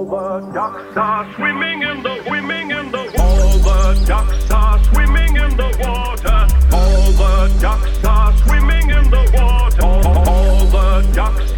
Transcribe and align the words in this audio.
All 0.00 0.06
the 0.06 0.52
ducks 0.54 0.96
are 0.96 1.30
swimming 1.34 1.82
in 1.82 2.02
the 2.02 2.14
water. 2.16 3.20
All 3.20 3.58
the 3.58 4.04
ducks 4.06 4.50
are 4.50 4.82
swimming 4.84 5.36
in 5.36 5.56
the 5.58 5.76
water. 5.78 6.48
All 6.72 7.12
the 7.12 7.58
ducks 7.60 8.04
are 8.06 8.32
swimming 8.38 8.88
in 8.88 9.10
the 9.10 9.30
water. 9.34 9.84
All 9.84 10.64
the 10.64 11.12
ducks 11.12 11.49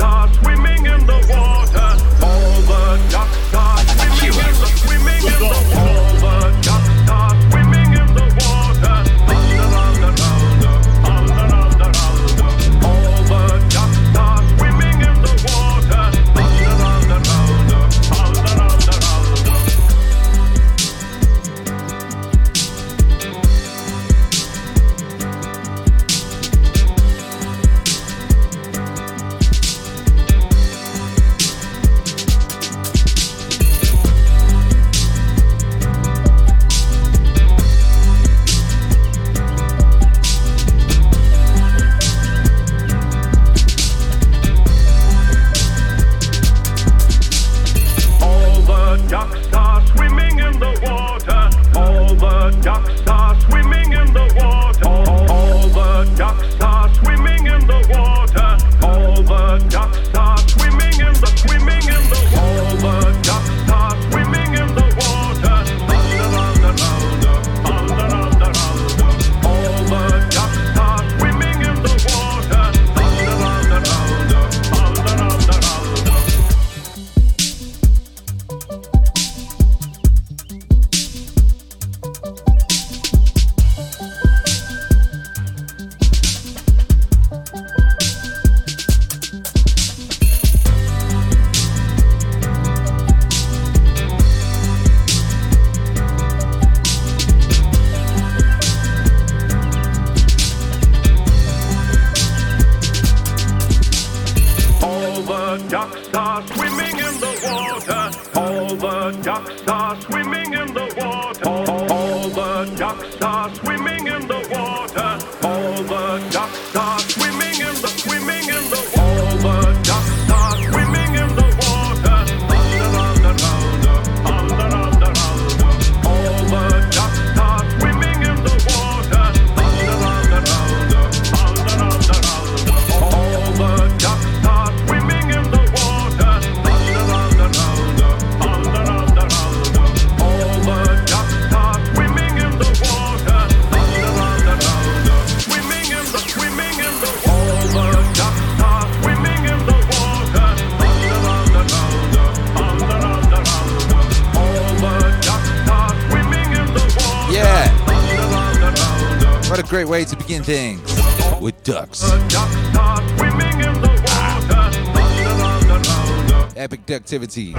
activity. 167.23 167.55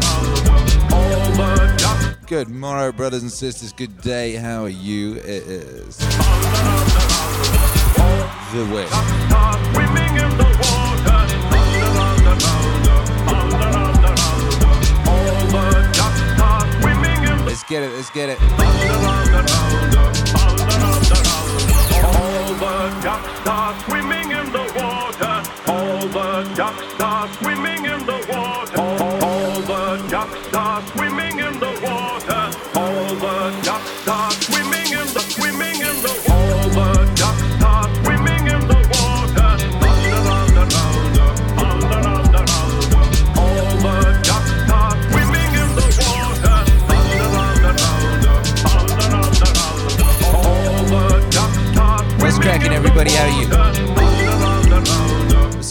Good 2.27 2.49
morrow, 2.49 2.91
brothers 2.91 3.21
and 3.21 3.31
sisters. 3.31 3.71
Good 3.73 4.01
day. 4.01 4.35
How 4.35 4.63
are 4.63 4.69
you? 4.69 5.15
It 5.15 5.47
is 5.47 5.97
the 8.53 8.65
way. 8.73 8.87
Let's 17.45 17.63
get 17.63 17.83
it. 17.83 17.91
Let's 17.93 18.09
get 18.11 18.29
it. 18.29 18.39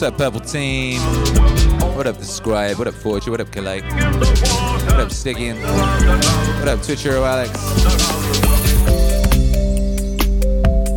What 0.02 0.14
up, 0.14 0.18
Purple 0.18 0.40
Team? 0.40 1.00
What 1.94 2.08
up, 2.08 2.16
The 2.16 2.24
Scribe? 2.24 2.76
What 2.76 2.88
up, 2.88 2.94
Fortune? 2.94 3.30
What 3.30 3.40
up, 3.40 3.46
Kalei? 3.50 3.82
What 3.84 4.98
up, 4.98 5.10
Stickian? 5.10 5.62
What 6.58 6.66
up, 6.66 6.80
Twitchero 6.80 7.24
Alex? 7.24 7.52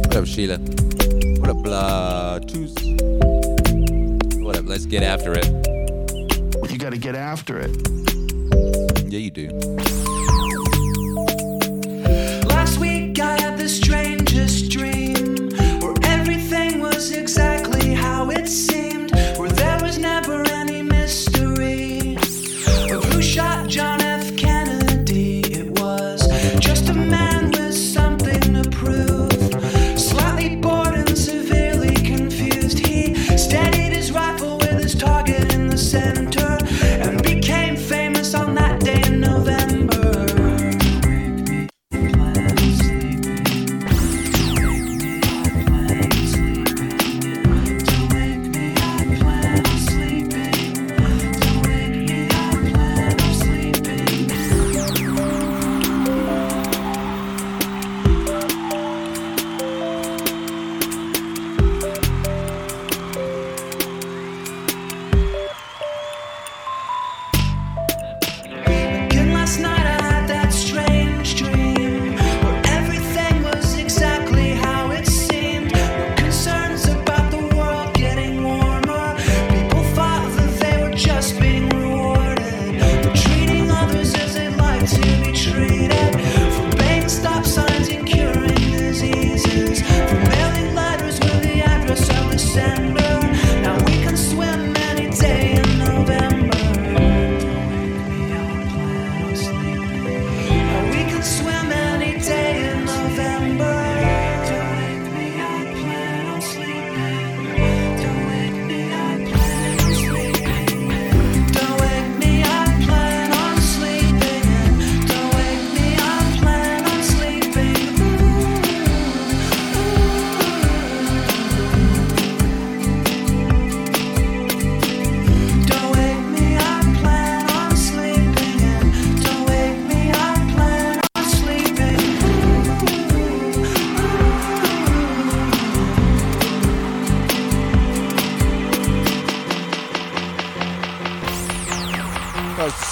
What 0.07 0.15
up, 0.15 0.25
Sheila? 0.25 0.57
What 1.37 1.49
up, 1.51 1.57
Blatus? 1.57 2.73
What 4.43 4.57
up, 4.57 4.65
let's 4.65 4.87
get 4.87 5.03
after 5.03 5.33
it. 5.33 5.45
You 6.71 6.79
gotta 6.79 6.97
get 6.97 7.13
after 7.13 7.59
it. 7.59 7.77
Yeah, 9.07 9.19
you 9.19 9.29
do. 9.29 9.49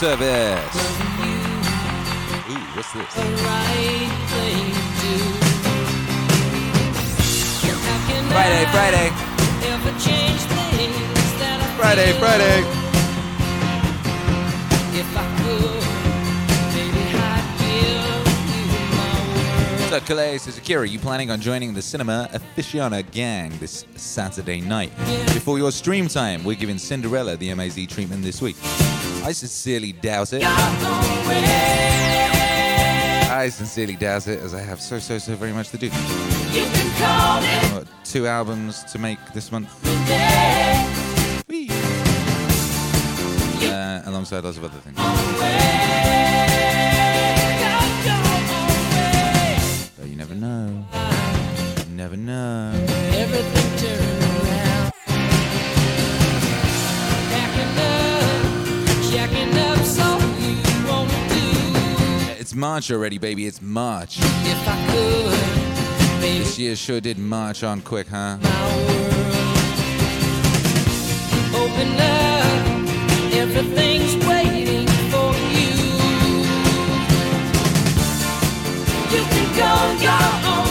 Postal 0.03 0.17
Service. 0.17 0.75
Ooh, 2.50 2.59
what's 2.75 2.91
this? 2.91 3.13
Friday, 8.31 8.65
Friday. 8.71 9.09
Friday, 11.77 12.11
Friday. 12.19 12.63
What's 19.79 19.94
up, 19.94 20.06
Calais? 20.06 20.38
Says 20.39 20.57
Akira, 20.57 20.88
you 20.88 20.99
planning 20.99 21.31
on 21.31 21.39
joining 21.39 21.73
the 21.73 21.81
Cinema 21.81 22.27
Aficionado 22.33 23.09
gang 23.11 23.57
this 23.59 23.85
Saturday 23.95 24.59
night? 24.59 24.91
Before 25.27 25.57
your 25.57 25.71
stream 25.71 26.07
time, 26.07 26.44
we're 26.44 26.56
giving 26.56 26.77
Cinderella 26.77 27.38
the 27.38 27.53
MAZ 27.53 27.88
treatment 27.88 28.23
this 28.23 28.41
week. 28.41 28.56
I 29.23 29.31
sincerely 29.31 29.93
doubt 29.93 30.33
it. 30.33 30.43
I 33.31 33.49
sincerely 33.49 33.95
doubt 33.95 34.27
it, 34.27 34.39
as 34.41 34.53
I 34.53 34.59
have 34.59 34.81
so, 34.81 34.99
so, 34.99 35.17
so 35.17 35.33
very 35.35 35.53
much 35.53 35.69
to 35.69 35.77
do. 35.77 35.89
Got 36.99 37.87
two 38.03 38.27
albums 38.27 38.83
to 38.91 38.99
make 38.99 39.17
this 39.33 39.49
month. 39.49 39.69
Uh, 43.63 44.01
alongside 44.05 44.43
lots 44.43 44.57
of 44.57 44.65
other 44.65 44.77
things. 44.79 44.97
But 49.97 50.07
you 50.09 50.17
never 50.17 50.35
know. 50.35 50.85
You 51.87 51.95
never 51.95 52.17
know. 52.17 54.12
It's 62.53 62.59
March 62.59 62.91
already, 62.91 63.17
baby. 63.17 63.47
It's 63.47 63.63
March. 63.63 64.19
If 64.21 64.67
I 64.67 64.75
could, 64.91 66.21
baby, 66.21 66.38
This 66.38 66.59
year 66.59 66.75
sure 66.75 67.01
did 67.01 67.17
march 67.17 67.63
on 67.63 67.81
quick, 67.81 68.05
huh? 68.07 68.38
my 68.44 68.75
world. 68.77 69.33
Open 71.55 72.00
up, 72.00 73.33
everything's 73.33 74.15
waiting 74.27 74.88
for 75.09 75.33
you. 75.57 75.73
You 79.09 79.23
can 79.33 79.47
go 79.57 79.73
your 80.03 80.53
own 80.53 80.62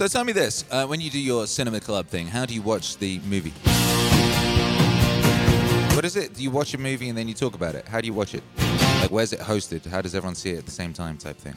So 0.00 0.08
tell 0.08 0.24
me 0.24 0.32
this: 0.32 0.64
uh, 0.70 0.86
when 0.86 0.98
you 1.02 1.10
do 1.10 1.20
your 1.20 1.46
cinema 1.46 1.78
club 1.78 2.06
thing, 2.06 2.26
how 2.26 2.46
do 2.46 2.54
you 2.54 2.62
watch 2.62 2.96
the 2.96 3.18
movie? 3.28 3.52
What 5.94 6.06
is 6.06 6.16
it? 6.16 6.32
Do 6.32 6.42
you 6.42 6.50
watch 6.50 6.72
a 6.72 6.78
movie 6.78 7.10
and 7.10 7.18
then 7.18 7.28
you 7.28 7.34
talk 7.34 7.54
about 7.54 7.74
it? 7.74 7.86
How 7.86 8.00
do 8.00 8.06
you 8.06 8.14
watch 8.14 8.34
it? 8.34 8.42
Like, 9.02 9.10
where's 9.10 9.34
it 9.34 9.40
hosted? 9.40 9.84
How 9.84 10.00
does 10.00 10.14
everyone 10.14 10.36
see 10.36 10.52
it 10.52 10.60
at 10.60 10.64
the 10.64 10.70
same 10.70 10.94
time? 10.94 11.18
Type 11.18 11.36
thing. 11.36 11.52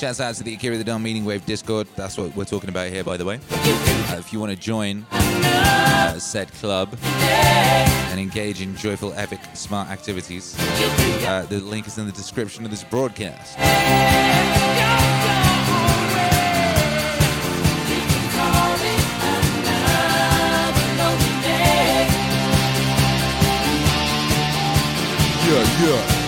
Shouts 0.00 0.18
out 0.18 0.34
to 0.36 0.42
the 0.42 0.54
Akira 0.54 0.78
the 0.78 0.84
Don 0.84 1.04
Meaningwave 1.04 1.44
Discord. 1.44 1.86
That's 1.94 2.16
what 2.16 2.34
we're 2.34 2.46
talking 2.46 2.70
about 2.70 2.88
here, 2.88 3.04
by 3.04 3.18
the 3.18 3.26
way. 3.26 3.38
Uh, 3.50 4.16
if 4.18 4.32
you 4.32 4.40
want 4.40 4.50
to 4.50 4.56
join 4.56 5.04
uh, 5.12 6.18
said 6.18 6.50
club 6.54 6.96
and 7.02 8.18
engage 8.18 8.62
in 8.62 8.74
joyful, 8.76 9.12
epic, 9.12 9.40
smart 9.52 9.90
activities, 9.90 10.56
uh, 10.58 11.44
the 11.50 11.60
link 11.60 11.86
is 11.86 11.98
in 11.98 12.06
the 12.06 12.12
description 12.12 12.64
of 12.64 12.70
this 12.70 12.82
broadcast. 12.82 13.58
Yeah, 25.46 25.86
yeah. 25.86 26.19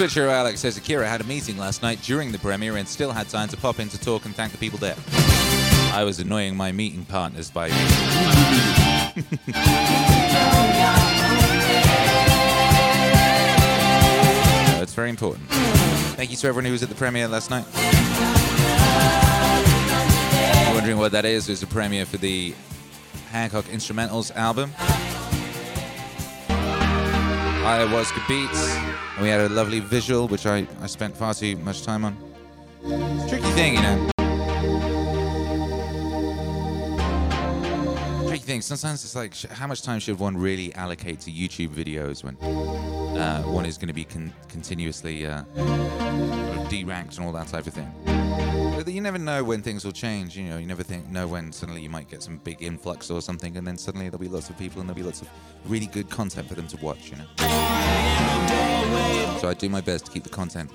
Twitcher 0.00 0.28
Alex 0.28 0.60
says 0.60 0.78
Akira 0.78 1.06
had 1.06 1.20
a 1.20 1.24
meeting 1.24 1.58
last 1.58 1.82
night 1.82 2.00
during 2.00 2.32
the 2.32 2.38
premiere 2.38 2.78
and 2.78 2.88
still 2.88 3.12
had 3.12 3.28
time 3.28 3.48
to 3.48 3.56
pop 3.58 3.78
in 3.80 3.90
to 3.90 4.00
talk 4.00 4.24
and 4.24 4.34
thank 4.34 4.50
the 4.50 4.56
people 4.56 4.78
there. 4.78 4.96
I 5.92 6.04
was 6.04 6.18
annoying 6.18 6.56
my 6.56 6.72
meeting 6.72 7.04
partners 7.04 7.50
by 7.50 7.68
That's 14.78 14.94
very 14.94 15.10
important. 15.10 15.46
Thank 16.16 16.30
you 16.30 16.38
to 16.38 16.48
everyone 16.48 16.64
who 16.64 16.72
was 16.72 16.82
at 16.82 16.88
the 16.88 16.94
premiere 16.94 17.28
last 17.28 17.50
night. 17.50 17.66
Wondering 20.74 20.96
what 20.96 21.12
that 21.12 21.26
is? 21.26 21.46
It 21.46 21.52
was 21.52 21.62
a 21.62 21.66
premiere 21.66 22.06
for 22.06 22.16
the 22.16 22.54
Hancock 23.28 23.66
Instrumentals 23.66 24.34
album. 24.34 24.72
Ayahuasca 27.62 28.26
Beats. 28.26 28.89
And 29.20 29.26
we 29.26 29.30
had 29.32 29.42
a 29.42 29.50
lovely 29.50 29.80
visual, 29.80 30.28
which 30.28 30.46
I, 30.46 30.66
I 30.80 30.86
spent 30.86 31.14
far 31.14 31.34
too 31.34 31.54
much 31.58 31.82
time 31.82 32.06
on. 32.06 32.16
Tricky 33.28 33.50
thing, 33.50 33.74
you 33.74 33.82
know. 33.82 34.10
Tricky 38.26 38.42
thing. 38.42 38.62
Sometimes 38.62 39.04
it's 39.04 39.14
like, 39.14 39.34
how 39.50 39.66
much 39.66 39.82
time 39.82 40.00
should 40.00 40.18
one 40.18 40.38
really 40.38 40.74
allocate 40.74 41.20
to 41.20 41.30
YouTube 41.30 41.68
videos 41.68 42.24
when 42.24 42.34
uh, 43.18 43.42
one 43.42 43.66
is 43.66 43.76
going 43.76 43.88
to 43.88 43.92
be 43.92 44.04
con- 44.04 44.32
continuously 44.48 45.26
uh, 45.26 45.42
deranked 46.70 47.18
and 47.18 47.26
all 47.26 47.32
that 47.32 47.48
type 47.48 47.66
of 47.66 47.74
thing? 47.74 48.69
But 48.84 48.94
you 48.94 49.02
never 49.02 49.18
know 49.18 49.44
when 49.44 49.60
things 49.62 49.84
will 49.84 49.92
change. 49.92 50.36
You 50.36 50.44
know, 50.44 50.56
you 50.56 50.66
never 50.66 50.82
think 50.82 51.08
know 51.08 51.26
when 51.26 51.52
suddenly 51.52 51.82
you 51.82 51.90
might 51.90 52.08
get 52.08 52.22
some 52.22 52.38
big 52.38 52.62
influx 52.62 53.10
or 53.10 53.20
something, 53.20 53.56
and 53.58 53.66
then 53.66 53.76
suddenly 53.76 54.08
there'll 54.08 54.18
be 54.18 54.28
lots 54.28 54.48
of 54.48 54.56
people 54.58 54.80
and 54.80 54.88
there'll 54.88 54.96
be 54.96 55.02
lots 55.02 55.20
of 55.20 55.28
really 55.66 55.86
good 55.86 56.08
content 56.08 56.48
for 56.48 56.54
them 56.54 56.66
to 56.68 56.76
watch. 56.78 57.10
You 57.10 57.18
know. 57.18 57.26
So 59.40 59.48
I 59.48 59.54
do 59.54 59.68
my 59.68 59.82
best 59.82 60.06
to 60.06 60.12
keep 60.12 60.22
the 60.22 60.30
content. 60.30 60.70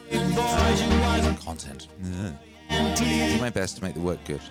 content. 1.44 1.88
Ugh. 2.04 2.34
do 2.96 3.42
my 3.42 3.50
best 3.50 3.78
to 3.78 3.84
make 3.84 3.96
the 3.96 4.02
work 4.02 4.24
good. 4.26 4.42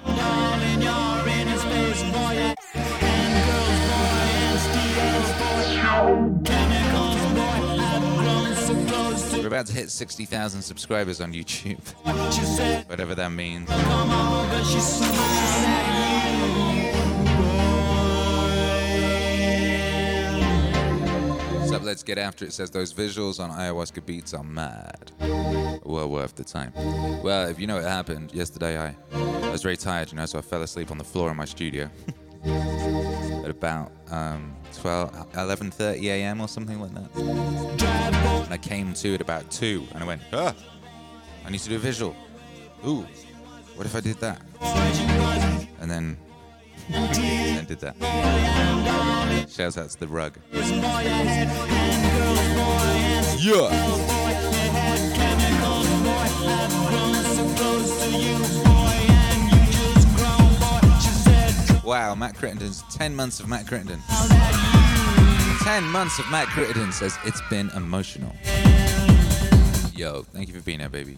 About 9.54 9.66
to 9.66 9.73
hit 9.73 9.88
60,000 9.88 10.62
subscribers 10.62 11.20
on 11.20 11.32
YouTube. 11.32 11.78
Whatever 12.88 13.14
that 13.14 13.30
means. 13.30 13.68
So 21.68 21.78
let's 21.78 22.02
get 22.02 22.18
after 22.18 22.44
it. 22.44 22.52
Says 22.52 22.73
those 22.73 22.92
visuals 22.92 23.38
on 23.38 23.52
ayahuasca 23.52 24.04
beats 24.04 24.34
are 24.34 24.42
mad. 24.42 25.12
Well 25.84 26.11
worth 26.11 26.34
the 26.34 26.42
time. 26.42 26.73
Well, 27.23 27.49
if 27.49 27.61
you 27.61 27.68
know 27.68 27.76
what 27.76 27.84
happened 27.84 28.34
yesterday, 28.34 28.76
I, 28.76 28.96
I 29.12 29.50
was 29.50 29.62
very 29.62 29.76
tired, 29.76 30.11
you 30.11 30.16
know, 30.16 30.26
so 30.26 30.40
I 30.40 30.42
fell 30.42 30.62
asleep 30.62 30.90
on 30.90 30.99
the 30.99 31.04
floor 31.04 31.30
in 31.30 31.37
my 31.37 31.44
studio 31.44 31.88
at 32.44 33.50
about 33.50 33.92
um, 34.11 34.56
12, 34.81 35.33
11:30 35.33 36.02
a.m. 36.04 36.40
or 36.40 36.49
something 36.49 36.81
like 36.81 36.93
that. 36.95 37.11
And 38.45 38.52
I 38.52 38.59
came 38.59 38.93
to 38.95 39.14
at 39.14 39.21
about 39.21 39.50
two, 39.50 39.87
and 39.93 40.02
I 40.02 40.07
went, 40.07 40.23
ah, 40.33 40.54
I 41.45 41.50
need 41.50 41.61
to 41.61 41.69
do 41.69 41.76
a 41.76 41.78
visual. 41.78 42.14
Ooh, 42.87 43.07
what 43.76 43.87
if 43.87 43.95
I 43.97 44.00
did 44.00 44.19
that? 44.21 44.40
And 45.81 45.90
then 45.90 46.16
and 46.90 47.14
then 47.14 47.64
did 47.64 47.81
that. 47.81 47.97
Shouts 49.49 49.78
out 49.78 49.90
to 49.90 50.00
the 50.00 50.09
rug. 50.09 50.37
Yeah. 53.38 53.71
Wow, 61.85 62.14
Matt 62.14 62.35
Crittenden's 62.37 62.83
10 62.90 63.14
months 63.14 63.40
of 63.40 63.49
Matt 63.49 63.66
Crittenden. 63.66 64.00
10 65.64 65.85
months 65.85 66.18
of 66.18 66.30
Matt 66.30 66.49
Crittenden 66.49 66.92
says 66.92 67.18
it's 67.25 67.40
been 67.49 67.71
emotional. 67.71 68.37
Yo, 69.94 70.23
thank 70.35 70.47
you 70.47 70.52
for 70.52 70.61
being 70.61 70.80
here, 70.80 70.90
baby. 70.90 71.16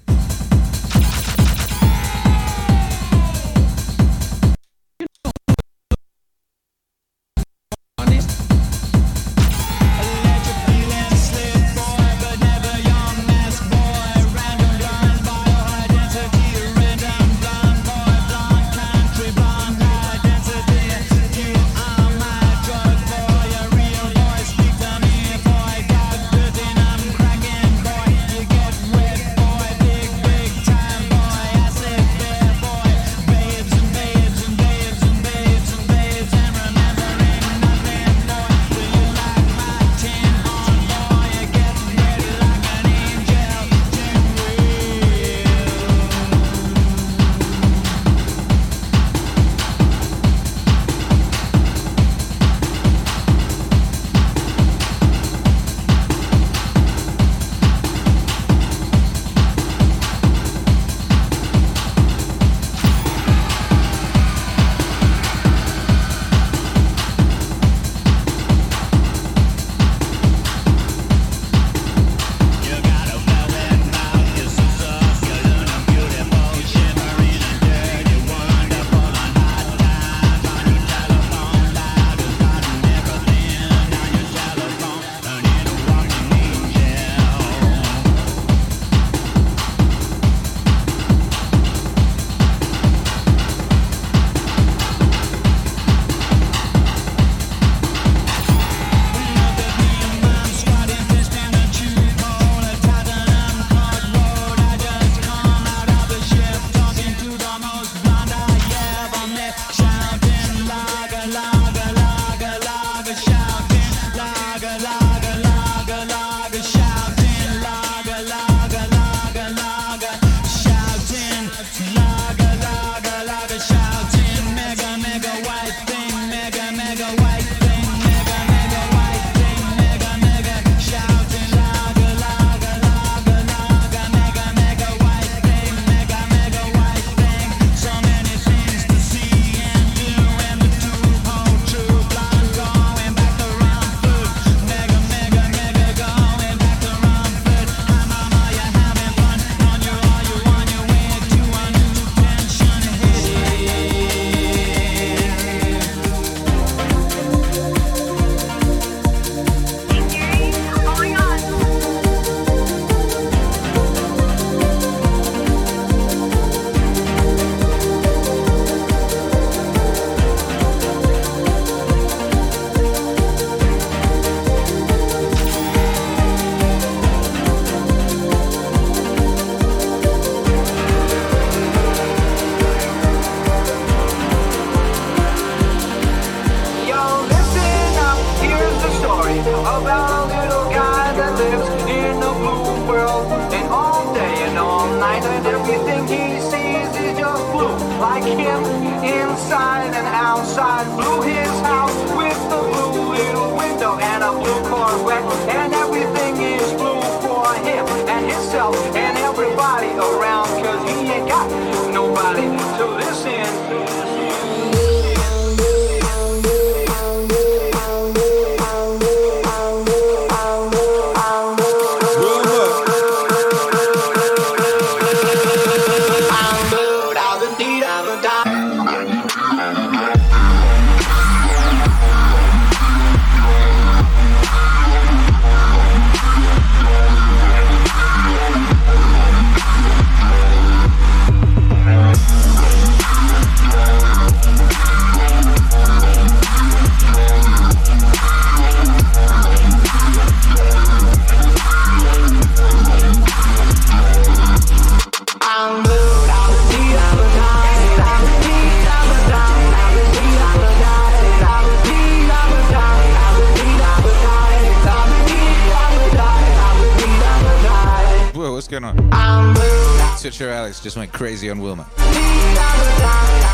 Just 270.87 270.97
went 270.97 271.12
crazy 271.12 271.50
on 271.50 271.61
Wilma. 271.61 271.85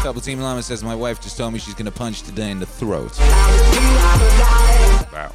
Double 0.05 0.21
Team 0.21 0.39
Llama 0.39 0.63
says, 0.63 0.85
My 0.85 0.95
wife 0.95 1.19
just 1.19 1.39
told 1.39 1.55
me 1.55 1.59
she's 1.59 1.73
gonna 1.73 1.91
punch 1.91 2.21
today 2.25 2.51
in 2.51 2.59
the 2.59 2.67
throat. 2.67 3.19
Wow. 5.11 5.33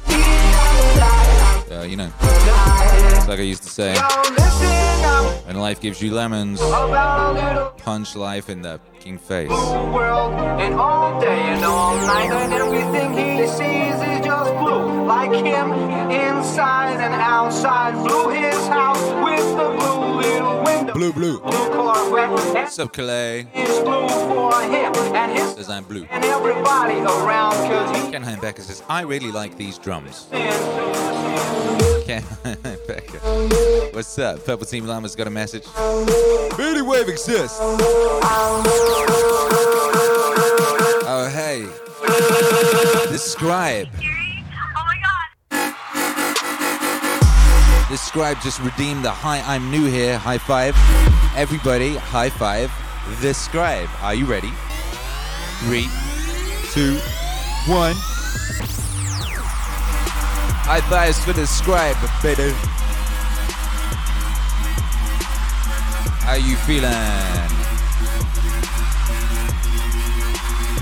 Uh, 1.68 1.82
you 1.82 1.96
know, 1.96 2.12
it's 2.22 3.26
like 3.26 3.40
I 3.40 3.42
used 3.42 3.64
to 3.64 3.68
say, 3.68 3.96
when 5.46 5.56
life 5.56 5.80
gives 5.80 6.00
you 6.00 6.14
lemons, 6.14 6.60
punch 7.82 8.14
life 8.14 8.48
in 8.48 8.62
the 8.62 8.78
fucking 9.08 9.18
face. 9.18 9.50
world 9.50 10.34
and 10.60 10.74
all 10.74 11.20
day 11.20 11.40
and 11.40 11.64
all 11.64 11.96
night 11.96 12.30
and 12.30 12.52
everything 12.52 13.12
he 13.12 13.44
sees 13.48 13.94
is 13.94 14.24
just 14.24 14.52
blue 14.58 15.04
like 15.04 15.32
him 15.32 15.72
inside 16.10 17.00
and 17.00 17.14
outside 17.14 17.94
blue 18.06 18.28
his 18.28 18.66
house 18.68 19.02
with 19.24 19.56
the 19.56 19.68
blue 19.78 20.20
little 20.20 20.57
window 20.57 20.57
Blue, 20.98 21.12
blue. 21.12 21.38
blue 21.38 22.10
What's 22.10 22.76
up, 22.80 22.92
Calais? 22.92 23.46
it's 23.54 23.78
blue 23.78 24.08
for 24.08 24.52
him 24.62 24.92
and 25.14 25.30
his 25.30 25.52
Says 25.54 25.70
I'm 25.70 25.84
blue. 25.84 26.04
and 26.10 26.24
everybody 26.24 26.98
around 26.98 27.52
cause 27.52 28.04
he 28.04 28.10
Ken 28.10 28.40
Becker 28.40 28.62
says, 28.62 28.82
I 28.88 29.02
really 29.02 29.30
like 29.30 29.56
these 29.56 29.78
drums. 29.78 30.24
been 30.24 30.50
Ken 32.04 32.24
Becker. 32.88 33.20
What's 33.92 34.18
up? 34.18 34.44
Purple 34.44 34.66
Team 34.66 34.86
Llama's 34.86 35.14
got 35.14 35.28
a 35.28 35.30
message. 35.30 35.66
Beanie 36.56 36.84
Wave 36.84 37.08
exists. 37.08 37.58
Oh, 41.06 41.30
hey. 41.32 41.64
Describe. 43.12 43.86
This 47.88 48.02
scribe 48.02 48.38
just 48.42 48.60
redeemed 48.60 49.02
the 49.02 49.10
hi, 49.10 49.40
I'm 49.46 49.70
new 49.70 49.86
here. 49.86 50.18
High 50.18 50.36
five. 50.36 50.74
Everybody, 51.34 51.96
high 51.96 52.28
five. 52.28 52.70
This 53.22 53.38
scribe. 53.38 53.88
Are 54.02 54.14
you 54.14 54.26
ready? 54.26 54.52
Three, 55.64 55.88
two, 56.72 56.96
one. 57.66 57.94
High 60.68 60.82
fives 60.82 61.24
for 61.24 61.32
the 61.32 61.46
scribe, 61.46 61.96
baby. 62.22 62.52
How 66.20 66.34
you 66.34 66.56
feeling? 66.56 66.92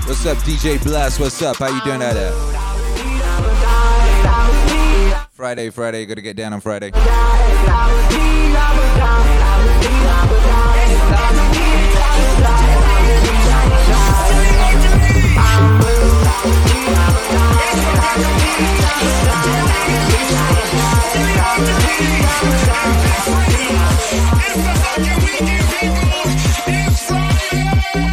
What's 0.05 0.25
up, 0.25 0.37
DJ 0.39 0.83
Blast? 0.83 1.21
What's 1.21 1.41
up? 1.41 1.55
How 1.55 1.73
you 1.73 1.81
doing 1.85 2.03
out 2.03 2.15
there? 2.15 2.66
Friday, 5.37 5.69
Friday, 5.69 6.03
gotta 6.07 6.21
get 6.21 6.35
down 6.35 6.51
on 6.51 6.61
Friday. 6.61 6.89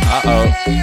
Uh 0.06 0.20
oh. 0.26 0.74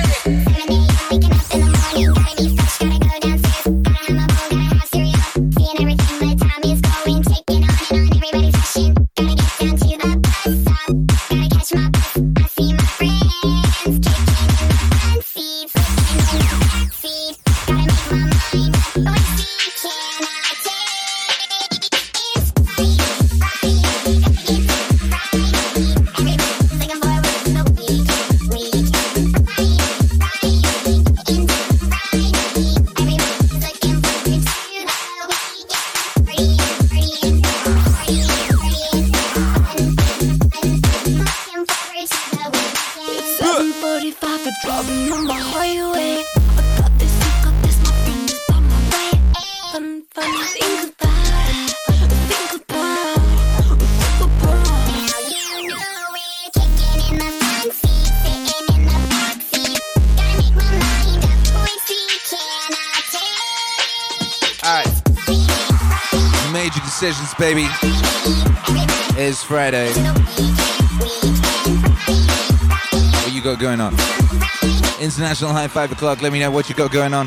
International 75.42 75.60
High 75.60 75.68
Five 75.74 75.92
o'clock. 75.92 76.22
Let 76.22 76.32
me 76.32 76.40
know 76.40 76.52
what 76.52 76.70
you 76.70 76.76
got 76.76 76.92
going 76.92 77.16
on. 77.16 77.26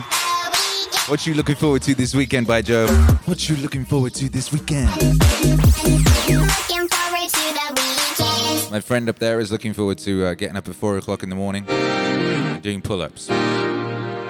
What 1.08 1.26
you 1.26 1.34
looking 1.34 1.56
forward 1.56 1.82
to 1.82 1.96
this 1.96 2.14
weekend, 2.14 2.46
by 2.46 2.62
Joe? 2.62 2.86
What 3.24 3.48
you 3.48 3.56
looking 3.56 3.84
forward 3.84 4.14
to 4.14 4.28
this 4.28 4.52
weekend? 4.52 4.88
My 8.70 8.80
friend 8.80 9.08
up 9.08 9.18
there 9.18 9.40
is 9.40 9.50
looking 9.50 9.72
forward 9.72 9.98
to 9.98 10.26
uh, 10.26 10.34
getting 10.34 10.56
up 10.56 10.68
at 10.68 10.76
four 10.76 10.96
o'clock 10.96 11.24
in 11.24 11.28
the 11.28 11.34
morning, 11.34 11.64
and 11.68 12.62
doing 12.62 12.80
pull-ups. 12.80 13.28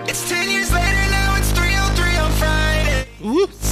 It's 0.09 0.29
10 0.31 0.51
years 0.51 0.73
later, 0.73 1.11
now 1.11 1.37
it's 1.37 1.53
303 1.53 2.17
on 2.17 2.31
Friday. 2.33 3.09
Sick 3.53 3.64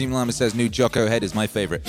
Team 0.00 0.12
Llama 0.12 0.32
says 0.32 0.54
new 0.54 0.70
Jocko 0.70 1.06
head 1.08 1.22
is 1.22 1.34
my 1.34 1.46
favorite. 1.46 1.86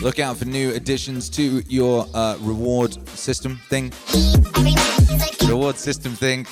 Look 0.00 0.20
out 0.20 0.36
for 0.36 0.44
new 0.44 0.72
additions 0.72 1.28
to 1.30 1.64
your 1.66 2.06
uh, 2.14 2.36
reward 2.42 2.92
system 3.08 3.58
thing. 3.68 3.92
Reward 5.48 5.76
system 5.76 6.12
thing. 6.12 6.46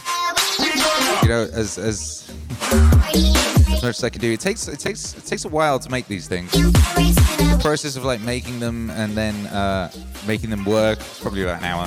You 1.22 1.28
know, 1.28 1.48
as 1.52 1.78
as 1.78 2.28
as 2.72 3.80
much 3.80 3.84
as 3.84 4.02
I 4.02 4.11
can 4.11 4.20
do. 4.20 4.32
It 4.32 4.40
takes 4.40 4.66
it 4.66 4.80
takes 4.80 5.16
it 5.16 5.24
takes 5.24 5.44
a 5.44 5.48
while 5.48 5.78
to 5.78 5.88
make 5.88 6.08
these 6.08 6.26
things. 6.26 6.50
The 6.50 7.61
process 7.62 7.94
of 7.94 8.04
like 8.04 8.20
making 8.22 8.58
them 8.58 8.90
and 8.90 9.16
then 9.16 9.46
uh, 9.46 9.92
making 10.26 10.50
them 10.50 10.64
work 10.64 10.98
is 10.98 11.20
probably 11.20 11.44
about 11.44 11.62
an 11.62 11.64
hour. 11.64 11.87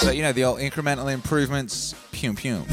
So 0.00 0.10
you 0.10 0.22
know 0.22 0.32
the 0.32 0.42
old 0.42 0.58
incremental 0.58 1.12
improvements. 1.12 1.94
Pew 2.10 2.34
pew. 2.34 2.64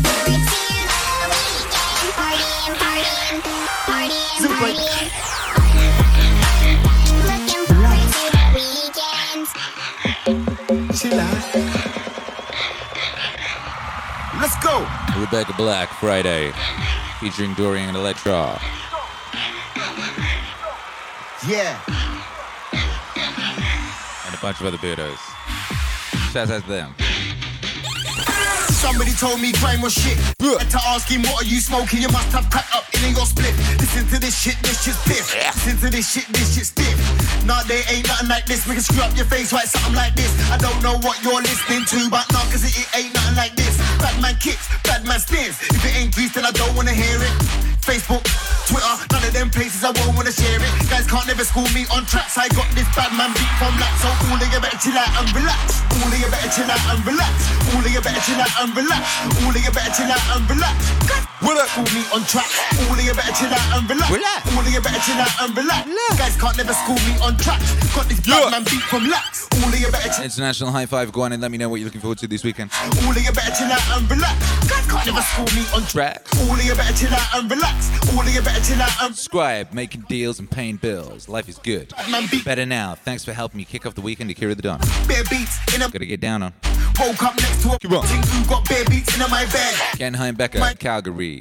Let's 14.39 14.63
go. 14.63 14.87
Rebecca 15.17 15.53
Black 15.57 15.89
Friday, 15.99 16.51
featuring 17.19 17.53
Dorian 17.55 17.87
and 17.89 17.97
Electra. 17.97 18.59
Yeah. 21.47 21.79
and 24.25 24.35
a 24.35 24.37
bunch 24.41 24.59
of 24.59 24.67
other 24.67 24.77
weirdos. 24.77 25.17
Shout 26.31 26.51
out 26.51 26.61
to 26.61 26.69
them. 26.69 27.02
Somebody 28.83 29.15
told 29.15 29.39
me 29.39 29.53
crime 29.53 29.79
was 29.79 29.95
shit. 29.95 30.19
Had 30.43 30.69
to 30.75 30.81
ask 30.91 31.07
him, 31.07 31.23
what 31.23 31.43
are 31.43 31.47
you 31.47 31.63
smoking? 31.63 32.03
You 32.03 32.09
must 32.11 32.35
have 32.35 32.49
cut 32.51 32.67
up 32.75 32.83
in 32.99 33.15
your 33.15 33.25
split. 33.25 33.55
Listen 33.79 34.03
to 34.11 34.19
this 34.19 34.35
shit, 34.35 34.59
this 34.59 34.83
shit's 34.83 34.99
piff. 35.07 35.23
Listen 35.55 35.79
to 35.79 35.89
this 35.89 36.11
shit, 36.11 36.27
this 36.35 36.53
shit's 36.53 36.75
stiff. 36.75 36.99
Nah, 37.47 37.63
they 37.63 37.79
ain't 37.87 38.05
nothing 38.11 38.27
like 38.27 38.45
this. 38.45 38.67
We 38.67 38.75
can 38.75 38.83
screw 38.83 39.01
up 39.01 39.15
your 39.15 39.25
face 39.25 39.53
right 39.53 39.67
something 39.71 39.95
like 39.95 40.15
this. 40.15 40.35
I 40.51 40.57
don't 40.57 40.83
know 40.83 40.99
what 40.99 41.15
you're 41.23 41.39
listening 41.41 41.87
to, 41.95 42.11
but 42.11 42.27
nah, 42.35 42.43
cause 42.51 42.67
it, 42.67 42.75
it 42.75 42.87
ain't 42.91 43.13
nothing 43.15 43.37
like 43.39 43.55
this. 43.55 43.79
Bad 44.03 44.19
man 44.21 44.35
kicks, 44.43 44.67
bad 44.83 45.07
man 45.07 45.19
stings. 45.19 45.55
If 45.63 45.79
it 45.79 45.95
ain't 45.95 46.13
grease, 46.13 46.35
then 46.35 46.43
I 46.43 46.51
don't 46.51 46.75
wanna 46.75 46.91
hear 46.91 47.23
it. 47.23 47.72
Facebook, 47.83 48.23
Twitter, 48.67 48.95
none 49.11 49.23
of 49.27 49.33
them 49.33 49.49
places 49.49 49.83
I 49.83 49.91
won't 49.91 50.15
wanna 50.15 50.31
share 50.31 50.55
it. 50.55 50.71
Guys 50.87 51.05
can't 51.05 51.27
never 51.27 51.43
school 51.43 51.67
me 51.75 51.83
on 51.91 52.05
tracks. 52.07 52.37
I 52.37 52.47
got 52.55 52.67
this 52.71 52.87
bad 52.95 53.11
man 53.11 53.35
beat 53.35 53.51
from 53.59 53.75
lax. 53.75 54.01
So 54.01 54.07
all 54.07 54.39
of 54.39 54.47
you 54.47 54.59
better 54.63 54.79
chill 54.79 54.95
out 54.95 55.11
and 55.19 55.27
relax. 55.35 55.83
All 55.99 56.07
of 56.07 56.15
you 56.15 56.29
better 56.31 56.49
chill 56.49 56.71
out 56.71 56.83
and 56.95 57.03
relax. 57.05 57.35
All 57.75 57.83
of 57.83 57.91
you 57.91 58.01
better 58.01 58.23
chill 58.23 58.39
out 58.39 58.53
and 58.63 58.71
relax. 58.71 59.03
All 59.43 59.51
of 59.51 59.59
you 59.59 59.71
better 59.71 59.91
chill 59.91 60.11
out 60.11 60.23
and 60.31 60.49
relax. 60.49 61.32
Will 61.43 61.57
it 61.59 61.67
school 61.69 61.83
me 61.91 62.03
on 62.13 62.23
track? 62.23 62.47
All 62.87 62.93
of 62.95 63.03
you 63.03 63.13
better 63.13 63.33
chill 63.35 63.51
out 63.51 63.77
and 63.79 63.89
relax. 63.89 64.11
Relax. 64.11 64.41
All 64.55 64.59
of 64.63 64.67
you 64.73 64.81
better 64.81 64.99
chill 65.03 65.19
out 65.19 65.33
and 65.43 65.51
relax. 65.57 65.89
Guys 66.17 66.35
can't 66.39 66.57
never 66.57 66.73
school 66.73 66.95
me 66.95 67.13
on 67.21 67.35
tracks. 67.37 67.67
Got 67.95 68.07
this 68.07 68.19
bad 68.21 68.51
man 68.51 68.63
beat 68.63 68.81
from 68.87 69.09
lax. 69.09 69.47
All 69.61 69.67
of 69.69 69.79
you 69.79 69.91
better 69.91 70.09
chill 70.09 70.23
International 70.23 70.71
high 70.71 70.85
five. 70.85 71.11
Go 71.11 71.21
on 71.23 71.33
and 71.33 71.41
let 71.41 71.51
me 71.51 71.57
know 71.57 71.69
what 71.69 71.79
you're 71.79 71.85
looking 71.87 72.01
forward 72.01 72.17
to 72.19 72.27
this 72.27 72.43
weekend. 72.43 72.71
all 72.73 73.11
of 73.11 73.17
you 73.17 73.31
better 73.31 73.51
chill 73.55 73.67
out 73.71 73.97
and 73.97 74.09
relax. 74.09 74.69
Guys 74.69 74.85
can't 74.89 75.05
never 75.05 75.21
school 75.21 75.45
me 75.55 75.63
on 75.75 75.83
track. 75.87 76.25
All 76.39 76.53
of 76.53 76.63
you 76.63 76.75
better 76.75 76.93
chill 76.97 77.13
out 77.13 77.35
and 77.35 77.51
relax. 77.51 77.89
All 78.13 78.21
of 78.21 78.29
you 78.33 78.41
better 78.41 78.63
chill 78.63 78.81
out 78.81 79.03
and 79.03 79.15
Scribe, 79.15 79.73
making 79.73 80.01
deals 80.07 80.39
and 80.39 80.49
paying 80.49 80.77
bills. 80.77 81.27
Life 81.27 81.49
is 81.49 81.57
good. 81.59 81.93
man 82.09 82.27
beat 82.31 82.45
Better 82.45 82.65
now. 82.65 82.95
Thanks 82.95 83.25
for 83.25 83.33
helping 83.33 83.57
me 83.57 83.65
kick 83.65 83.85
off 83.85 83.95
the 83.95 84.01
weekend, 84.01 84.29
Akira 84.31 84.55
the 84.55 84.61
Don. 84.61 84.79
bare 85.07 85.23
beats 85.29 85.59
in 85.75 85.81
a 85.81 85.89
Gotta 85.89 86.05
get 86.05 86.21
down 86.21 86.43
on. 86.43 86.53
woke 86.99 87.21
up 87.23 87.35
next 87.37 87.61
to 87.63 87.73
a 87.73 87.79
Come 87.79 87.93
on. 87.93 88.47
got 88.47 88.67
bare 88.69 88.85
beats 88.85 89.13
in 89.15 89.19
my 89.29 89.45
bed. 89.51 89.75
Ken 89.97 90.13
Heimbecker, 90.15 90.59
My- 90.59 90.73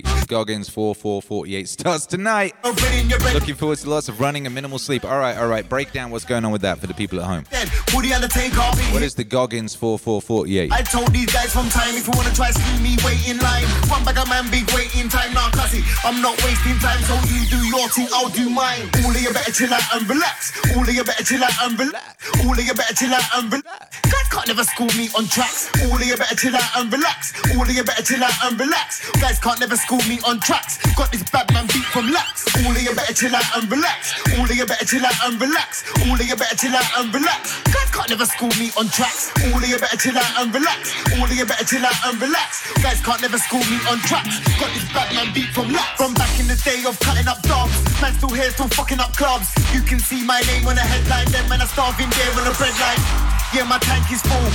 Calgary. 0.00 0.21
Goggins 0.32 0.66
4448 0.70 1.68
starts 1.68 2.06
tonight. 2.06 2.54
Open 2.64 2.90
in 2.94 3.10
your 3.10 3.18
bed. 3.18 3.34
Looking 3.34 3.54
forward 3.54 3.76
to 3.76 3.90
lots 3.90 4.08
of 4.08 4.18
running 4.18 4.46
and 4.46 4.54
minimal 4.54 4.78
sleep. 4.78 5.04
All 5.04 5.18
right, 5.18 5.36
all 5.36 5.46
right. 5.46 5.68
Break 5.68 5.92
down 5.92 6.10
what's 6.10 6.24
going 6.24 6.42
on 6.46 6.52
with 6.52 6.62
that 6.62 6.78
for 6.78 6.86
the 6.86 6.94
people 6.94 7.20
at 7.20 7.26
home. 7.26 7.44
What 7.92 8.02
is 8.06 8.08
the 8.08 8.14
Undertaker 8.14 8.56
be 8.72 8.82
What 8.96 9.04
here? 9.04 9.04
is 9.04 9.14
Goggins 9.14 9.74
4448? 9.74 10.72
I 10.72 10.80
told 10.88 11.12
these 11.12 11.28
guys 11.30 11.52
from 11.52 11.68
time 11.68 11.92
if 12.00 12.08
you 12.08 12.14
wanna 12.16 12.32
try 12.32 12.50
screw 12.50 12.80
me, 12.80 12.96
wait 13.04 13.28
in 13.28 13.36
line. 13.44 13.64
One 13.92 14.04
bag 14.08 14.16
of 14.16 14.28
man, 14.30 14.48
big 14.50 14.64
waiting 14.72 15.10
time. 15.10 15.34
Nah, 15.34 15.50
cussy, 15.52 15.84
I'm 16.02 16.22
not 16.22 16.40
wasting 16.40 16.78
time, 16.80 17.02
so 17.04 17.12
you 17.28 17.44
do 17.52 17.60
your 17.68 17.84
thing, 17.92 18.08
I'll 18.16 18.32
do 18.32 18.48
mine. 18.48 18.88
All 19.04 19.10
of 19.12 19.20
you 19.20 19.32
better 19.36 19.52
chill 19.52 19.68
out 19.74 19.84
and 19.92 20.08
relax. 20.08 20.56
All 20.72 20.80
of 20.80 20.88
you 20.88 21.04
better 21.04 21.24
chill 21.24 21.44
out 21.44 21.52
and 21.60 21.78
relax. 21.78 22.16
All 22.40 22.56
of 22.56 22.64
you 22.64 22.72
better 22.72 22.94
chill 22.96 23.12
out 23.12 23.28
and 23.36 23.52
relax. 23.52 24.00
Guys 24.08 24.28
can't 24.32 24.48
never 24.48 24.64
school 24.64 24.88
me 24.96 25.12
on 25.12 25.28
tracks. 25.28 25.68
All 25.84 25.92
of 26.00 26.00
you 26.06 26.16
better 26.16 26.36
chill 26.36 26.56
out 26.56 26.70
and 26.80 26.88
relax. 26.90 27.36
All 27.52 27.60
of 27.60 27.68
you 27.70 27.84
better 27.84 28.02
chill 28.02 28.24
out 28.24 28.32
and 28.48 28.58
relax. 28.58 29.04
Guys 29.20 29.38
can't 29.38 29.60
never 29.60 29.76
school 29.76 30.00
me 30.08 30.18
on 30.24 30.40
tracks. 30.40 30.78
Got 30.94 31.10
this 31.12 31.22
bad 31.30 31.50
man 31.52 31.66
beat 31.66 31.86
from 31.90 32.10
lax. 32.10 32.46
All 32.64 32.72
of 32.72 32.82
you 32.82 32.94
better 32.94 33.14
chill 33.14 33.34
out 33.34 33.46
and 33.56 33.70
relax. 33.70 34.14
All 34.36 34.44
of 34.44 34.54
you 34.54 34.66
better 34.66 34.84
chill 34.84 35.04
out 35.04 35.18
and 35.24 35.40
relax. 35.40 35.84
All 36.06 36.14
of 36.14 36.26
you 36.26 36.36
better 36.36 36.56
chill 36.56 36.74
out 36.74 36.90
and 36.98 37.14
relax. 37.14 37.62
Guys 37.70 37.90
can't 37.90 38.10
never 38.10 38.26
school 38.26 38.52
me 38.58 38.70
on 38.78 38.88
tracks. 38.88 39.32
All 39.44 39.58
of 39.58 39.68
you 39.68 39.78
better 39.78 39.96
chill 39.96 40.16
out 40.16 40.32
and 40.40 40.54
relax. 40.54 40.94
All 41.16 41.24
of 41.24 41.32
you 41.32 41.46
better 41.46 41.64
chill 41.64 41.84
out 41.84 41.98
and 42.06 42.20
relax. 42.20 42.72
Guys 42.82 43.00
can't 43.00 43.20
never 43.20 43.38
school 43.38 43.64
me 43.66 43.78
on 43.90 43.98
tracks. 44.06 44.38
Got 44.58 44.70
this 44.74 44.86
bad 44.92 45.14
man 45.14 45.32
beat 45.34 45.50
from 45.54 45.72
lax. 45.72 45.96
From 45.96 46.14
back 46.14 46.32
in 46.38 46.46
the 46.46 46.58
day 46.60 46.82
of 46.86 46.98
cutting 47.00 47.28
up 47.28 47.42
dogs. 47.42 47.74
Man 48.00 48.14
still 48.14 48.30
here, 48.30 48.50
still 48.50 48.68
fucking 48.68 49.00
up 49.00 49.16
clubs. 49.16 49.50
You 49.72 49.82
can 49.82 49.98
see 49.98 50.24
my 50.24 50.40
name 50.50 50.66
on 50.66 50.76
the 50.76 50.82
headline. 50.82 51.30
Them 51.32 51.48
man 51.48 51.60
are 51.62 51.70
starving 51.70 52.10
there 52.10 52.30
on 52.38 52.44
the 52.44 52.54
bread 52.58 52.74
line. 52.78 53.31
Yeah, 53.52 53.68
my 53.68 53.78
tank 53.78 54.10
is 54.10 54.22
full. 54.22 54.48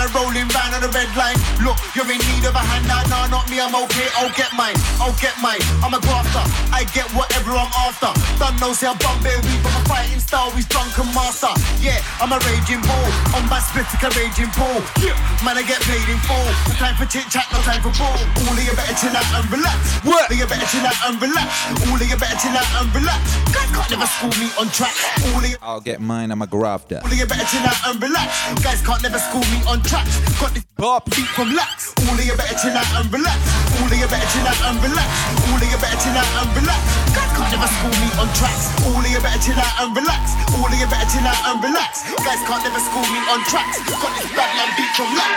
Are 0.00 0.08
rolling 0.16 0.48
round 0.56 0.72
on 0.72 0.80
the 0.80 0.88
red 0.96 1.12
line. 1.12 1.36
Look, 1.60 1.76
you're 1.92 2.08
in 2.08 2.16
need 2.24 2.46
of 2.48 2.56
a 2.56 2.62
handout. 2.62 3.04
Nah, 3.12 3.28
not 3.28 3.44
me, 3.52 3.60
I'm 3.60 3.74
okay. 3.84 4.08
I'll 4.16 4.32
get 4.32 4.48
mine. 4.56 4.72
I'll 4.96 5.12
get 5.20 5.36
mine. 5.44 5.60
I'm 5.84 5.92
a 5.92 6.00
grafter. 6.00 6.40
I 6.72 6.88
get 6.96 7.04
whatever 7.12 7.52
I'm 7.52 7.68
after. 7.84 8.08
Don't 8.40 8.56
know, 8.56 8.72
say 8.72 8.88
I 8.88 8.96
bum 8.96 9.20
bear 9.20 9.36
weed, 9.44 9.60
but 9.60 9.76
my 9.76 9.82
fighting 9.84 10.22
style 10.24 10.48
is 10.56 10.64
drunken 10.72 11.04
master. 11.12 11.52
Yeah, 11.84 12.00
I'm 12.16 12.32
a 12.32 12.40
raging 12.48 12.80
bull. 12.80 13.08
On 13.36 13.44
my 13.52 13.60
split, 13.60 13.84
like 13.92 14.08
a 14.08 14.10
raging 14.16 14.48
bull. 14.56 14.80
Yeah, 15.04 15.12
man, 15.44 15.60
I 15.60 15.68
get 15.68 15.84
paid 15.84 16.06
in 16.08 16.16
full. 16.24 16.48
No 16.70 16.72
time 16.80 16.96
for 16.96 17.04
chit 17.04 17.28
chat, 17.28 17.44
no 17.52 17.60
time 17.60 17.84
for 17.84 17.92
bull. 17.92 18.16
All 18.48 18.56
of 18.56 18.64
you 18.64 18.72
better 18.72 18.96
chill 18.96 19.12
out 19.12 19.28
and 19.36 19.44
relax. 19.52 20.00
What? 20.00 20.30
All 20.30 20.32
of 20.32 20.38
you 20.40 20.48
better 20.48 20.68
chill 20.72 20.86
out 20.86 20.96
and 21.12 21.20
relax. 21.20 21.50
All 21.84 21.92
of 21.92 22.08
you 22.08 22.16
better 22.16 22.40
chill 22.40 22.56
out 22.56 22.70
and 22.80 22.88
relax. 22.96 23.20
Guys 23.52 23.68
can't 23.68 23.90
never 23.92 24.08
school 24.08 24.32
me 24.40 24.48
on 24.56 24.72
track. 24.72 24.96
All 25.28 25.44
of 25.44 25.50
you. 25.50 25.60
I'll 25.60 25.84
get 25.84 26.00
mine. 26.00 26.32
I'm 26.32 26.40
a 26.40 26.48
grafter. 26.48 27.04
All 27.04 27.12
of 27.12 27.18
you 27.20 27.28
better 27.28 27.44
chill 27.52 27.68
out 27.68 27.80
and 27.84 28.00
relax. 28.00 28.32
Guys 28.64 28.82
can't 28.82 29.02
never 29.02 29.18
school 29.18 29.44
me 29.52 29.60
on 29.68 29.82
tracks. 29.82 30.18
Got 30.40 30.52
this 30.54 30.64
Bop. 30.76 31.06
beat 31.12 31.28
from 31.36 31.54
lax. 31.54 31.94
All 32.08 32.16
of 32.16 32.24
you 32.24 32.34
better 32.36 32.56
chill 32.56 32.72
out 32.74 32.88
and 32.98 33.06
relax. 33.12 33.38
All 33.78 33.86
of 33.86 33.94
you 33.94 34.08
better 34.08 34.28
chill 34.32 34.48
out 34.48 34.60
and 34.66 34.78
relax. 34.82 35.10
All 35.46 35.60
of 35.60 35.68
you 35.68 35.78
better 35.78 36.00
chill 36.00 36.16
out 36.16 36.30
and 36.40 36.50
relax. 36.56 36.82
Guys 37.14 37.30
can't 37.36 37.50
never 37.52 37.68
school 37.68 37.94
me 38.00 38.08
on 38.18 38.28
tracks. 38.34 38.64
All 38.88 38.98
of 38.98 39.10
you 39.10 39.20
better 39.20 39.40
chill 39.44 39.60
out 39.60 39.74
and 39.84 39.90
relax. 39.92 40.24
All 40.56 40.66
of 40.66 40.74
you 40.74 40.88
better 40.88 41.08
chill 41.12 41.26
out 41.28 41.42
and 41.52 41.58
relax. 41.62 41.92
Guys 42.24 42.42
can't 42.48 42.62
never 42.64 42.80
school 42.80 43.06
me 43.12 43.20
on 43.28 43.40
tracks. 43.46 43.76
Got 43.86 44.12
this 44.16 44.28
bad 44.32 44.50
man 44.56 44.70
beat 44.74 44.92
from 44.96 45.10
lax. 45.14 45.36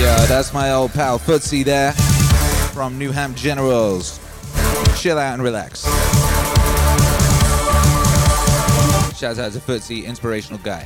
Yeah, 0.00 0.26
that's 0.26 0.52
my 0.52 0.72
old 0.72 0.92
pal 0.92 1.18
Footsie 1.18 1.64
there 1.64 1.92
from 2.72 2.98
Newham 2.98 3.36
Generals. 3.36 4.18
Chill 4.96 5.18
out 5.18 5.34
and 5.34 5.42
relax. 5.42 5.84
Shout 9.22 9.38
out 9.38 9.52
to 9.52 9.60
Footsie, 9.60 10.04
inspirational 10.04 10.58
guy. 10.64 10.82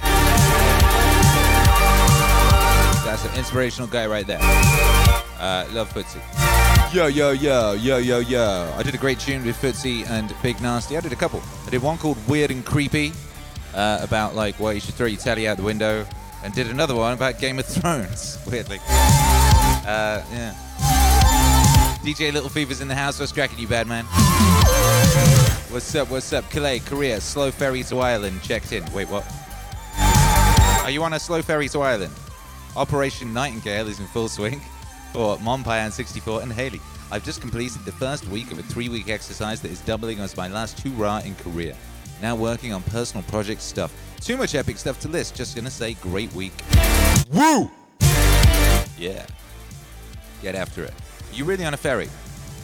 That's 3.03 3.25
an 3.25 3.35
inspirational 3.35 3.89
guy 3.89 4.07
right 4.07 4.27
there. 4.27 4.41
Uh, 5.41 5.67
love 5.73 5.91
Footsie. 5.95 6.21
Yo, 6.95 7.07
yo, 7.07 7.31
yo, 7.31 7.73
yo, 7.73 7.97
yo, 7.97 8.19
yo. 8.19 8.75
I 8.77 8.83
did 8.83 8.95
a 8.95 8.99
great 8.99 9.19
tune 9.19 9.43
with 9.43 9.57
Footsie 9.57 10.07
and 10.11 10.35
Big 10.43 10.61
Nasty. 10.61 10.99
I 10.99 11.01
did 11.01 11.15
a 11.15 11.17
couple. 11.17 11.41
I 11.67 11.71
did 11.71 11.81
one 11.81 11.97
called 11.97 12.19
Weird 12.29 12.51
and 12.51 12.63
Creepy 12.63 13.15
uh, 13.73 14.01
about 14.03 14.35
like 14.35 14.57
why 14.57 14.73
you 14.73 14.81
should 14.81 14.97
throw 14.97 15.07
your 15.07 15.19
telly 15.19 15.49
out 15.49 15.57
the 15.57 15.63
window, 15.63 16.05
and 16.45 16.53
did 16.53 16.67
another 16.67 16.95
one 16.95 17.15
about 17.15 17.39
Game 17.39 17.59
of 17.59 17.65
Thrones. 17.65 18.39
Weirdly. 18.47 18.81
Uh, 18.87 20.23
yeah. 20.31 20.55
DJ 22.05 22.35
Little 22.35 22.51
Fever's 22.51 22.83
in 22.83 22.89
the 22.89 22.95
house. 22.95 23.19
What's 23.19 23.33
cracking, 23.33 23.59
you 23.59 23.67
bad 23.67 23.87
man? 23.87 24.05
What's 25.69 25.93
up? 25.97 26.11
What's 26.11 26.33
up? 26.33 26.49
Calais, 26.51 26.79
Korea, 26.79 27.21
slow 27.21 27.51
ferry 27.51 27.83
to 27.85 27.99
Ireland. 27.99 28.41
Checked 28.41 28.73
in. 28.73 28.85
Wait, 28.93 29.09
what? 29.09 29.27
Are 30.85 30.91
you 30.91 31.03
on 31.03 31.15
a 31.15 31.19
slow 31.19 31.43
ferry 31.43 31.69
to 31.71 31.81
Ireland? 31.81 32.15
Operation 32.77 33.35
Nightingale 33.35 33.89
is 33.89 33.99
in 33.99 34.07
full 34.07 34.29
swing 34.29 34.61
for 35.13 35.37
Monpayan 35.39 35.91
64 35.91 36.43
and 36.43 36.53
Haley. 36.53 36.81
I've 37.11 37.25
just 37.25 37.41
completed 37.41 37.85
the 37.85 37.91
first 37.91 38.29
week 38.29 38.53
of 38.53 38.61
a 38.61 38.63
three-week 38.63 39.09
exercise 39.09 39.61
that 39.63 39.73
is 39.73 39.81
doubling 39.81 40.21
as 40.21 40.37
my 40.37 40.47
last 40.47 40.79
hurrah 40.81 41.19
in 41.25 41.35
Korea. 41.35 41.77
Now 42.23 42.37
working 42.37 42.73
on 42.73 42.85
personal 42.85 43.25
project 43.25 43.61
stuff. 43.61 43.93
Too 44.21 44.37
much 44.37 44.55
epic 44.55 44.79
stuff 44.79 45.01
to 45.01 45.09
list. 45.09 45.35
Just 45.35 45.57
gonna 45.57 45.69
say, 45.69 45.95
great 45.95 46.33
week. 46.33 46.55
Woo! 47.33 47.69
Yeah. 48.97 49.27
Get 50.43 50.55
after 50.55 50.85
it. 50.85 50.95
You 51.33 51.45
really 51.45 51.65
on 51.65 51.75
a 51.75 51.77
ferry? 51.77 52.09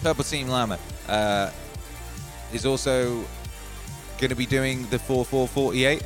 Purple 0.03 0.23
Team 0.23 0.47
Llama 0.47 0.79
uh, 1.09 1.51
is 2.53 2.67
also 2.67 3.25
going 4.19 4.31
to 4.31 4.37
be 4.37 4.47
doing 4.47 4.87
the 4.91 4.99
4448. 4.99 6.03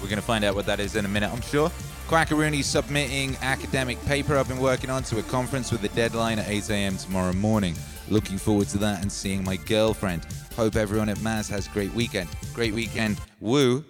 We're 0.00 0.08
going 0.08 0.16
to 0.16 0.22
find 0.22 0.44
out 0.44 0.54
what 0.54 0.66
that 0.66 0.80
is 0.80 0.96
in 0.96 1.04
a 1.04 1.08
minute, 1.08 1.30
I'm 1.32 1.40
sure. 1.42 1.70
Quackaroony 2.08 2.62
submitting 2.62 3.36
academic 3.40 4.02
paper 4.04 4.36
I've 4.36 4.48
been 4.48 4.60
working 4.60 4.90
on 4.90 5.02
to 5.04 5.18
a 5.18 5.22
conference 5.22 5.72
with 5.72 5.82
a 5.84 5.88
deadline 5.88 6.38
at 6.38 6.48
8 6.48 6.70
a.m. 6.70 6.96
tomorrow 6.96 7.32
morning. 7.32 7.74
Looking 8.08 8.36
forward 8.36 8.68
to 8.68 8.78
that 8.78 9.00
and 9.00 9.10
seeing 9.10 9.42
my 9.42 9.56
girlfriend. 9.56 10.26
Hope 10.56 10.76
everyone 10.76 11.08
at 11.08 11.16
Maz 11.18 11.48
has 11.50 11.66
a 11.66 11.70
great 11.70 11.92
weekend. 11.94 12.28
Great 12.52 12.74
weekend. 12.74 13.20
Woo. 13.40 13.84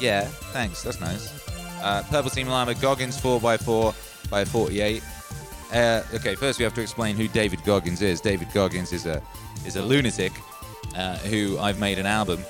Yeah, 0.00 0.24
thanks. 0.52 0.82
That's 0.82 1.00
nice. 1.00 1.32
Uh, 1.82 2.02
Purple 2.10 2.30
Team 2.30 2.48
Llama, 2.48 2.74
Goggins 2.74 3.20
4x4 3.20 4.30
by 4.30 4.44
48. 4.44 5.02
Uh, 5.72 6.02
okay, 6.14 6.34
first 6.34 6.58
we 6.58 6.64
have 6.64 6.74
to 6.74 6.82
explain 6.82 7.16
who 7.16 7.26
David 7.28 7.64
Goggins 7.64 8.02
is. 8.02 8.20
David 8.20 8.48
Goggins 8.52 8.92
is 8.92 9.06
a 9.06 9.22
is 9.66 9.76
a 9.76 9.82
lunatic 9.82 10.32
uh, 10.96 11.16
who 11.18 11.58
I've 11.58 11.78
made 11.78 11.98
an 11.98 12.06
album 12.06 12.44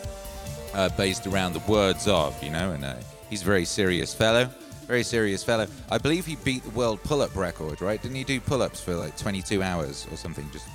uh, 0.74 0.88
based 0.90 1.27
around 1.27 1.53
the 1.53 1.62
words 1.70 2.09
of, 2.09 2.40
you 2.42 2.50
know, 2.50 2.72
and 2.72 2.85
uh, 2.85 2.96
he's 3.31 3.42
a 3.42 3.44
very 3.44 3.64
serious 3.64 4.12
fellow. 4.14 4.48
Very 4.87 5.03
serious 5.03 5.42
fellow. 5.42 5.66
I 5.90 5.98
believe 5.98 6.27
he 6.27 6.37
beat 6.37 6.62
the 6.62 6.70
world 6.70 7.03
pull-up 7.05 7.35
record, 7.35 7.81
right? 7.81 8.00
Didn't 8.03 8.16
he 8.16 8.24
do 8.24 8.38
pull-ups 8.40 8.81
for 8.81 8.94
like 8.94 9.16
22 9.16 9.62
hours 9.62 10.07
or 10.11 10.16
something? 10.16 10.48
Just 10.53 10.68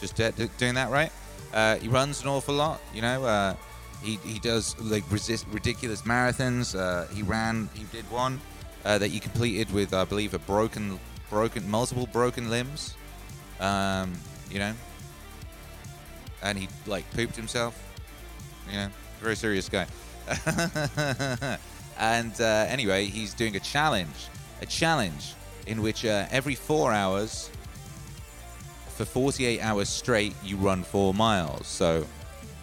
just 0.00 0.20
uh, 0.20 0.30
doing 0.58 0.74
that 0.74 0.90
right. 0.90 1.12
Uh, 1.52 1.76
he 1.76 1.88
runs 1.88 2.22
an 2.22 2.28
awful 2.28 2.54
lot, 2.54 2.80
you 2.94 3.00
know. 3.02 3.24
Uh, 3.24 3.54
he 4.02 4.16
he 4.24 4.38
does 4.38 4.78
like 4.80 5.04
resist 5.10 5.46
ridiculous 5.50 6.02
marathons. 6.02 6.74
He 7.14 7.22
ran, 7.22 7.68
he 7.74 7.84
did 7.84 8.10
one 8.10 8.40
that 8.82 9.02
he 9.02 9.18
completed 9.18 9.72
with, 9.72 9.94
I 9.94 10.04
believe, 10.04 10.34
a 10.34 10.38
broken 10.38 10.98
broken 11.30 11.70
multiple 11.70 12.06
broken 12.06 12.50
limbs. 12.50 12.96
Um, 13.60 14.12
you 14.50 14.58
know, 14.58 14.74
and 16.42 16.58
he 16.58 16.68
like 16.86 17.10
pooped 17.12 17.36
himself. 17.36 17.80
You 18.70 18.76
know, 18.76 18.88
very 19.20 19.36
serious 19.36 19.68
guy. 19.68 19.86
and 21.98 22.40
uh, 22.40 22.66
anyway, 22.68 23.06
he's 23.06 23.34
doing 23.34 23.56
a 23.56 23.60
challenge, 23.60 24.28
a 24.62 24.66
challenge 24.66 25.34
in 25.66 25.82
which 25.82 26.04
uh, 26.04 26.26
every 26.30 26.54
four 26.54 26.92
hours 26.92 27.50
for 29.00 29.06
48 29.06 29.62
hours 29.62 29.88
straight, 29.88 30.34
you 30.44 30.58
run 30.58 30.82
four 30.82 31.14
miles. 31.14 31.66
So, 31.66 32.06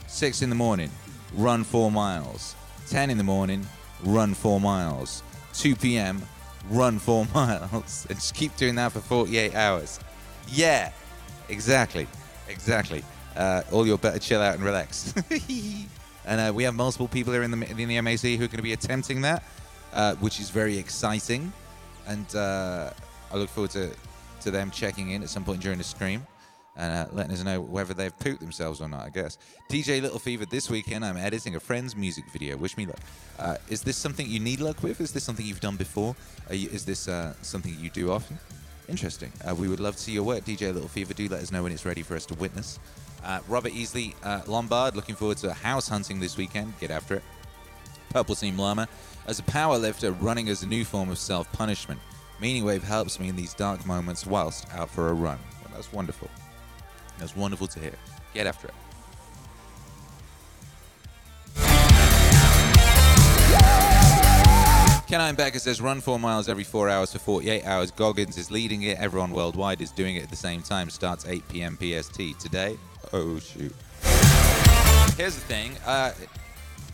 6 0.05 0.43
in 0.43 0.49
the 0.51 0.55
morning, 0.55 0.91
run 1.33 1.63
four 1.63 1.91
miles. 1.91 2.53
10 2.89 3.09
in 3.09 3.17
the 3.17 3.23
morning, 3.23 3.65
run 4.03 4.35
four 4.35 4.61
miles. 4.61 5.23
2 5.55 5.75
p.m., 5.75 6.21
run 6.69 6.99
four 6.99 7.25
miles. 7.33 8.05
And 8.07 8.19
just 8.19 8.35
keep 8.35 8.55
doing 8.55 8.75
that 8.75 8.91
for 8.91 8.99
48 8.99 9.55
hours. 9.55 9.99
Yeah, 10.47 10.91
exactly. 11.49 12.07
Exactly. 12.47 13.03
Uh, 13.37 13.61
all 13.71 13.85
your 13.85 13.97
better 13.99 14.17
chill 14.19 14.41
out 14.41 14.55
and 14.55 14.63
relax. 14.63 15.13
and 16.25 16.41
uh, 16.41 16.51
we 16.51 16.63
have 16.63 16.73
multiple 16.73 17.07
people 17.07 17.31
here 17.31 17.43
in 17.43 17.51
the, 17.51 17.69
in 17.69 17.87
the 17.87 18.01
MAC 18.01 18.21
who 18.21 18.33
are 18.43 18.47
going 18.47 18.57
to 18.57 18.63
be 18.63 18.73
attempting 18.73 19.21
that, 19.21 19.43
uh, 19.93 20.15
which 20.15 20.39
is 20.39 20.49
very 20.49 20.77
exciting. 20.77 21.53
And 22.07 22.35
uh, 22.35 22.91
I 23.31 23.37
look 23.37 23.49
forward 23.49 23.71
to, 23.71 23.91
to 24.41 24.51
them 24.51 24.71
checking 24.71 25.11
in 25.11 25.21
at 25.21 25.29
some 25.29 25.43
point 25.43 25.61
during 25.61 25.77
the 25.77 25.83
stream 25.83 26.25
and 26.77 26.91
uh, 26.91 27.11
letting 27.13 27.31
us 27.31 27.43
know 27.43 27.59
whether 27.59 27.93
they've 27.93 28.17
pooped 28.19 28.39
themselves 28.39 28.81
or 28.81 28.87
not, 28.87 29.05
I 29.05 29.09
guess. 29.09 29.37
DJ 29.69 30.01
Little 30.01 30.19
Fever, 30.19 30.45
this 30.45 30.69
weekend 30.69 31.03
I'm 31.03 31.17
editing 31.17 31.55
a 31.55 31.59
friend's 31.59 31.95
music 31.95 32.25
video. 32.31 32.55
Wish 32.55 32.77
me 32.77 32.85
luck. 32.85 32.99
Uh, 33.39 33.57
is 33.69 33.81
this 33.81 33.97
something 33.97 34.27
you 34.27 34.39
need 34.39 34.59
luck 34.59 34.81
with? 34.83 35.01
Is 35.01 35.11
this 35.11 35.23
something 35.23 35.45
you've 35.45 35.59
done 35.59 35.75
before? 35.75 36.15
You, 36.51 36.69
is 36.69 36.85
this 36.85 37.07
uh, 37.07 37.33
something 37.41 37.75
you 37.79 37.89
do 37.89 38.11
often? 38.11 38.37
Interesting. 38.87 39.31
Uh, 39.47 39.53
we 39.55 39.67
would 39.67 39.79
love 39.79 39.95
to 39.95 40.01
see 40.01 40.11
your 40.13 40.23
work, 40.23 40.45
DJ 40.45 40.73
Little 40.73 40.87
Fever. 40.87 41.13
Do 41.13 41.27
let 41.27 41.41
us 41.41 41.51
know 41.51 41.63
when 41.63 41.71
it's 41.71 41.85
ready 41.85 42.03
for 42.03 42.15
us 42.15 42.25
to 42.27 42.35
witness. 42.35 42.79
Uh, 43.23 43.39
Robert 43.47 43.73
Easley 43.73 44.13
uh, 44.23 44.41
Lombard, 44.47 44.95
looking 44.95 45.15
forward 45.15 45.37
to 45.37 45.53
house 45.53 45.87
hunting 45.87 46.19
this 46.19 46.37
weekend. 46.37 46.73
Get 46.79 46.91
after 46.91 47.15
it. 47.15 47.23
Purple 48.09 48.35
Team 48.35 48.57
Llama. 48.57 48.87
As 49.27 49.39
a 49.39 49.43
power 49.43 49.77
lifter, 49.77 50.11
running 50.13 50.49
as 50.49 50.63
a 50.63 50.67
new 50.67 50.85
form 50.85 51.09
of 51.09 51.17
self 51.17 51.51
punishment. 51.51 51.99
Meaning 52.39 52.63
Wave 52.63 52.83
helps 52.83 53.19
me 53.19 53.29
in 53.29 53.35
these 53.35 53.53
dark 53.53 53.85
moments 53.85 54.25
whilst 54.25 54.71
out 54.73 54.89
for 54.89 55.09
a 55.09 55.13
run. 55.13 55.39
Well, 55.63 55.73
that's 55.73 55.91
wonderful. 55.91 56.29
That's 57.19 57.35
wonderful 57.35 57.67
to 57.67 57.79
hear. 57.79 57.95
Get 58.33 58.47
after 58.47 58.67
it. 58.67 58.73
Ken 65.07 65.35
Becker 65.35 65.59
says 65.59 65.79
run 65.79 66.01
four 66.01 66.19
miles 66.19 66.49
every 66.49 66.65
four 66.65 66.89
hours 66.89 67.13
for 67.13 67.19
48 67.19 67.65
hours. 67.65 67.91
Goggins 67.91 68.37
is 68.37 68.51
leading 68.51 68.83
it. 68.83 68.97
Everyone 68.99 69.31
worldwide 69.31 69.81
is 69.81 69.89
doing 69.89 70.17
it 70.17 70.23
at 70.23 70.29
the 70.29 70.35
same 70.35 70.61
time. 70.61 70.89
Starts 70.89 71.25
8 71.25 71.47
p.m. 71.47 71.77
PST 71.77 72.37
today. 72.39 72.77
Oh 73.13 73.39
shoot. 73.39 73.73
Here's 75.17 75.35
the 75.35 75.41
thing. 75.41 75.71
Uh, 75.85 76.11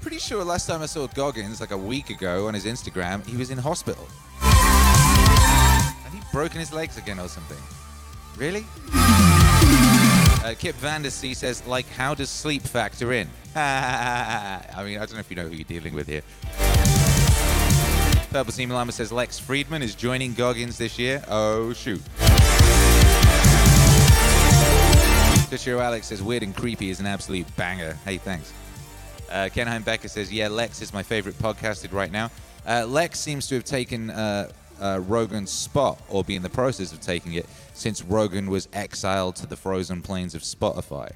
pretty 0.02 0.20
sure 0.20 0.44
last 0.44 0.68
time 0.68 0.82
I 0.82 0.86
saw 0.86 1.08
Goggins, 1.08 1.60
like 1.60 1.72
a 1.72 1.78
week 1.78 2.10
ago, 2.10 2.48
on 2.48 2.54
his 2.54 2.66
Instagram, 2.66 3.26
he 3.28 3.36
was 3.36 3.50
in 3.50 3.58
hospital. 3.58 4.06
Had 4.40 6.14
he 6.14 6.20
broken 6.32 6.60
his 6.60 6.72
legs 6.72 6.98
again 6.98 7.20
or 7.20 7.28
something? 7.28 7.58
Really? 8.38 8.66
Uh, 10.44 10.54
Kip 10.58 10.76
Vandersea 10.78 11.36
says, 11.36 11.66
like, 11.66 11.88
how 11.88 12.14
does 12.14 12.30
sleep 12.30 12.64
factor 12.64 13.14
in? 13.14 13.30
I 13.56 14.84
mean, 14.84 14.98
I 14.98 15.06
don't 15.06 15.14
know 15.14 15.20
if 15.20 15.30
you 15.30 15.36
know 15.36 15.48
who 15.48 15.56
you're 15.56 15.64
dealing 15.64 15.94
with 15.94 16.08
here. 16.08 16.22
Purple 18.30 18.52
Team 18.52 18.70
Llama 18.70 18.92
says 18.92 19.12
Lex 19.12 19.40
Fridman 19.40 19.82
is 19.82 19.96
joining 19.96 20.34
Goggins 20.34 20.78
this 20.78 20.98
year. 20.98 21.24
Oh, 21.28 21.72
shoot. 21.74 22.02
Twitcher 25.54 25.80
Alex 25.80 26.08
says 26.08 26.24
weird 26.24 26.42
and 26.42 26.56
creepy 26.56 26.90
is 26.90 27.00
an 27.00 27.06
absolute 27.06 27.46
banger. 27.56 27.94
Hey, 28.06 28.18
thanks. 28.18 28.52
Uh, 29.32 29.50
Ken 29.54 29.68
Heimbecker 29.68 30.10
says, 30.10 30.34
yeah, 30.34 30.48
Lex 30.48 30.82
is 30.82 30.92
my 30.92 31.04
favorite 31.04 31.38
podcasted 31.38 31.94
right 31.94 32.12
now. 32.12 32.32
Uh, 32.66 32.88
Lex 32.88 33.20
seems 33.20 33.46
to 33.50 33.54
have 33.54 33.64
taken 33.64 34.10
uh, 34.10 34.52
uh, 34.82 35.00
Rogan's 35.06 35.52
spot 35.52 36.02
or 36.10 36.24
be 36.24 36.36
in 36.36 36.42
the 36.42 36.50
process 36.50 36.92
of 36.92 37.02
taking 37.02 37.34
it 37.34 37.46
since 37.76 38.02
Rogan 38.02 38.50
was 38.50 38.68
exiled 38.74 39.36
to 39.36 39.46
the 39.46 39.56
frozen 39.56 40.02
plains 40.02 40.34
of 40.34 40.42
Spotify 40.42 41.12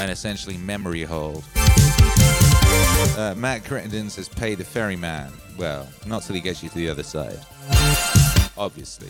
and 0.00 0.12
essentially 0.12 0.56
memory 0.58 1.02
hold. 1.02 1.42
Uh, 1.56 3.34
Matt 3.36 3.64
Crittenden 3.64 4.10
says, 4.10 4.28
pay 4.28 4.54
the 4.54 4.62
ferryman. 4.62 5.32
Well, 5.58 5.88
not 6.06 6.22
till 6.22 6.36
he 6.36 6.40
gets 6.40 6.62
you 6.62 6.68
to 6.68 6.74
the 6.76 6.88
other 6.88 7.02
side. 7.02 7.40
Obviously. 8.58 9.08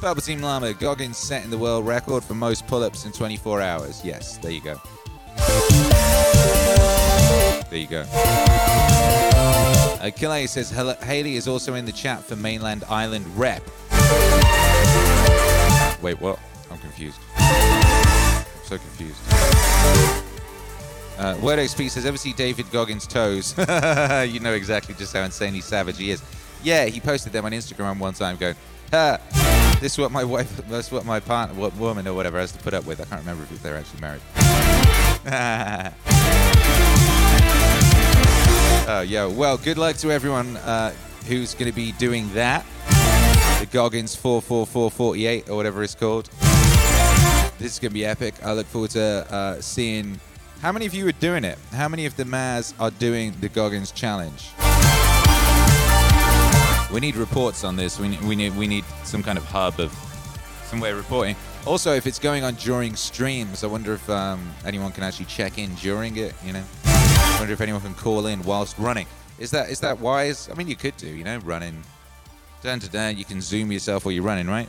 Purple 0.00 0.22
Team 0.22 0.40
Llama, 0.40 0.72
Goggins 0.74 1.16
setting 1.16 1.50
the 1.50 1.58
world 1.58 1.86
record 1.86 2.24
for 2.24 2.34
most 2.34 2.66
pull 2.66 2.82
ups 2.82 3.04
in 3.04 3.12
24 3.12 3.60
hours. 3.60 4.04
Yes, 4.04 4.38
there 4.38 4.50
you 4.50 4.60
go. 4.60 4.80
There 7.70 7.78
you 7.78 7.86
go. 7.86 8.04
Uh, 10.00 10.46
says 10.46 10.70
Haley 10.70 11.36
is 11.36 11.48
also 11.48 11.74
in 11.74 11.84
the 11.84 11.92
chat 11.92 12.22
for 12.22 12.36
Mainland 12.36 12.84
Island 12.88 13.26
Rep. 13.36 13.62
Wait, 16.02 16.20
what? 16.20 16.38
I'm 16.70 16.78
confused. 16.78 17.18
I'm 17.36 18.44
so 18.64 18.78
confused. 18.78 19.18
Uh, 21.16 21.36
Word 21.40 21.58
XP 21.58 21.90
says, 21.90 22.04
ever 22.04 22.16
see 22.16 22.32
David 22.32 22.70
Goggins' 22.72 23.06
toes? 23.06 23.56
you 23.58 24.40
know 24.40 24.52
exactly 24.52 24.94
just 24.94 25.14
how 25.14 25.22
insanely 25.22 25.60
savage 25.60 25.96
he 25.96 26.10
is. 26.10 26.22
Yeah, 26.64 26.86
he 26.86 26.98
posted 26.98 27.32
them 27.32 27.44
on 27.44 27.52
Instagram 27.52 27.98
one 27.98 28.14
time 28.14 28.36
going, 28.38 28.56
this 29.80 29.92
is 29.92 29.98
what 29.98 30.10
my 30.10 30.24
wife, 30.24 30.56
this 30.68 30.86
is 30.86 30.92
what 30.92 31.04
my 31.04 31.20
partner, 31.20 31.54
what 31.54 31.76
woman 31.76 32.08
or 32.08 32.14
whatever 32.14 32.38
has 32.38 32.52
to 32.52 32.58
put 32.58 32.72
up 32.72 32.86
with. 32.86 33.02
I 33.02 33.04
can't 33.04 33.20
remember 33.20 33.42
if 33.42 33.62
they're 33.62 33.76
actually 33.76 34.00
married. 34.00 34.22
Oh, 38.88 39.00
yeah. 39.06 39.26
Well, 39.26 39.58
good 39.58 39.76
luck 39.76 39.96
to 39.96 40.10
everyone 40.10 40.56
uh, 40.56 40.94
who's 41.28 41.52
going 41.52 41.70
to 41.70 41.76
be 41.76 41.92
doing 41.92 42.32
that. 42.32 42.64
The 43.60 43.68
Goggins 43.70 44.16
44448 44.16 45.50
or 45.50 45.56
whatever 45.56 45.82
it's 45.82 45.94
called. 45.94 46.30
This 47.58 47.74
is 47.74 47.78
going 47.78 47.90
to 47.90 47.94
be 47.94 48.06
epic. 48.06 48.34
I 48.42 48.54
look 48.54 48.66
forward 48.66 48.90
to 48.92 49.26
uh, 49.30 49.60
seeing 49.60 50.18
how 50.62 50.72
many 50.72 50.86
of 50.86 50.94
you 50.94 51.06
are 51.08 51.12
doing 51.12 51.44
it. 51.44 51.58
How 51.72 51.88
many 51.88 52.06
of 52.06 52.16
the 52.16 52.24
Maz 52.24 52.72
are 52.80 52.90
doing 52.90 53.34
the 53.40 53.50
Goggins 53.50 53.92
challenge? 53.92 54.48
We 56.94 57.00
need 57.00 57.16
reports 57.16 57.64
on 57.64 57.74
this. 57.74 57.98
We 57.98 58.06
need, 58.06 58.20
we 58.22 58.36
need 58.36 58.56
we 58.56 58.68
need 58.68 58.84
some 59.02 59.20
kind 59.20 59.36
of 59.36 59.44
hub 59.46 59.80
of 59.80 59.92
some 60.66 60.78
way 60.78 60.92
of 60.92 60.96
reporting. 60.96 61.34
Also, 61.66 61.92
if 61.92 62.06
it's 62.06 62.20
going 62.20 62.44
on 62.44 62.54
during 62.54 62.94
streams, 62.94 63.64
I 63.64 63.66
wonder 63.66 63.94
if 63.94 64.08
um, 64.08 64.48
anyone 64.64 64.92
can 64.92 65.02
actually 65.02 65.24
check 65.24 65.58
in 65.58 65.74
during 65.74 66.16
it. 66.18 66.34
You 66.44 66.52
know, 66.52 66.62
I 66.84 67.36
wonder 67.40 67.52
if 67.52 67.60
anyone 67.60 67.80
can 67.80 67.94
call 67.94 68.28
in 68.28 68.40
whilst 68.44 68.78
running. 68.78 69.08
Is 69.40 69.50
that 69.50 69.70
is 69.70 69.80
that 69.80 69.98
wise? 69.98 70.48
I 70.48 70.54
mean, 70.54 70.68
you 70.68 70.76
could 70.76 70.96
do. 70.96 71.08
You 71.08 71.24
know, 71.24 71.38
running 71.38 71.82
down 72.62 72.78
to 72.78 72.88
down. 72.88 73.18
You 73.18 73.24
can 73.24 73.40
zoom 73.40 73.72
yourself 73.72 74.04
while 74.04 74.12
you're 74.12 74.22
running, 74.22 74.46
right? 74.46 74.68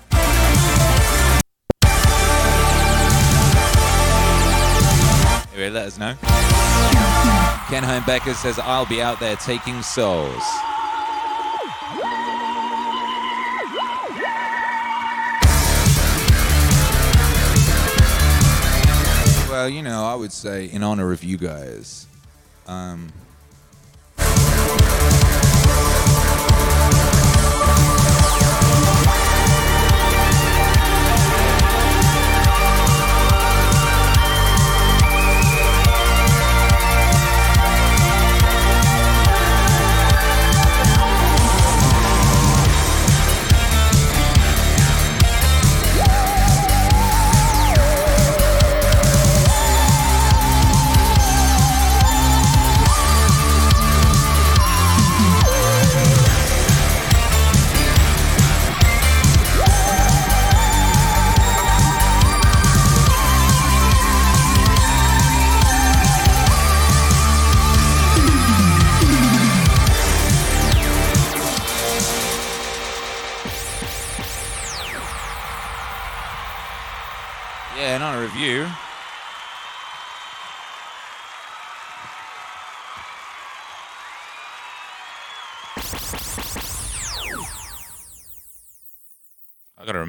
Anyway, 5.54 5.70
let 5.70 5.86
us 5.86 6.00
know. 6.00 6.16
Ken 7.70 8.04
Becker 8.08 8.34
says, 8.34 8.58
I'll 8.58 8.88
be 8.88 9.00
out 9.00 9.20
there 9.20 9.36
taking 9.36 9.84
souls. 9.84 10.44
You 19.66 19.82
know, 19.84 20.06
I 20.06 20.16
would 20.16 20.32
say 20.32 20.66
in 20.66 20.84
honor 20.84 21.12
of 21.12 21.24
you 21.24 21.38
guys, 21.38 22.08
um, 22.68 23.12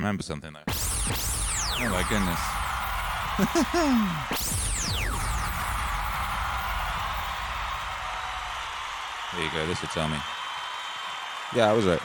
remember 0.07 0.23
something 0.23 0.55
though. 0.55 0.63
Oh 1.83 1.91
my 1.91 2.07
goodness. 2.07 2.39
there 9.35 9.43
you 9.43 9.51
go. 9.51 9.67
This 9.67 9.83
will 9.83 9.91
tell 9.91 10.07
me. 10.07 10.15
Yeah, 11.57 11.69
I 11.69 11.73
was 11.73 11.87
right. 11.87 11.99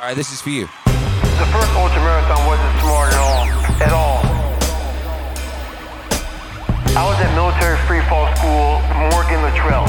All 0.00 0.08
right, 0.08 0.14
this 0.14 0.32
is 0.32 0.42
for 0.42 0.50
you. 0.50 0.66
The 0.84 1.48
first 1.48 1.72
ultra 1.80 2.04
marathon 2.04 2.44
wasn't 2.44 2.78
smart 2.84 3.08
at 3.08 3.16
all. 3.24 3.48
At 3.80 3.96
all. 3.96 4.20
I 6.92 7.08
was 7.08 7.16
at 7.24 7.32
military 7.34 7.78
free 7.88 8.04
fall 8.04 8.28
school, 8.36 8.84
Morgan 9.08 9.40
Luttrell. 9.40 9.88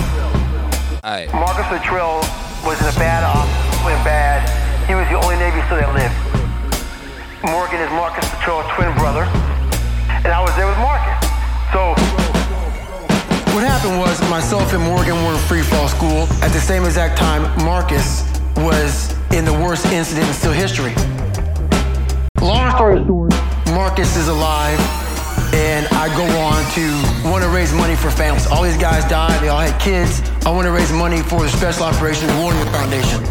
All 1.03 1.03
right. 1.03 1.27
Marcus 1.33 1.69
Luttrell 1.69 2.23
was 2.63 2.79
in 2.79 2.87
a 2.87 2.95
bad 2.95 3.27
op, 3.27 3.43
went 3.83 3.99
bad. 4.05 4.47
He 4.87 4.95
was 4.95 5.05
the 5.09 5.19
only 5.19 5.35
Navy 5.35 5.59
SEAL 5.67 5.79
that 5.83 5.93
lived. 5.93 6.30
Morgan 7.43 7.81
is 7.81 7.89
Marcus 7.89 8.23
Luttrell's 8.33 8.69
twin 8.75 8.93
brother, 8.97 9.23
and 10.23 10.27
I 10.27 10.41
was 10.41 10.55
there 10.55 10.67
with 10.67 10.77
Marcus. 10.77 11.17
So 11.73 11.97
What 13.55 13.63
happened 13.65 13.97
was 13.97 14.21
myself 14.29 14.73
and 14.73 14.83
Morgan 14.83 15.15
were 15.25 15.33
in 15.33 15.39
free 15.49 15.63
fall 15.63 15.87
school. 15.87 16.29
At 16.43 16.53
the 16.53 16.59
same 16.61 16.85
exact 16.85 17.17
time, 17.17 17.41
Marcus 17.65 18.29
was 18.57 19.11
in 19.33 19.43
the 19.43 19.53
worst 19.53 19.87
incident 19.87 20.27
in 20.27 20.33
SEAL 20.33 20.53
history. 20.53 20.93
Long 22.39 22.69
story 22.75 23.03
short, 23.05 23.33
Marcus 23.73 24.15
is 24.17 24.27
alive, 24.27 24.77
and 25.53 25.87
I 25.97 26.13
go 26.15 26.25
on 26.37 26.61
to 26.77 27.27
want 27.27 27.43
to 27.43 27.49
raise 27.49 27.73
money 27.73 27.95
for 27.95 28.11
families. 28.11 28.45
All 28.47 28.61
these 28.61 28.77
guys 28.77 29.03
died, 29.09 29.41
they 29.41 29.49
all 29.49 29.59
had 29.61 29.79
kids. 29.81 30.21
I 30.45 30.51
want 30.51 30.65
to 30.67 30.71
raise 30.71 30.91
money 30.93 31.23
for 31.23 31.41
the 31.41 31.49
Special 31.49 31.85
Operations 31.85 32.31
Warrior 32.33 32.65
Foundation. 32.65 33.25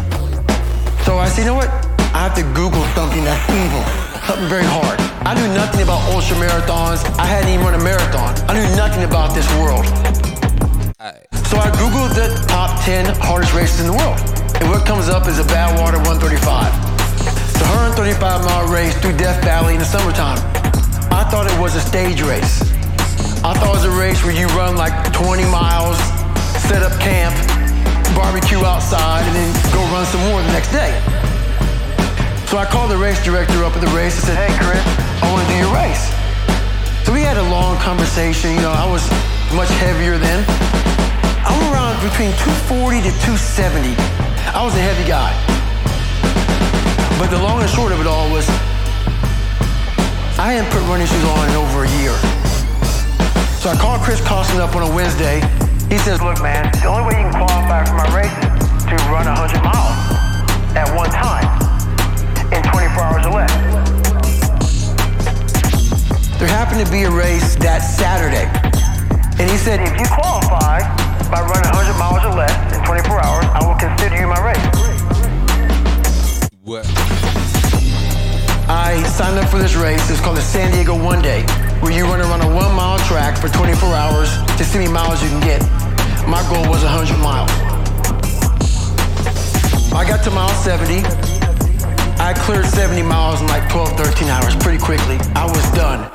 So 1.05 1.17
I 1.17 1.29
said, 1.29 1.43
you 1.43 1.47
know 1.47 1.55
what? 1.55 1.90
I 2.21 2.29
have 2.29 2.37
to 2.37 2.45
Google 2.53 2.85
something 2.93 3.25
that's 3.25 3.41
evil, 3.49 3.81
something 4.29 4.45
very 4.45 4.61
hard. 4.61 5.01
I 5.25 5.33
knew 5.33 5.49
nothing 5.57 5.81
about 5.81 6.05
ultra 6.13 6.37
marathons. 6.37 7.01
I 7.17 7.25
hadn't 7.25 7.49
even 7.49 7.65
run 7.65 7.73
a 7.73 7.81
marathon. 7.81 8.37
I 8.45 8.53
knew 8.53 8.69
nothing 8.77 9.01
about 9.09 9.33
this 9.33 9.49
world. 9.57 9.81
So 11.49 11.57
I 11.57 11.73
Googled 11.81 12.13
the 12.13 12.29
top 12.45 12.77
10 12.85 13.09
hardest 13.25 13.57
races 13.57 13.81
in 13.81 13.89
the 13.89 13.97
world. 13.97 14.21
And 14.61 14.69
what 14.69 14.85
comes 14.85 15.09
up 15.09 15.25
is 15.25 15.41
a 15.41 15.47
Badwater 15.49 15.97
135. 16.05 16.37
The 17.57 17.65
135 17.97 18.21
mile 18.21 18.69
race 18.69 18.93
through 19.01 19.17
Death 19.17 19.41
Valley 19.41 19.73
in 19.73 19.81
the 19.81 19.89
summertime. 19.89 20.37
I 21.09 21.25
thought 21.25 21.49
it 21.49 21.57
was 21.57 21.73
a 21.73 21.81
stage 21.81 22.21
race. 22.21 22.61
I 23.41 23.57
thought 23.57 23.73
it 23.73 23.81
was 23.81 23.89
a 23.89 23.97
race 23.97 24.21
where 24.21 24.37
you 24.37 24.45
run 24.53 24.77
like 24.77 24.93
20 25.09 25.41
miles, 25.49 25.97
set 26.69 26.85
up 26.85 26.93
camp, 27.01 27.33
barbecue 28.13 28.61
outside, 28.61 29.25
and 29.25 29.33
then 29.33 29.49
go 29.73 29.81
run 29.89 30.05
some 30.05 30.21
more 30.29 30.37
the 30.37 30.53
next 30.53 30.69
day. 30.69 30.93
So 32.51 32.59
I 32.59 32.67
called 32.67 32.91
the 32.91 32.99
race 32.99 33.23
director 33.23 33.63
up 33.63 33.71
at 33.71 33.79
the 33.79 33.87
race 33.95 34.11
and 34.19 34.27
said, 34.27 34.35
Hey, 34.35 34.51
Chris, 34.59 34.83
I 35.23 35.31
want 35.31 35.39
to 35.39 35.55
do 35.55 35.63
your 35.63 35.71
race. 35.71 36.03
So 37.07 37.15
we 37.15 37.23
had 37.23 37.39
a 37.39 37.47
long 37.47 37.79
conversation. 37.79 38.51
You 38.59 38.67
know, 38.67 38.75
I 38.75 38.83
was 38.91 39.07
much 39.55 39.71
heavier 39.79 40.19
then. 40.19 40.43
I'm 41.47 41.55
around 41.71 42.03
between 42.03 42.35
240 42.67 43.07
to 43.07 43.11
270. 43.23 43.95
I 44.51 44.67
was 44.67 44.75
a 44.75 44.83
heavy 44.83 45.07
guy. 45.07 45.31
But 47.15 47.31
the 47.31 47.39
long 47.39 47.63
and 47.63 47.71
short 47.71 47.95
of 47.95 48.03
it 48.03 48.07
all 48.11 48.27
was 48.27 48.43
I 50.35 50.51
hadn't 50.51 50.67
put 50.75 50.83
running 50.91 51.07
shoes 51.07 51.23
on 51.23 51.47
in 51.47 51.55
over 51.55 51.87
a 51.87 51.91
year. 52.03 52.19
So 53.63 53.71
I 53.71 53.79
called 53.79 54.03
Chris 54.03 54.19
Kostman 54.27 54.59
up 54.59 54.75
on 54.75 54.83
a 54.83 54.91
Wednesday. 54.91 55.39
He 55.87 55.95
says, 56.03 56.19
Look, 56.19 56.43
man, 56.43 56.67
the 56.83 56.91
only 56.91 57.07
way 57.07 57.15
you 57.15 57.31
can 57.31 57.47
qualify 57.47 57.87
for 57.87 57.95
my 57.95 58.11
race 58.11 58.35
is 58.43 58.91
to 58.91 58.99
run 59.07 59.23
100 59.23 59.39
miles 59.63 59.95
at 60.75 60.91
one 60.91 61.07
time 61.15 61.60
in 62.51 62.61
24 62.63 63.03
hours 63.03 63.25
or 63.25 63.33
less. 63.39 63.53
There 66.37 66.49
happened 66.49 66.85
to 66.85 66.91
be 66.91 67.03
a 67.03 67.11
race 67.11 67.55
that 67.57 67.79
Saturday. 67.79 68.49
And 69.39 69.49
he 69.49 69.57
said, 69.57 69.79
If 69.81 69.93
you 69.99 70.05
qualify 70.07 70.81
by 71.29 71.41
running 71.41 71.69
100 71.69 71.97
miles 71.97 72.25
or 72.25 72.33
less 72.33 72.53
in 72.75 72.83
24 72.83 73.23
hours, 73.23 73.45
I 73.53 73.61
will 73.63 73.77
consider 73.79 74.17
you 74.17 74.27
my 74.27 74.41
race. 74.41 74.65
What? 76.61 76.85
I 78.67 79.03
signed 79.03 79.37
up 79.39 79.49
for 79.49 79.57
this 79.57 79.75
race. 79.75 80.09
It's 80.09 80.19
called 80.19 80.37
the 80.37 80.41
San 80.41 80.71
Diego 80.71 80.97
One 80.97 81.21
Day, 81.21 81.43
where 81.79 81.91
you 81.91 82.05
run 82.05 82.21
around 82.21 82.41
a 82.41 82.53
one 82.53 82.73
mile 82.75 82.99
track 83.05 83.37
for 83.37 83.49
24 83.49 83.93
hours 83.93 84.29
to 84.57 84.63
see 84.63 84.77
how 84.77 84.91
many 84.91 84.91
miles 84.91 85.21
you 85.23 85.29
can 85.29 85.41
get. 85.41 85.61
My 86.27 86.41
goal 86.49 86.67
was 86.69 86.83
100 86.83 87.17
miles. 87.17 87.51
I 89.93 90.05
got 90.07 90.23
to 90.23 90.31
mile 90.31 90.49
70. 90.65 91.30
Cleared 92.41 92.65
70 92.65 93.03
miles 93.03 93.39
in 93.39 93.47
like 93.47 93.69
12, 93.69 93.95
13 93.97 94.27
hours 94.27 94.55
pretty 94.57 94.81
quickly. 94.81 95.17
I 95.37 95.45
was 95.45 95.61
done. 95.77 96.09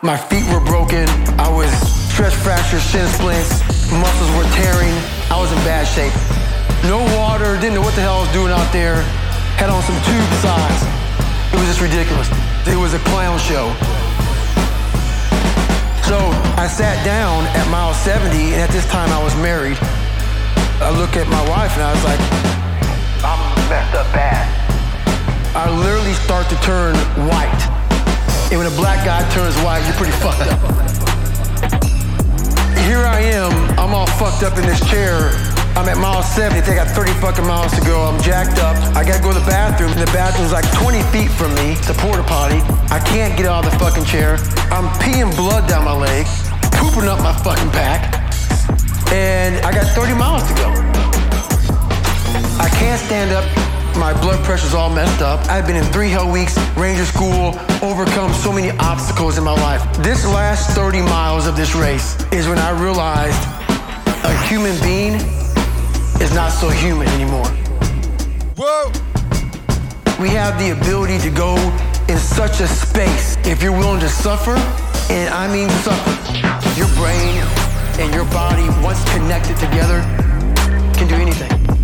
My 0.00 0.16
feet 0.16 0.46
were 0.46 0.62
broken. 0.62 1.08
I 1.42 1.50
was 1.50 1.68
stress 2.08 2.32
fractures, 2.38 2.86
shin 2.86 3.06
splints, 3.08 3.60
muscles 3.90 4.30
were 4.38 4.46
tearing. 4.54 4.94
I 5.26 5.36
was 5.36 5.50
in 5.50 5.58
bad 5.66 5.90
shape. 5.90 6.14
No 6.86 7.02
water, 7.18 7.58
didn't 7.58 7.74
know 7.74 7.82
what 7.82 7.94
the 7.98 8.00
hell 8.00 8.18
I 8.18 8.22
was 8.22 8.32
doing 8.32 8.52
out 8.52 8.70
there. 8.72 9.02
Had 9.58 9.68
on 9.68 9.82
some 9.82 9.98
tube 10.06 10.30
size. 10.38 10.80
It 11.52 11.58
was 11.58 11.66
just 11.66 11.82
ridiculous. 11.82 12.30
It 12.70 12.78
was 12.78 12.94
a 12.94 13.02
clown 13.10 13.36
show. 13.42 13.74
So 16.06 16.18
I 16.56 16.70
sat 16.70 17.02
down 17.04 17.44
at 17.58 17.66
mile 17.70 17.92
70, 17.92 18.54
and 18.54 18.62
at 18.62 18.70
this 18.70 18.86
time 18.86 19.10
I 19.10 19.22
was 19.22 19.34
married. 19.42 19.78
I 20.80 20.94
look 20.94 21.16
at 21.18 21.26
my 21.28 21.42
wife 21.50 21.74
and 21.74 21.82
I 21.82 21.92
was 21.92 22.04
like, 22.06 22.20
I'm 23.26 23.40
messed 23.68 23.94
up 23.98 24.06
bad. 24.14 24.59
I 25.60 25.68
literally 25.68 26.16
start 26.24 26.48
to 26.48 26.56
turn 26.64 26.96
white. 27.28 27.60
And 28.48 28.56
when 28.56 28.64
a 28.64 28.72
black 28.80 29.04
guy 29.04 29.20
turns 29.28 29.52
white, 29.60 29.84
you're 29.84 30.00
pretty 30.00 30.16
fucked 30.16 30.48
up. 30.48 30.56
Here 32.88 33.04
I 33.04 33.20
am, 33.36 33.52
I'm 33.76 33.92
all 33.92 34.08
fucked 34.16 34.40
up 34.42 34.56
in 34.56 34.64
this 34.64 34.80
chair. 34.88 35.36
I'm 35.76 35.84
at 35.84 36.00
mile 36.00 36.22
70, 36.22 36.64
I 36.64 36.74
got 36.74 36.88
30 36.96 37.12
fucking 37.20 37.44
miles 37.44 37.76
to 37.76 37.84
go. 37.84 38.00
I'm 38.08 38.16
jacked 38.22 38.56
up. 38.56 38.74
I 38.96 39.04
gotta 39.04 39.20
go 39.20 39.34
to 39.34 39.38
the 39.38 39.44
bathroom. 39.44 39.92
And 39.92 40.00
the 40.00 40.10
bathroom's 40.16 40.50
like 40.50 40.64
20 40.80 41.02
feet 41.12 41.28
from 41.28 41.52
me. 41.52 41.76
It's 41.76 41.90
a 41.90 41.94
porta 42.00 42.22
potty. 42.24 42.64
I 42.88 42.96
can't 43.12 43.36
get 43.36 43.44
out 43.44 43.66
of 43.66 43.70
the 43.70 43.76
fucking 43.76 44.06
chair. 44.08 44.40
I'm 44.72 44.88
peeing 45.04 45.28
blood 45.36 45.68
down 45.68 45.84
my 45.84 45.92
leg, 45.92 46.24
pooping 46.72 47.04
up 47.04 47.20
my 47.20 47.36
fucking 47.44 47.68
pack. 47.76 48.16
And 49.12 49.60
I 49.60 49.76
got 49.76 49.84
30 49.92 50.16
miles 50.16 50.40
to 50.48 50.54
go. 50.56 50.72
I 52.56 52.72
can't 52.80 52.98
stand 52.98 53.36
up. 53.36 53.69
My 53.96 54.12
blood 54.20 54.42
pressure's 54.44 54.74
all 54.74 54.88
messed 54.88 55.20
up. 55.20 55.46
I've 55.48 55.66
been 55.66 55.76
in 55.76 55.84
three 55.92 56.08
hell 56.08 56.30
weeks, 56.30 56.56
ranger 56.76 57.04
school, 57.04 57.54
overcome 57.82 58.32
so 58.32 58.52
many 58.52 58.70
obstacles 58.78 59.38
in 59.38 59.44
my 59.44 59.54
life. 59.54 59.82
This 59.98 60.24
last 60.26 60.70
30 60.74 61.02
miles 61.02 61.46
of 61.46 61.56
this 61.56 61.74
race 61.74 62.16
is 62.32 62.48
when 62.48 62.58
I 62.58 62.70
realized 62.70 63.42
a 64.24 64.36
human 64.48 64.80
being 64.82 65.14
is 66.20 66.32
not 66.34 66.50
so 66.50 66.68
human 66.68 67.08
anymore. 67.08 67.46
Whoa! 68.56 68.90
We 70.20 70.28
have 70.30 70.58
the 70.58 70.70
ability 70.70 71.18
to 71.18 71.30
go 71.30 71.56
in 72.08 72.18
such 72.18 72.60
a 72.60 72.66
space 72.66 73.36
if 73.44 73.62
you're 73.62 73.76
willing 73.76 74.00
to 74.00 74.08
suffer, 74.08 74.56
and 75.12 75.32
I 75.32 75.46
mean 75.52 75.68
suffer. 75.84 76.10
Your 76.78 76.88
brain 76.94 77.42
and 77.98 78.14
your 78.14 78.24
body, 78.26 78.68
once 78.82 79.02
connected 79.12 79.56
together, 79.56 80.00
can 80.94 81.08
do 81.08 81.14
anything. 81.14 81.50
Anything. 81.50 81.79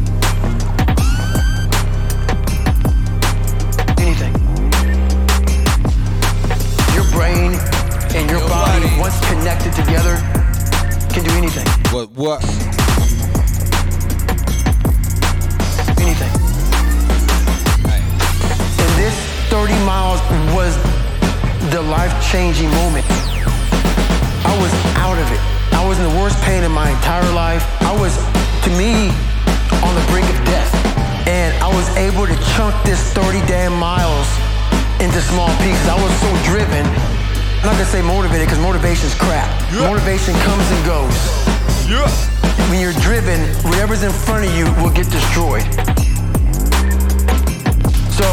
Once 9.06 9.20
connected 9.28 9.72
together, 9.72 10.16
can 11.14 11.22
do 11.22 11.30
anything. 11.38 11.64
What? 11.94 12.10
What? 12.18 12.42
anything. 16.02 16.32
And 18.82 18.92
this 18.98 19.14
30 19.46 19.74
miles 19.86 20.18
was 20.58 20.74
the 21.70 21.82
life-changing 21.82 22.68
moment. 22.82 23.06
I 24.42 24.58
was 24.58 24.74
out 24.98 25.18
of 25.22 25.30
it. 25.30 25.40
I 25.72 25.86
was 25.86 26.00
in 26.00 26.10
the 26.10 26.18
worst 26.18 26.42
pain 26.42 26.64
in 26.64 26.72
my 26.72 26.90
entire 26.90 27.30
life. 27.32 27.62
I 27.82 27.94
was, 27.94 28.10
to 28.66 28.70
me, 28.74 29.14
on 29.86 29.94
the 29.94 30.04
brink 30.10 30.26
of 30.26 30.38
death. 30.50 30.72
And 31.28 31.54
I 31.62 31.68
was 31.68 31.86
able 31.96 32.26
to 32.26 32.34
chunk 32.56 32.74
this 32.82 32.98
30 33.12 33.38
damn 33.46 33.78
miles 33.78 34.26
into 34.98 35.20
small 35.22 35.54
pieces. 35.62 35.86
I 35.86 35.94
was 35.94 36.12
so 36.18 36.50
driven. 36.50 37.15
I'm 37.60 37.72
not 37.72 37.78
gonna 37.82 37.84
say 37.86 38.02
motivated 38.02 38.46
because 38.46 38.62
motivation's 38.62 39.14
crap. 39.14 39.48
Motivation 39.72 40.34
comes 40.46 40.66
and 40.70 40.84
goes. 40.86 41.16
Yeah. 41.88 42.06
When 42.70 42.80
you're 42.80 42.96
driven, 43.02 43.40
whatever's 43.64 44.02
in 44.02 44.12
front 44.12 44.44
of 44.46 44.54
you 44.54 44.66
will 44.82 44.90
get 44.90 45.10
destroyed. 45.10 45.66
So 48.14 48.26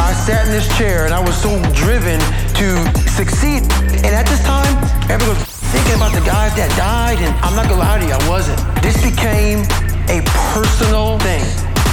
I 0.00 0.12
sat 0.12 0.46
in 0.46 0.52
this 0.52 0.68
chair 0.76 1.04
and 1.04 1.14
I 1.14 1.20
was 1.20 1.36
so 1.36 1.60
driven 1.72 2.20
to 2.60 2.66
succeed. 3.10 3.62
And 4.04 4.12
at 4.12 4.26
this 4.26 4.42
time, 4.44 4.74
everyone 5.10 5.36
was 5.36 5.48
thinking 5.72 5.94
about 5.96 6.12
the 6.12 6.24
guys 6.24 6.54
that 6.56 6.70
died, 6.76 7.18
and 7.18 7.34
I'm 7.44 7.56
not 7.56 7.68
gonna 7.68 7.80
lie 7.80 7.98
to 7.98 8.06
you, 8.06 8.12
I 8.12 8.28
wasn't. 8.28 8.58
This 8.82 8.96
became 9.02 9.64
a 10.08 10.20
personal 10.52 11.18
thing. 11.18 11.44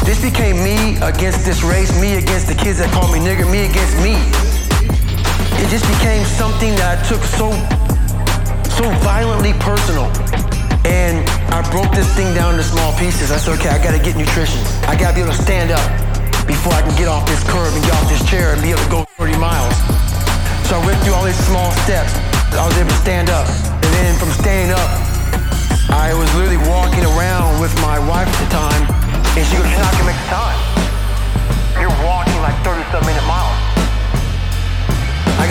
This 0.05 0.21
became 0.21 0.63
me 0.63 0.97
against 1.01 1.45
this 1.45 1.63
race, 1.63 1.91
me 2.01 2.15
against 2.15 2.47
the 2.47 2.55
kids 2.55 2.79
that 2.79 2.91
call 2.91 3.11
me 3.11 3.19
nigger, 3.19 3.49
me 3.49 3.69
against 3.69 3.95
me. 4.01 4.50
Just 5.71 5.87
became 5.87 6.19
something 6.35 6.75
that 6.75 6.99
I 6.99 7.07
took 7.07 7.23
so, 7.31 7.47
so 8.75 8.83
violently 9.07 9.55
personal. 9.63 10.11
And 10.83 11.23
I 11.47 11.63
broke 11.71 11.95
this 11.95 12.11
thing 12.11 12.27
down 12.35 12.59
into 12.59 12.67
small 12.67 12.91
pieces. 12.99 13.31
I 13.31 13.39
said, 13.39 13.55
okay, 13.55 13.71
I 13.71 13.79
gotta 13.79 14.03
get 14.03 14.19
nutrition. 14.19 14.59
I 14.83 14.99
gotta 14.99 15.15
be 15.15 15.23
able 15.23 15.31
to 15.31 15.39
stand 15.39 15.71
up 15.71 15.79
before 16.43 16.75
I 16.75 16.83
can 16.83 16.91
get 16.99 17.07
off 17.07 17.23
this 17.23 17.39
curb 17.47 17.71
and 17.71 17.79
get 17.87 17.95
off 17.95 18.03
this 18.11 18.19
chair 18.27 18.51
and 18.51 18.59
be 18.59 18.75
able 18.75 18.83
to 18.83 18.91
go 18.91 19.07
30 19.15 19.39
miles. 19.39 19.71
So 20.67 20.75
I 20.75 20.83
went 20.83 20.99
through 21.07 21.15
all 21.15 21.23
these 21.23 21.39
small 21.47 21.71
steps. 21.87 22.19
I 22.51 22.67
was 22.67 22.75
able 22.75 22.91
to 22.91 22.99
stand 22.99 23.31
up. 23.31 23.47
And 23.47 23.91
then 23.95 24.11
from 24.19 24.27
standing 24.43 24.75
up, 24.75 24.91
I 25.87 26.11
was 26.11 26.27
literally 26.35 26.59
walking 26.67 27.07
around 27.15 27.63
with 27.63 27.71
my 27.79 27.95
wife 28.11 28.27
at 28.27 28.39
the 28.43 28.51
time, 28.51 28.83
and 29.39 29.43
she 29.47 29.55
goes, 29.55 29.71
you're 29.71 29.79
not 29.79 29.95
gonna 29.95 30.11
make 30.11 30.19
the 30.19 30.35
time. 30.35 30.59
You're 31.79 31.95
walking 32.03 32.35
like 32.43 32.59
37 32.67 33.07
minute 33.07 33.23
miles. 33.23 33.60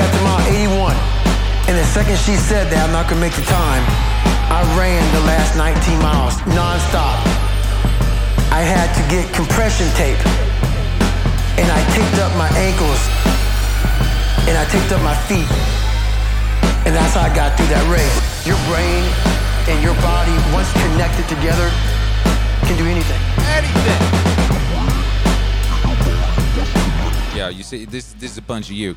Got 0.01 0.17
to 0.17 0.23
mile 0.25 0.41
81, 0.49 0.97
and 1.69 1.77
the 1.77 1.85
second 1.93 2.17
she 2.17 2.33
said 2.33 2.73
that 2.73 2.81
I'm 2.81 2.89
not 2.89 3.05
gonna 3.05 3.21
make 3.21 3.37
the 3.37 3.45
time, 3.45 3.85
I 4.49 4.65
ran 4.73 5.05
the 5.13 5.21
last 5.29 5.61
19 5.61 5.77
miles 6.01 6.41
non-stop. 6.57 7.21
I 8.49 8.65
had 8.65 8.89
to 8.97 9.03
get 9.13 9.29
compression 9.37 9.85
tape, 10.01 10.17
and 11.61 11.69
I 11.69 11.81
taped 11.93 12.17
up 12.17 12.33
my 12.41 12.49
ankles, 12.57 12.97
and 14.49 14.57
I 14.57 14.65
taped 14.73 14.89
up 14.89 15.05
my 15.05 15.13
feet, 15.29 15.45
and 16.89 16.97
that's 16.97 17.13
how 17.13 17.29
I 17.29 17.33
got 17.37 17.61
through 17.61 17.69
that 17.69 17.85
race. 17.93 18.17
Your 18.49 18.57
brain 18.73 19.05
and 19.69 19.85
your 19.85 19.97
body, 20.01 20.33
once 20.57 20.73
connected 20.81 21.29
together, 21.29 21.69
can 22.65 22.81
do 22.81 22.89
anything. 22.89 23.21
anything. 23.53 24.30
Yeah, 27.41 27.49
you 27.49 27.63
see, 27.63 27.87
this 27.87 28.13
this 28.21 28.33
is 28.33 28.37
a 28.37 28.43
bunch 28.43 28.67
of 28.67 28.77
you. 28.77 28.95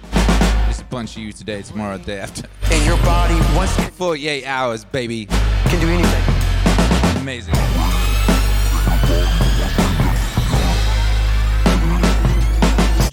This 0.67 0.75
is 0.75 0.81
a 0.81 0.85
bunch 0.91 1.15
of 1.15 1.23
you 1.23 1.31
today, 1.31 1.61
tomorrow, 1.61 1.97
the 1.97 2.03
day 2.03 2.19
after. 2.19 2.45
And 2.73 2.85
your 2.85 2.97
body, 2.97 3.39
once 3.55 3.71
48 3.95 4.43
hours, 4.45 4.83
baby. 4.83 5.27
can 5.27 5.79
do 5.79 5.87
anything. 5.87 7.21
Amazing. 7.21 7.53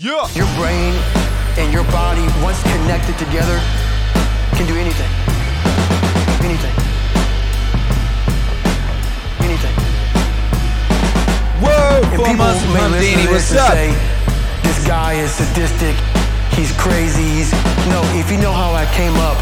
Yeah. 0.01 0.26
Your 0.35 0.51
brain 0.59 0.99
and 1.62 1.72
your 1.72 1.85
body, 1.95 2.26
once 2.43 2.61
connected 2.64 3.16
together, 3.16 3.61
can 4.59 4.66
do 4.66 4.74
anything. 4.74 5.12
Anything. 6.43 6.74
Anything. 9.47 9.74
Whoa, 11.62 12.01
And 12.03 12.16
four 12.16 12.26
people 12.26 12.45
months 12.45 12.66
may 12.74 13.14
listen 13.14 13.31
what's 13.31 13.55
up? 13.55 13.72
say, 13.74 14.19
this 14.81 14.89
guy 14.89 15.12
is 15.14 15.31
sadistic, 15.33 15.95
he's 16.57 16.72
crazy, 16.78 17.22
he's... 17.22 17.53
No, 17.93 18.01
if 18.16 18.31
you 18.31 18.39
know 18.39 18.53
how 18.53 18.72
I 18.72 18.87
came 18.97 19.12
up, 19.20 19.37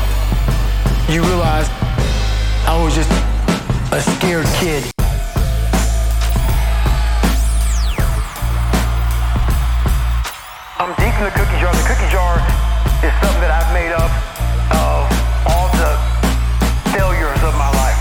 you 1.08 1.22
realize 1.22 1.68
I 2.66 2.74
was 2.82 2.94
just 2.94 3.10
a 3.92 4.00
scared 4.16 4.46
kid. 4.58 4.82
I'm 10.78 10.90
deep 10.98 11.14
in 11.14 11.24
the 11.26 11.34
cookie 11.34 11.58
jar. 11.62 11.70
The 11.70 11.86
cookie 11.86 12.10
jar 12.10 12.42
is 13.06 13.14
something 13.22 13.42
that 13.42 13.54
I've 13.54 13.70
made 13.70 13.94
up 13.94 14.10
of 14.74 15.06
all 15.46 15.70
the 15.78 15.92
failures 16.90 17.42
of 17.46 17.54
my 17.54 17.70
life. 17.78 17.98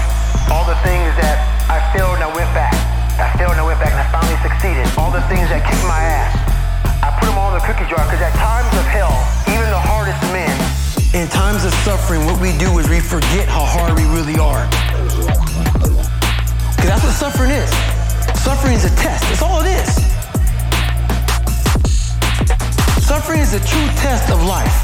All 0.50 0.66
the 0.66 0.78
things 0.82 1.14
that 1.22 1.38
I 1.70 1.86
failed 1.94 2.16
and 2.16 2.24
I 2.24 2.34
went 2.34 2.50
back. 2.58 2.74
I 3.22 3.30
failed 3.38 3.52
and 3.52 3.62
I 3.62 3.66
went 3.66 3.80
back 3.80 3.94
and 3.94 4.02
I 4.02 4.10
finally 4.10 4.38
succeeded. 4.42 4.86
All 4.98 5.12
the 5.12 5.22
things 5.30 5.50
that 5.50 5.62
kicked 5.70 5.86
my 5.86 6.02
ass. 6.02 6.47
The 7.58 7.66
cookie 7.66 7.90
jar 7.90 8.06
because 8.06 8.22
at 8.22 8.34
times 8.38 8.70
of 8.78 8.86
hell, 8.86 9.18
even 9.50 9.66
the 9.74 9.82
hardest 9.82 10.22
men 10.30 10.54
In 11.18 11.28
times 11.30 11.66
of 11.66 11.74
suffering, 11.82 12.22
what 12.30 12.38
we 12.40 12.54
do 12.62 12.78
is 12.78 12.86
we 12.88 13.00
forget 13.00 13.50
how 13.50 13.66
hard 13.66 13.98
we 13.98 14.06
really 14.14 14.38
are. 14.38 14.62
Because 16.78 16.86
that's 16.86 17.02
what 17.02 17.18
suffering 17.18 17.50
is. 17.50 17.70
Suffering 18.46 18.78
is 18.78 18.86
a 18.86 18.94
test. 19.02 19.26
That's 19.26 19.42
all 19.42 19.66
it 19.66 19.74
is. 19.74 19.90
Suffering 23.02 23.42
is 23.42 23.58
a 23.58 23.62
true 23.66 23.90
test 24.06 24.30
of 24.30 24.38
life. 24.46 24.78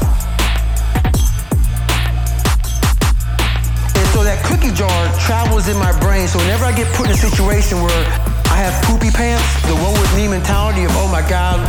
And 3.94 4.06
so 4.10 4.26
that 4.26 4.42
cookie 4.50 4.74
jar 4.74 4.98
travels 5.22 5.68
in 5.70 5.78
my 5.78 5.94
brain. 6.02 6.26
So 6.26 6.42
whenever 6.42 6.64
I 6.64 6.74
get 6.74 6.90
put 6.98 7.06
in 7.06 7.12
a 7.12 7.22
situation 7.22 7.78
where 7.86 8.02
I 8.50 8.58
have 8.58 8.74
poopy 8.82 9.14
pants, 9.14 9.46
the 9.62 9.78
woe 9.78 9.94
with 9.94 10.10
me 10.18 10.26
mentality 10.26 10.82
of, 10.82 10.90
oh 10.98 11.06
my 11.06 11.22
God, 11.30 11.62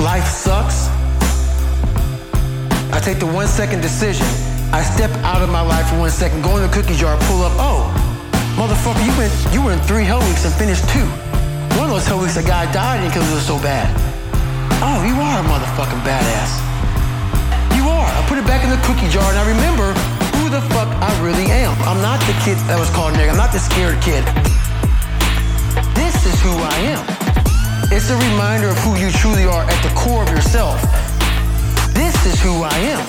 life 0.00 0.26
sucks. 0.26 0.88
I 2.92 3.00
take 3.00 3.18
the 3.18 3.26
one 3.26 3.46
second 3.46 3.80
decision. 3.80 4.26
I 4.72 4.82
step 4.82 5.10
out 5.22 5.42
of 5.42 5.50
my 5.50 5.60
life 5.62 5.88
for 5.88 5.98
one 5.98 6.10
second, 6.10 6.42
go 6.42 6.56
in 6.56 6.62
the 6.62 6.72
cookie 6.72 6.94
jar, 6.94 7.16
pull 7.28 7.42
up. 7.42 7.52
Oh, 7.56 7.86
motherfucker, 8.56 9.04
you 9.04 9.14
went, 9.16 9.32
you 9.54 9.62
were 9.62 9.72
in 9.72 9.80
three 9.86 10.04
hell 10.04 10.20
weeks 10.20 10.44
and 10.44 10.54
finished 10.54 10.88
two. 10.90 11.06
One 11.78 11.86
of 11.86 11.94
those 11.94 12.06
hell 12.06 12.20
weeks, 12.20 12.36
a 12.36 12.42
guy 12.42 12.70
died 12.72 13.06
because 13.06 13.28
it 13.30 13.34
was 13.34 13.46
so 13.46 13.58
bad. 13.60 13.88
Oh, 14.82 15.04
you 15.04 15.14
are 15.16 15.40
a 15.40 15.44
motherfucking 15.44 16.02
badass. 16.04 16.50
You 17.76 17.88
are. 17.88 18.08
I 18.08 18.24
put 18.28 18.38
it 18.38 18.46
back 18.46 18.64
in 18.64 18.70
the 18.70 18.80
cookie 18.84 19.08
jar 19.08 19.24
and 19.28 19.38
I 19.38 19.46
remember 19.48 19.92
who 20.36 20.48
the 20.50 20.60
fuck 20.74 20.88
I 21.00 21.10
really 21.24 21.46
am. 21.50 21.72
I'm 21.82 22.02
not 22.02 22.20
the 22.26 22.36
kid 22.44 22.58
that 22.68 22.78
was 22.78 22.90
called 22.90 23.14
nigga. 23.14 23.30
I'm 23.30 23.36
not 23.36 23.52
the 23.52 23.60
scared 23.60 24.00
kid. 24.02 24.24
This 25.94 26.26
is 26.26 26.40
who 26.42 26.52
I 26.52 26.76
am. 26.92 27.15
It's 27.88 28.10
a 28.10 28.18
reminder 28.18 28.68
of 28.68 28.78
who 28.78 28.96
you 28.98 29.12
truly 29.12 29.44
are 29.44 29.62
at 29.62 29.80
the 29.80 29.94
core 29.94 30.24
of 30.24 30.28
yourself. 30.30 30.82
This 31.94 32.18
is 32.26 32.34
who 32.42 32.64
I 32.66 32.74
am. 32.90 33.06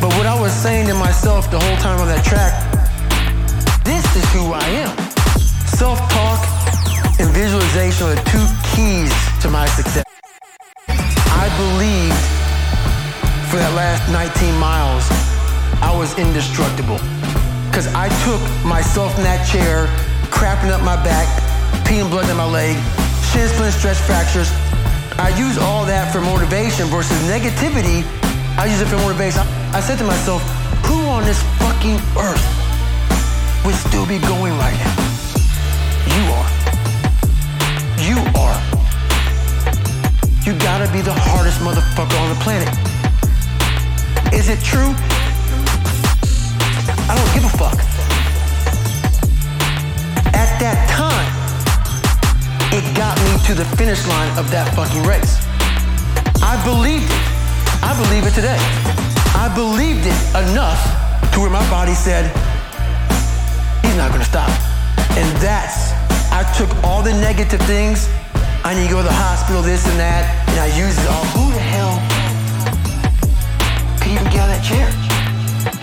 But 0.00 0.16
what 0.16 0.24
I 0.24 0.32
was 0.32 0.50
saying 0.50 0.88
to 0.88 0.94
myself 0.94 1.50
the 1.50 1.60
whole 1.60 1.76
time 1.84 2.00
on 2.00 2.08
that 2.08 2.24
track, 2.24 2.56
this 3.84 4.00
is 4.16 4.24
who 4.32 4.56
I 4.56 4.64
am. 4.80 4.96
Self-talk 5.76 6.40
and 7.20 7.28
visualization 7.36 8.08
are 8.08 8.14
the 8.16 8.24
two 8.32 8.46
keys 8.72 9.12
to 9.44 9.50
my 9.52 9.66
success. 9.76 10.08
I 10.88 11.44
believed 11.60 12.16
for 13.52 13.60
that 13.60 13.76
last 13.76 14.08
19 14.08 14.56
miles, 14.56 15.04
I 15.84 15.92
was 15.92 16.16
indestructible. 16.16 16.96
Cause 17.76 17.92
I 17.92 18.08
took 18.24 18.40
myself 18.64 19.12
in 19.18 19.24
that 19.24 19.44
chair, 19.44 19.84
crapping 20.32 20.72
up 20.72 20.80
my 20.80 20.96
back, 21.04 21.28
peeing 21.84 22.08
blood 22.08 22.24
in 22.30 22.38
my 22.38 22.48
leg, 22.48 22.80
shin 23.36 23.48
splints, 23.48 23.76
stretch 23.76 23.98
fractures. 23.98 24.50
I 25.18 25.28
use 25.36 25.58
all 25.58 25.84
that 25.84 26.12
for 26.12 26.20
motivation 26.20 26.86
versus 26.88 27.16
negativity. 27.28 28.00
I 28.56 28.64
use 28.66 28.80
it 28.80 28.88
for 28.88 28.96
motivation. 28.96 29.42
I 29.76 29.80
said 29.80 29.98
to 29.98 30.04
myself, 30.04 30.40
who 30.88 30.96
on 31.12 31.24
this 31.24 31.40
fucking 31.60 32.00
earth 32.16 32.46
would 33.64 33.74
still 33.74 34.06
be 34.06 34.18
going 34.18 34.56
right 34.56 34.76
now? 34.80 34.96
You 36.16 36.22
are. 36.36 36.48
You 38.08 38.16
are. 38.40 38.58
You 40.44 40.52
gotta 40.60 40.88
be 40.92 41.00
the 41.00 41.12
hardest 41.12 41.60
motherfucker 41.60 42.18
on 42.22 42.28
the 42.32 42.40
planet. 42.40 42.72
Is 44.32 44.48
it 44.48 44.60
true? 44.64 44.92
I 47.08 47.12
don't 47.16 47.30
give 47.34 47.44
a 47.44 47.52
fuck. 47.60 47.78
At 50.32 50.58
that 50.60 50.88
time, 50.90 51.05
got 52.94 53.16
me 53.24 53.32
to 53.46 53.54
the 53.54 53.64
finish 53.76 54.06
line 54.06 54.30
of 54.38 54.50
that 54.50 54.68
fucking 54.76 55.02
race. 55.02 55.40
I 56.44 56.60
believed 56.62 57.08
it. 57.08 57.24
I 57.82 57.96
believe 57.96 58.28
it 58.28 58.34
today. 58.36 58.60
I 59.32 59.48
believed 59.54 60.04
it 60.04 60.18
enough 60.36 60.78
to 61.32 61.40
where 61.40 61.50
my 61.50 61.64
body 61.70 61.94
said, 61.94 62.28
he's 63.80 63.96
not 63.96 64.12
gonna 64.12 64.24
stop. 64.24 64.48
And 65.16 65.28
that's, 65.40 65.92
I 66.32 66.44
took 66.56 66.68
all 66.84 67.02
the 67.02 67.12
negative 67.12 67.60
things, 67.64 68.08
I 68.64 68.74
need 68.74 68.88
to 68.88 68.92
go 68.92 69.00
to 69.00 69.08
the 69.08 69.14
hospital, 69.14 69.62
this 69.62 69.86
and 69.86 69.98
that, 70.00 70.26
and 70.50 70.58
I 70.60 70.68
used 70.76 70.98
it 70.98 71.08
all. 71.08 71.24
Who 71.38 71.52
the 71.52 71.62
hell 71.62 71.96
could 74.00 74.12
even 74.12 74.28
get 74.28 74.42
out 74.42 74.50
of 74.50 74.58
that 74.58 74.64
chair? 74.64 74.88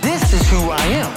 This 0.02 0.32
is 0.32 0.46
who 0.50 0.70
I 0.70 0.84
am. 1.00 1.10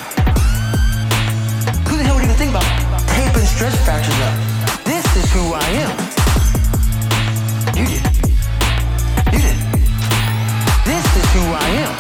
Who 1.86 1.98
the 1.98 2.04
hell 2.04 2.16
would 2.16 2.24
even 2.24 2.36
think 2.36 2.52
about 2.52 2.66
taping 3.14 3.46
stretch 3.46 3.76
fractures 3.84 4.16
up? 4.22 4.47
This 5.18 5.26
is 5.26 5.34
who 5.34 5.52
I 5.52 5.70
am. 5.82 5.98
You 7.76 7.86
did. 7.88 8.04
You 9.34 9.40
did. 9.42 9.58
This 10.86 11.06
is 11.18 11.26
who 11.34 11.42
I 11.58 11.70
am. 11.82 11.94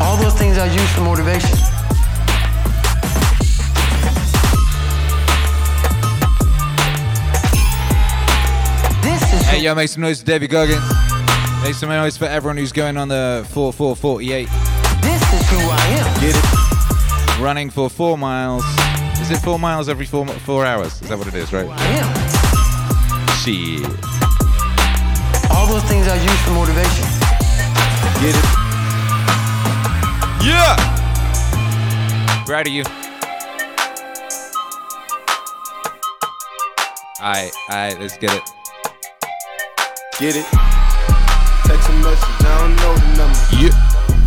All 0.00 0.16
those 0.16 0.34
things 0.34 0.58
I 0.58 0.66
use 0.66 0.92
for 0.92 1.00
motivation. 1.00 1.58
This 9.02 9.22
is 9.32 9.42
Hey, 9.48 9.58
yo, 9.60 9.74
make 9.74 9.88
some 9.88 10.02
noise 10.02 10.20
for 10.20 10.26
Debbie 10.26 10.46
Goggins. 10.46 10.84
Make 11.64 11.74
some 11.74 11.88
noise 11.88 12.16
for 12.16 12.26
everyone 12.26 12.58
who's 12.58 12.70
going 12.70 12.96
on 12.96 13.08
the 13.08 13.44
4448. 13.50 14.46
This 15.02 15.20
is 15.32 15.50
who 15.50 15.58
I 15.58 15.84
am. 15.98 16.20
Get 16.20 16.36
it? 16.36 17.42
Running 17.42 17.70
for 17.70 17.90
four 17.90 18.16
miles. 18.16 18.62
Is 19.24 19.30
it 19.30 19.38
four 19.38 19.58
miles 19.58 19.88
every 19.88 20.04
four 20.04 20.26
four 20.26 20.66
hours? 20.66 21.00
Is 21.00 21.08
that 21.08 21.16
what 21.16 21.26
it 21.26 21.34
is, 21.34 21.50
right? 21.50 21.66
I 21.66 21.86
am. 21.96 22.12
Shit. 23.40 23.80
All 25.50 25.66
those 25.66 25.82
things 25.84 26.06
I 26.06 26.16
use 26.20 26.40
for 26.44 26.50
motivation. 26.52 27.08
Get 28.20 28.36
it? 28.36 28.44
Yeah. 30.44 30.76
Proud 32.44 32.66
of 32.66 32.72
you. 32.74 32.84
Alright, 37.18 37.52
alright, 37.70 37.98
let's 37.98 38.18
get 38.18 38.30
it. 38.30 38.42
Get 40.20 40.36
it? 40.36 40.44
Text 41.64 41.88
a 41.88 41.92
message, 42.04 42.44
I 42.44 42.58
don't 42.60 42.76
know 42.76 42.94
the 42.94 43.06
number. 43.16 43.40
Yeah. 43.56 43.72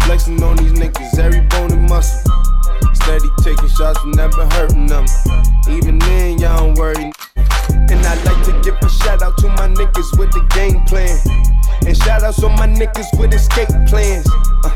Flexing 0.08 0.42
on 0.42 0.58
these 0.58 0.74
niggas, 0.74 1.20
every 1.20 1.42
bone 1.42 1.72
and 1.72 1.88
muscle. 1.88 2.37
Steady 3.08 3.30
taking 3.42 3.70
shots, 3.70 3.98
but 4.04 4.16
never 4.18 4.46
hurting 4.48 4.86
them. 4.86 5.06
Even 5.70 5.98
then, 5.98 6.40
y'all 6.40 6.58
don't 6.58 6.78
worry. 6.78 7.10
And 7.38 8.06
I 8.06 8.22
like 8.26 8.44
to 8.44 8.60
give 8.62 8.76
a 8.84 8.90
shout 8.90 9.22
out 9.22 9.38
to 9.38 9.48
my 9.48 9.70
niggas 9.70 10.20
with 10.20 10.30
the 10.34 10.44
game 10.52 10.84
plan. 10.84 11.16
And 11.88 11.96
shout 11.96 12.24
outs 12.24 12.44
on 12.44 12.52
my 12.58 12.68
niggas 12.68 13.08
with 13.18 13.34
escape 13.34 13.70
plans. 13.88 14.28
Uh, 14.66 14.72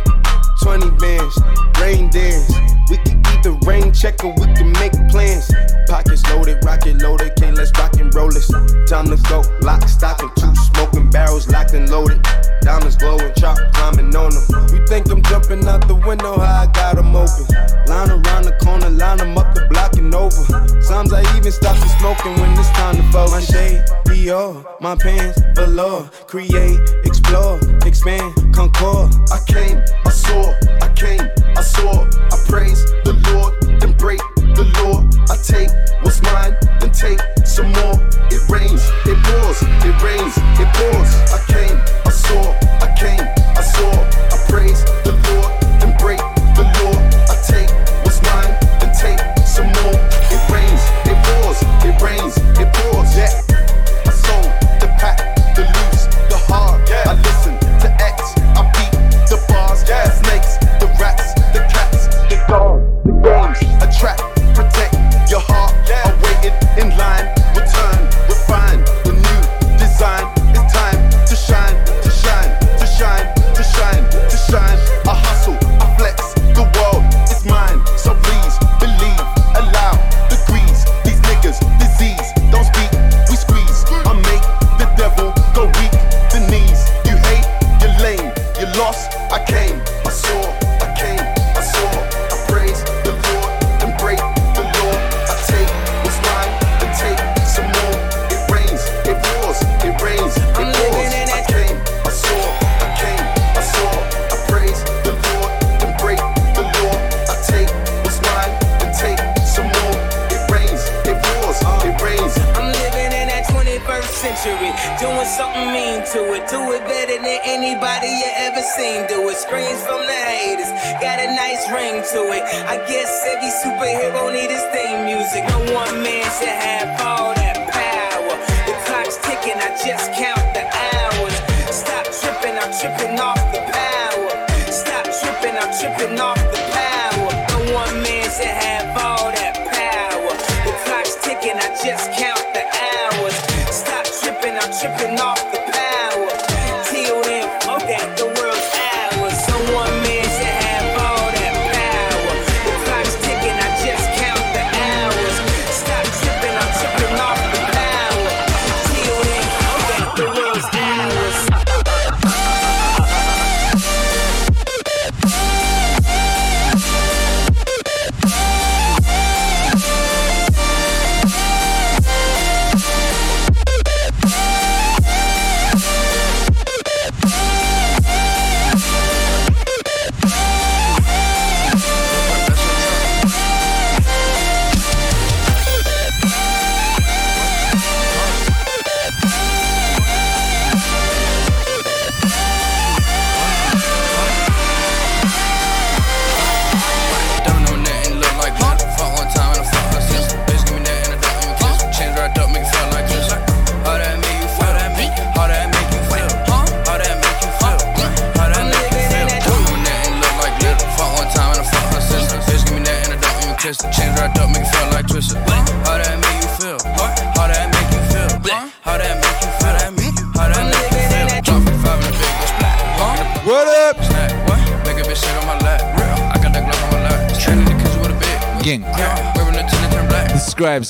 20 0.63 0.91
bands, 0.91 1.39
rain 1.81 2.09
dance. 2.09 2.47
We 2.89 3.03
can 3.03 3.21
either 3.35 3.51
rain 3.67 3.91
check 3.91 4.23
or 4.23 4.33
we 4.39 4.47
can 4.55 4.71
make 4.79 4.93
plans. 5.09 5.51
Pockets 5.89 6.25
loaded, 6.29 6.63
rocket 6.63 7.01
loaded, 7.01 7.35
can't 7.35 7.57
let's 7.57 7.77
rock 7.77 7.99
and 7.99 8.15
roll 8.15 8.31
this. 8.31 8.47
Time 8.87 9.07
to 9.11 9.19
go, 9.27 9.43
lock, 9.59 9.89
stock, 9.89 10.23
and 10.23 10.31
two 10.37 10.55
smoking 10.71 11.09
barrels 11.09 11.49
locked 11.49 11.73
and 11.73 11.89
loaded. 11.89 12.25
Diamonds 12.61 12.95
glowing, 12.95 13.33
chop 13.35 13.57
climbing 13.73 14.15
on 14.15 14.31
them. 14.31 14.67
You 14.73 14.85
think 14.87 15.09
I'm 15.11 15.21
jumping 15.23 15.67
out 15.67 15.87
the 15.87 15.95
window, 15.95 16.39
how 16.39 16.63
I 16.63 16.67
got 16.67 16.97
'em 16.97 17.15
open. 17.15 17.45
Line 17.87 18.11
around 18.11 18.43
the 18.45 18.55
corner, 18.63 18.89
line 18.89 19.19
'em 19.19 19.37
up 19.37 19.53
the 19.55 19.65
block 19.69 19.93
and 19.97 20.13
over. 20.13 20.43
Sometimes 20.81 21.13
I 21.13 21.21
even 21.37 21.51
stop 21.51 21.75
the 21.77 21.89
smoking 21.99 22.39
when 22.39 22.51
it's 22.57 22.69
time 22.71 22.95
to 22.97 23.03
focus. 23.11 23.31
My 23.31 23.41
shade, 23.41 23.83
Dior, 24.05 24.63
my 24.79 24.95
pants, 24.95 25.41
velour. 25.55 26.09
Create, 26.27 26.79
explore, 27.03 27.59
expand, 27.85 28.33
concord. 28.53 29.09
I 29.31 29.39
came, 29.47 29.81
I 30.05 30.11
saw, 30.11 30.53
I 30.81 30.87
came, 30.95 31.25
I 31.57 31.61
saw. 31.61 32.05
I 32.33 32.37
praise 32.47 32.85
the 33.05 33.13
Lord, 33.31 33.53
then 33.79 33.93
break 33.93 34.21
the 34.55 34.65
law. 34.79 35.03
I 35.33 35.35
take 35.37 35.69
what's 36.03 36.21
mine, 36.21 36.55
then 36.79 36.91
take 36.91 37.19
some 37.45 37.71
more. 37.73 37.97
It 38.29 38.41
rains, 38.49 38.83
it 39.05 39.17
pours, 39.23 39.61
it 39.87 39.95
rains, 40.03 40.35
it 40.61 40.69
pours. 40.77 41.11
I 41.35 41.39
came, 41.53 41.77
I 42.11 42.13
saw, 42.13 42.51
I 42.81 42.93
came, 42.99 43.25
I 43.55 43.61
saw. 43.61 43.89
I 44.35 44.45
praise 44.49 44.83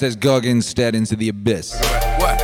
says 0.01 0.15
Gog 0.15 0.47
instead 0.47 0.95
into 0.95 1.15
the 1.15 1.29
abyss. 1.29 1.77
What? 2.17 2.39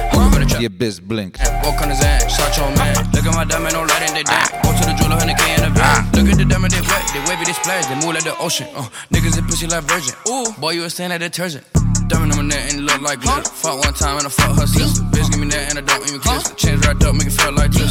The 0.59 0.65
abyss 0.69 0.99
blinks. 0.99 1.39
Walk 1.65 1.81
on 1.81 1.89
his 1.89 1.99
ass, 2.05 2.29
shot 2.37 2.55
your 2.55 2.69
man. 2.77 2.93
Look 3.17 3.25
at 3.25 3.33
my 3.33 3.45
diamond, 3.45 3.73
no 3.73 3.81
light 3.81 4.05
in 4.05 4.13
the 4.13 4.21
day. 4.21 4.45
Go 4.61 4.69
to 4.77 4.85
the 4.85 4.93
jeweler, 4.93 5.17
100k 5.17 5.57
in 5.57 5.61
the 5.65 5.73
van. 5.73 6.05
Look 6.13 6.29
at 6.29 6.37
the 6.37 6.45
diamond, 6.45 6.69
they 6.69 6.85
wet, 6.85 7.01
they 7.17 7.21
wavy, 7.25 7.45
they 7.49 7.57
splash, 7.57 7.89
they 7.89 7.95
move 7.95 8.13
like 8.13 8.29
the 8.29 8.37
ocean. 8.37 8.67
Uh, 8.77 8.85
niggas 9.09 9.39
in 9.39 9.45
pussy 9.45 9.65
like 9.65 9.83
virgin. 9.85 10.13
Ooh, 10.29 10.53
boy, 10.61 10.77
you 10.77 10.83
a 10.83 10.89
stand 10.91 11.13
at 11.13 11.17
detergent. 11.17 11.65
Diamond 12.07 12.33
on 12.33 12.45
my 12.45 12.53
neck 12.53 12.69
and 12.69 12.77
it 12.77 12.83
look 12.85 13.01
like 13.01 13.21
glitter. 13.21 13.49
Fuck 13.49 13.81
one 13.81 13.93
time 13.95 14.21
and 14.21 14.27
I 14.27 14.29
fuck 14.29 14.53
her 14.53 14.67
sister. 14.67 15.01
Bitch, 15.09 15.25
give 15.31 15.41
me 15.41 15.49
that 15.49 15.73
and 15.73 15.79
I 15.79 15.81
don't 15.81 16.05
even 16.07 16.21
kiss 16.21 16.47
her. 16.47 16.53
Change 16.53 16.85
right 16.85 17.03
up, 17.03 17.15
make 17.15 17.25
it 17.25 17.33
feel 17.41 17.53
like 17.57 17.71
this. 17.73 17.89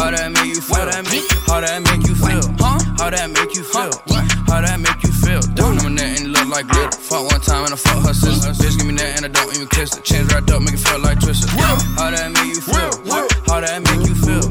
How 0.00 0.10
that 0.16 0.32
make 0.32 0.48
you 0.48 0.64
feel? 0.64 0.80
How 1.44 1.60
that 1.60 1.84
make 1.84 2.08
you 2.08 2.16
feel? 2.16 2.40
How 2.96 3.10
that 3.12 3.28
make 3.28 3.52
you 3.52 3.64
feel? 3.68 3.92
wrapped 10.34 10.50
up, 10.50 10.62
make 10.62 10.74
it 10.74 10.80
feel 10.80 11.00
like 11.00 11.20
twisted. 11.20 11.50
Yeah. 11.54 11.78
How 11.96 12.10
that 12.10 12.32
make 12.34 12.54
you 12.54 12.60
feel? 12.60 12.90
What? 13.06 13.30
How 13.46 13.60
that 13.60 13.78
make 13.86 14.08
you 14.08 14.14
feel? 14.14 14.42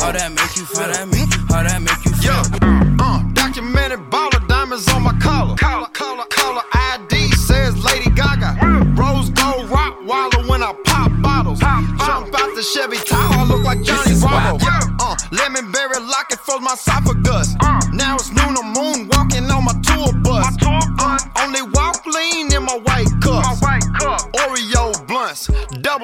How 0.00 0.12
that 0.12 0.32
make 0.32 0.56
you 0.56 0.64
feel? 0.64 0.82
How 0.82 0.92
that 0.92 1.06
how 1.52 1.62
that 1.62 1.80
make 1.84 2.04
you 2.04 2.12
feel? 2.16 2.32
Yeah. 2.32 2.96
Uh, 2.96 3.20
uh, 3.20 3.32
documented 3.34 4.00
baller 4.10 4.40
diamonds 4.48 4.88
on 4.88 5.02
my 5.02 5.12
collar. 5.20 5.56
Collar, 5.56 5.88
collar, 5.92 6.24
collar. 6.30 6.62
ID 6.72 7.30
says 7.36 7.76
Lady 7.84 8.10
Gaga. 8.10 8.56
Rose 8.96 9.30
gold 9.30 9.68
rock 9.68 10.00
waller 10.04 10.42
when 10.48 10.62
I 10.62 10.72
pop 10.84 11.12
bottles. 11.20 11.60
Pop. 11.60 11.84
Jump 12.06 12.32
out 12.32 12.50
the 12.56 12.62
Chevy 12.62 12.96
Tahoe, 12.96 13.44
look 13.44 13.64
like 13.64 13.82
Johnny 13.82 14.18
Bravo. 14.18 14.58
Yeah. 14.64 14.80
Uh, 15.00 15.16
lemon 15.32 15.70
berry 15.70 16.00
locket 16.00 16.38
for 16.40 16.60
my 16.60 16.72
esophagus. 16.72 17.15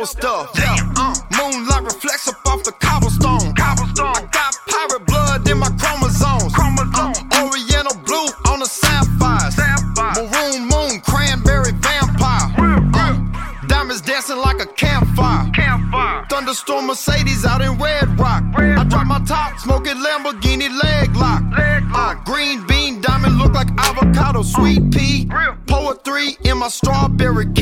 Stuff. 0.07 0.51
Uh, 0.57 1.15
moonlight 1.39 1.85
reflects 1.85 2.29
up 2.29 2.35
off 2.47 2.65
the 2.65 2.73
cobblestone. 2.73 3.55
I 3.59 4.27
got 4.33 4.55
pirate 4.69 5.07
blood 5.07 5.49
in 5.49 5.59
my 5.59 5.71
chromosomes. 5.79 6.53
Uh, 6.57 7.13
Oriental 7.45 7.97
blue 8.05 8.27
on 8.51 8.61
the 8.61 8.67
sapphires. 8.67 9.57
Maroon 10.17 10.69
moon, 10.69 11.01
cranberry 11.01 11.73
vampire. 11.73 12.51
Uh, 12.95 13.67
diamonds 13.69 14.03
dancing 14.03 14.39
like 14.39 14.61
a 14.61 14.67
campfire. 14.67 15.51
campfire. 15.53 16.27
Thunderstorm 16.29 16.87
Mercedes 16.87 17.45
out 17.45 17.63
in 17.63 17.79
Red 17.79 18.19
Rock. 18.19 18.43
I 18.57 18.85
drop 18.89 19.07
my 19.07 19.21
top, 19.25 19.59
smoking 19.61 19.97
Lamborghini 19.97 20.69
leg 20.83 21.15
lock. 21.15 21.43
Uh, 21.95 22.15
green 22.25 22.67
bean 22.67 23.01
diamond 23.01 23.39
look 23.39 23.53
like 23.53 23.69
avocado, 23.79 24.43
sweet 24.43 24.91
pea. 24.91 25.29
Poetry 25.67 26.37
in 26.45 26.59
my 26.59 26.69
strawberry 26.69 27.47
kiwi. 27.53 27.62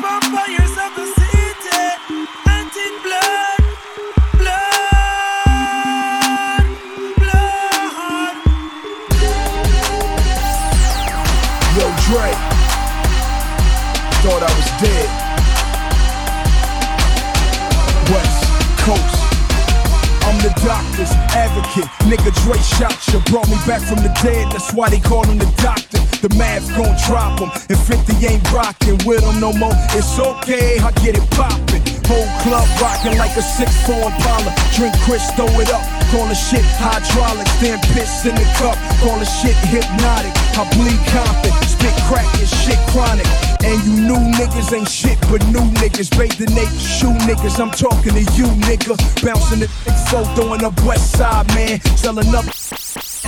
Nigga 22.11 22.35
Dre 22.43 22.59
shot 22.59 22.91
you, 23.07 23.23
brought 23.31 23.47
me 23.47 23.55
back 23.63 23.79
from 23.87 24.03
the 24.03 24.11
dead. 24.19 24.51
That's 24.51 24.73
why 24.73 24.89
they 24.89 24.99
call 24.99 25.23
him 25.23 25.39
the 25.39 25.47
doctor. 25.63 25.95
The 26.19 26.27
math 26.35 26.67
gon' 26.75 26.91
drop 27.07 27.39
him. 27.39 27.47
If 27.71 27.87
50 27.87 28.27
ain't 28.27 28.43
rockin' 28.51 28.99
with 29.07 29.23
him 29.23 29.39
no 29.39 29.55
more, 29.55 29.71
it's 29.95 30.19
okay, 30.19 30.75
I 30.83 30.91
get 30.99 31.15
it 31.15 31.23
poppin'. 31.31 31.79
Whole 32.11 32.27
club 32.43 32.67
rockin' 32.83 33.15
like 33.15 33.31
a 33.39 33.43
6'4 33.55 33.95
Impala. 33.95 34.51
Drink 34.75 34.91
Chris, 35.07 35.23
throw 35.39 35.47
it 35.63 35.71
up. 35.71 35.79
Call 36.11 36.27
the 36.27 36.35
shit 36.35 36.67
hydraulics, 36.83 37.55
then 37.63 37.79
piss 37.95 38.27
in 38.27 38.35
the 38.35 38.43
cup. 38.59 38.75
Call 38.99 39.15
the 39.15 39.29
shit 39.39 39.55
hypnotic. 39.71 40.35
I 40.59 40.67
bleed 40.75 40.99
confident, 41.15 41.70
spit 41.81 41.97
crack 42.05 42.29
and 42.37 42.47
shit 42.47 42.79
chronic. 42.93 43.25
And 43.65 43.77
you 43.85 43.93
new 44.05 44.21
niggas 44.37 44.73
ain't 44.73 44.87
shit 44.87 45.19
but 45.29 45.41
new 45.49 45.65
niggas. 45.81 46.09
Bathe 46.17 46.37
the 46.37 46.47
naked 46.53 46.79
shoe 46.79 47.13
niggas. 47.25 47.59
I'm 47.59 47.71
talking 47.71 48.13
to 48.13 48.23
you, 48.37 48.47
nigga. 48.69 48.93
Bouncing 49.25 49.59
the 49.59 49.67
photo 50.09 50.53
on 50.53 50.59
the 50.59 50.71
west 50.85 51.17
side, 51.17 51.47
man. 51.55 51.81
Selling 51.97 52.29
up 52.33 52.45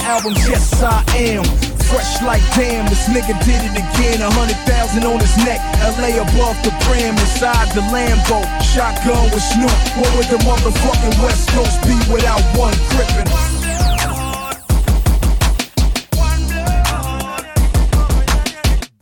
albums, 0.05 0.41
yes 0.47 0.81
I 0.81 1.01
am. 1.17 1.43
Fresh 1.89 2.21
like 2.23 2.41
damn, 2.55 2.85
this 2.89 3.05
nigga 3.09 3.37
did 3.45 3.61
it 3.61 3.75
again. 3.77 4.21
A 4.21 4.29
hundred 4.31 4.57
thousand 4.65 5.05
on 5.05 5.19
his 5.19 5.35
neck, 5.45 5.61
LA 5.97 6.17
above 6.17 6.57
the 6.63 6.73
brim, 6.85 7.13
inside 7.13 7.69
the 7.73 7.81
Lambo. 7.93 8.41
Shotgun 8.61 9.29
with 9.31 9.43
Snoop. 9.43 9.77
What 9.97 10.09
would 10.17 10.29
the 10.29 10.41
motherfucking 10.41 11.23
West 11.23 11.49
Coast 11.49 11.77
be 11.85 11.95
without 12.11 12.41
one 12.57 12.73
gripping? 12.89 13.62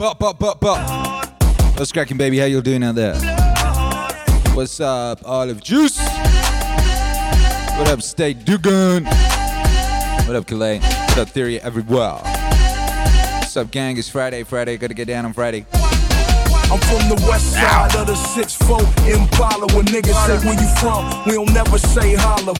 But, 0.01 0.17
but, 0.17 0.39
but, 0.39 0.59
but. 0.59 0.79
What's 1.77 1.91
cracking, 1.91 2.17
baby? 2.17 2.39
How 2.39 2.45
y'all 2.45 2.61
doing 2.61 2.81
out 2.81 2.95
there? 2.95 3.13
What's 4.55 4.79
up, 4.79 5.21
Olive 5.23 5.61
Juice? 5.61 5.99
What 7.77 7.87
up, 7.87 8.01
State 8.01 8.43
Dugan? 8.43 9.05
What 9.05 10.35
up, 10.35 10.47
Calais? 10.47 10.79
What 10.79 11.19
up, 11.19 11.29
Theory 11.29 11.61
everywhere? 11.61 12.13
What's 12.13 13.55
up, 13.55 13.69
gang? 13.69 13.95
It's 13.99 14.09
Friday. 14.09 14.41
Friday. 14.41 14.77
Gotta 14.77 14.95
get 14.95 15.05
down 15.05 15.23
on 15.23 15.33
Friday. 15.33 15.67
I'm 15.71 16.79
from 16.79 17.07
the 17.07 17.23
west 17.29 17.51
side 17.51 17.95
of 17.95 18.07
the 18.07 18.13
6-4 18.13 18.79
Impala. 19.07 19.67
When 19.75 19.85
niggas 19.85 20.25
say 20.25 20.43
where 20.47 20.59
you 20.59 20.67
from, 20.77 21.25
we 21.27 21.33
don't 21.33 21.53
never 21.53 21.77
say 21.77 22.15
holla. 22.15 22.55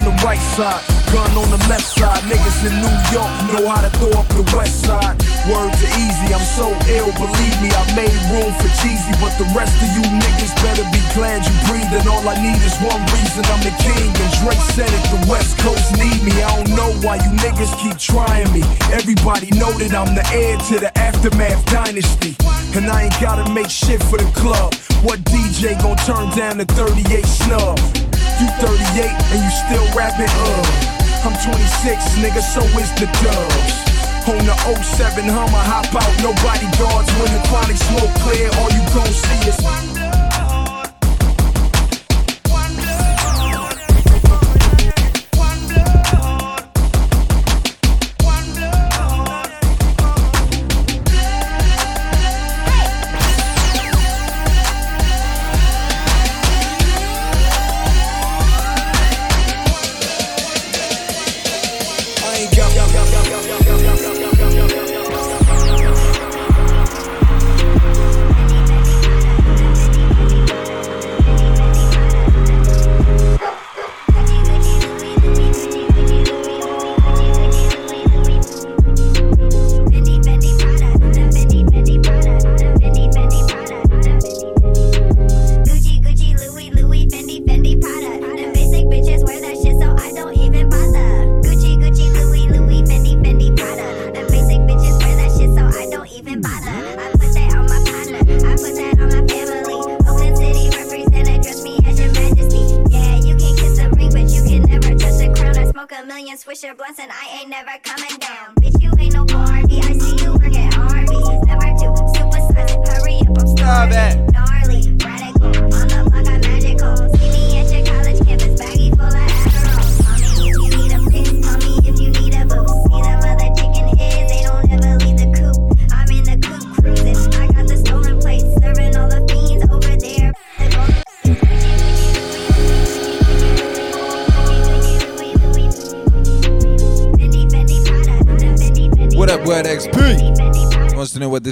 The 0.00 0.12
right 0.22 0.40
side, 0.54 0.84
gun 1.10 1.30
on 1.34 1.48
the 1.48 1.60
left 1.66 1.86
side. 1.86 2.20
Niggas 2.28 2.68
in 2.68 2.74
New 2.78 2.96
York 3.10 3.32
know 3.50 3.64
how 3.66 3.80
to 3.80 3.90
throw 3.96 4.12
up 4.20 4.28
the 4.36 4.44
west 4.54 4.84
side. 4.84 5.16
Word 5.48 5.72
to 5.72 5.88
easy, 5.98 6.34
I'm 6.36 6.42
so 6.42 6.68
ill, 6.92 7.10
believe 7.16 7.56
me. 7.64 7.72
I 7.72 7.82
made 7.96 8.14
room 8.30 8.52
for 8.60 8.70
cheesy. 8.82 9.14
but 9.22 9.32
the 9.40 9.48
rest 9.56 9.74
of 9.80 9.88
you 9.96 10.04
niggas 10.04 10.54
better 10.60 10.84
be 10.92 11.00
glad 11.16 11.40
you 11.42 11.54
breathing. 11.66 12.04
All 12.06 12.22
I 12.28 12.36
need 12.38 12.60
is 12.60 12.76
one 12.84 13.00
reason, 13.14 13.42
I'm 13.48 13.62
the 13.64 13.74
king. 13.80 14.10
And 14.12 14.30
Drake 14.44 14.64
said 14.76 14.90
it, 14.90 15.04
the 15.10 15.22
West 15.30 15.58
Coast 15.64 15.96
need 15.96 16.20
me. 16.22 16.34
I 16.42 16.50
don't 16.54 16.76
know 16.76 16.90
why 17.00 17.16
you 17.16 17.30
niggas 17.40 17.72
keep 17.80 17.96
trying 17.96 18.50
me. 18.52 18.62
Everybody 18.92 19.50
know 19.56 19.72
that 19.80 19.94
I'm 19.96 20.14
the 20.14 20.26
heir 20.34 20.58
to 20.70 20.74
the 20.80 20.92
aftermath 20.98 21.64
dynasty. 21.72 22.36
And 22.76 22.86
I 22.86 23.08
ain't 23.08 23.18
gotta 23.20 23.48
make 23.52 23.70
shit 23.70 24.02
for 24.02 24.18
the 24.18 24.30
club. 24.36 24.74
What 25.02 25.20
DJ 25.24 25.74
gon' 25.80 25.96
turn 26.04 26.30
down 26.36 26.58
the 26.58 26.66
38 26.74 27.24
snub? 27.24 28.05
You 28.38 28.48
38 28.60 29.16
and 29.32 29.40
you 29.42 29.50
still 29.50 29.86
rapping, 29.96 30.28
uh. 30.28 31.24
I'm 31.24 31.32
26, 31.40 32.20
nigga, 32.20 32.42
so 32.42 32.60
is 32.78 32.92
the 33.00 33.06
dubs. 33.24 33.96
On 34.28 34.44
the 34.44 34.54
07 34.82 35.24
Hummer, 35.24 35.64
hop 35.64 35.86
out, 35.94 36.14
nobody 36.22 36.66
guards 36.76 37.10
when 37.16 37.32
the 37.32 37.40
chronic 37.48 37.76
smoke 37.76 38.12
clear. 38.20 38.50
All 38.58 38.70
you 38.70 38.82
gon' 38.92 39.06
see 39.06 39.48
is. 39.48 39.95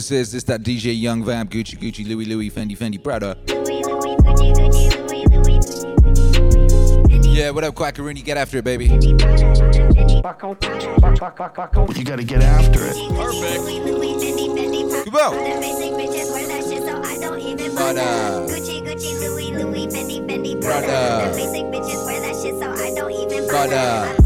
This 0.09 0.28
is? 0.28 0.32
This 0.32 0.44
that 0.44 0.62
DJ 0.62 0.98
Young 1.00 1.24
Vamp, 1.24 1.50
Gucci, 1.50 1.78
Gucci, 1.78 2.07
Louis, 2.07 2.26
Louis, 2.26 2.50
Fendi, 2.50 2.76
Fendi, 2.76 3.02
Prada. 3.02 3.36
Yeah, 7.22 7.50
what 7.50 7.64
up, 7.64 7.74
Quackaroony? 7.74 8.22
Get 8.22 8.36
after 8.36 8.59
it, 8.59 8.64
baby. 8.64 8.86
You 8.86 9.00
gotta 12.05 12.24
get 12.24 12.42
after 12.42 12.80
it. 12.84 12.96
Come 15.05 15.16
on. 15.16 15.34
Prada. 17.74 18.46
Gucci 18.46 18.82
Gucci 18.84 19.20
Louis 19.20 19.52
Louis 19.52 19.86
Fendi 19.86 20.20
Fendi 20.26 20.61
Prada. 20.61 21.32
Prada. 23.48 24.24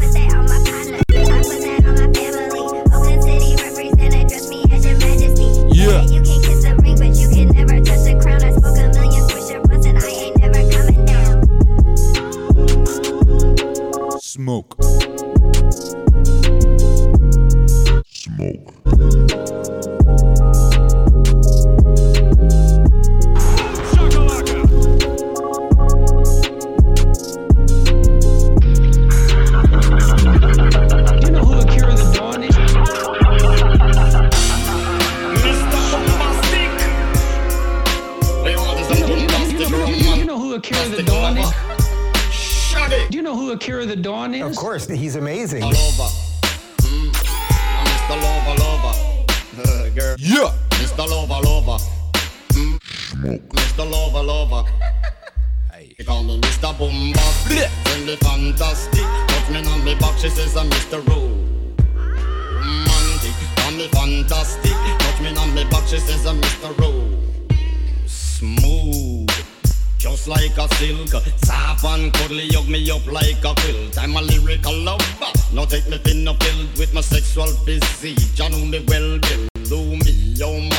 Mr. 54.19 54.25
Lover, 54.25 54.55
lover. 54.55 54.69
They 55.97 56.03
call 56.03 56.23
me 56.23 56.39
Mr. 56.41 56.77
Bombastic. 56.77 57.69
Friendly, 57.85 58.15
fantastic. 58.17 59.05
Touch 59.27 59.49
me 59.49 59.65
on 59.65 59.83
me 59.85 59.95
back, 59.95 60.17
she 60.17 60.29
says 60.29 60.57
I'm 60.57 60.69
Mr. 60.69 61.05
Romantic. 61.07 61.45
Call 63.55 63.71
me 63.71 63.87
fantastic. 63.87 64.73
Touch 64.99 65.21
me 65.21 65.35
on 65.37 65.53
me 65.55 65.63
back, 65.65 65.87
she 65.87 65.99
says 65.99 66.25
I'm 66.25 66.41
Mr. 66.41 66.77
Rowe. 66.79 67.17
Smooth. 68.07 69.29
Just 69.97 70.27
like 70.27 70.57
a 70.57 70.67
silk, 70.75 71.09
soft 71.43 71.83
and 71.85 72.11
cuddly, 72.13 72.47
hug 72.49 72.67
me 72.67 72.89
up 72.91 73.05
like 73.07 73.43
a 73.43 73.53
quilt. 73.55 73.97
I'm 73.97 74.15
a 74.15 74.21
lyrical 74.21 74.73
lover, 74.73 75.03
now 75.53 75.65
take 75.65 75.87
me 75.89 75.97
thin 75.97 76.27
up 76.27 76.41
filled 76.43 76.77
with 76.77 76.93
my 76.93 77.01
sexual 77.01 77.47
physique. 77.47 78.19
You 78.37 78.49
know 78.49 78.65
me 78.65 78.83
well, 78.87 79.19
Bill. 79.19 79.47
Do 79.65 79.83
me, 79.85 80.35
oh 80.41 80.59
my, 80.59 80.69
well, 80.69 80.77
well, 80.77 80.78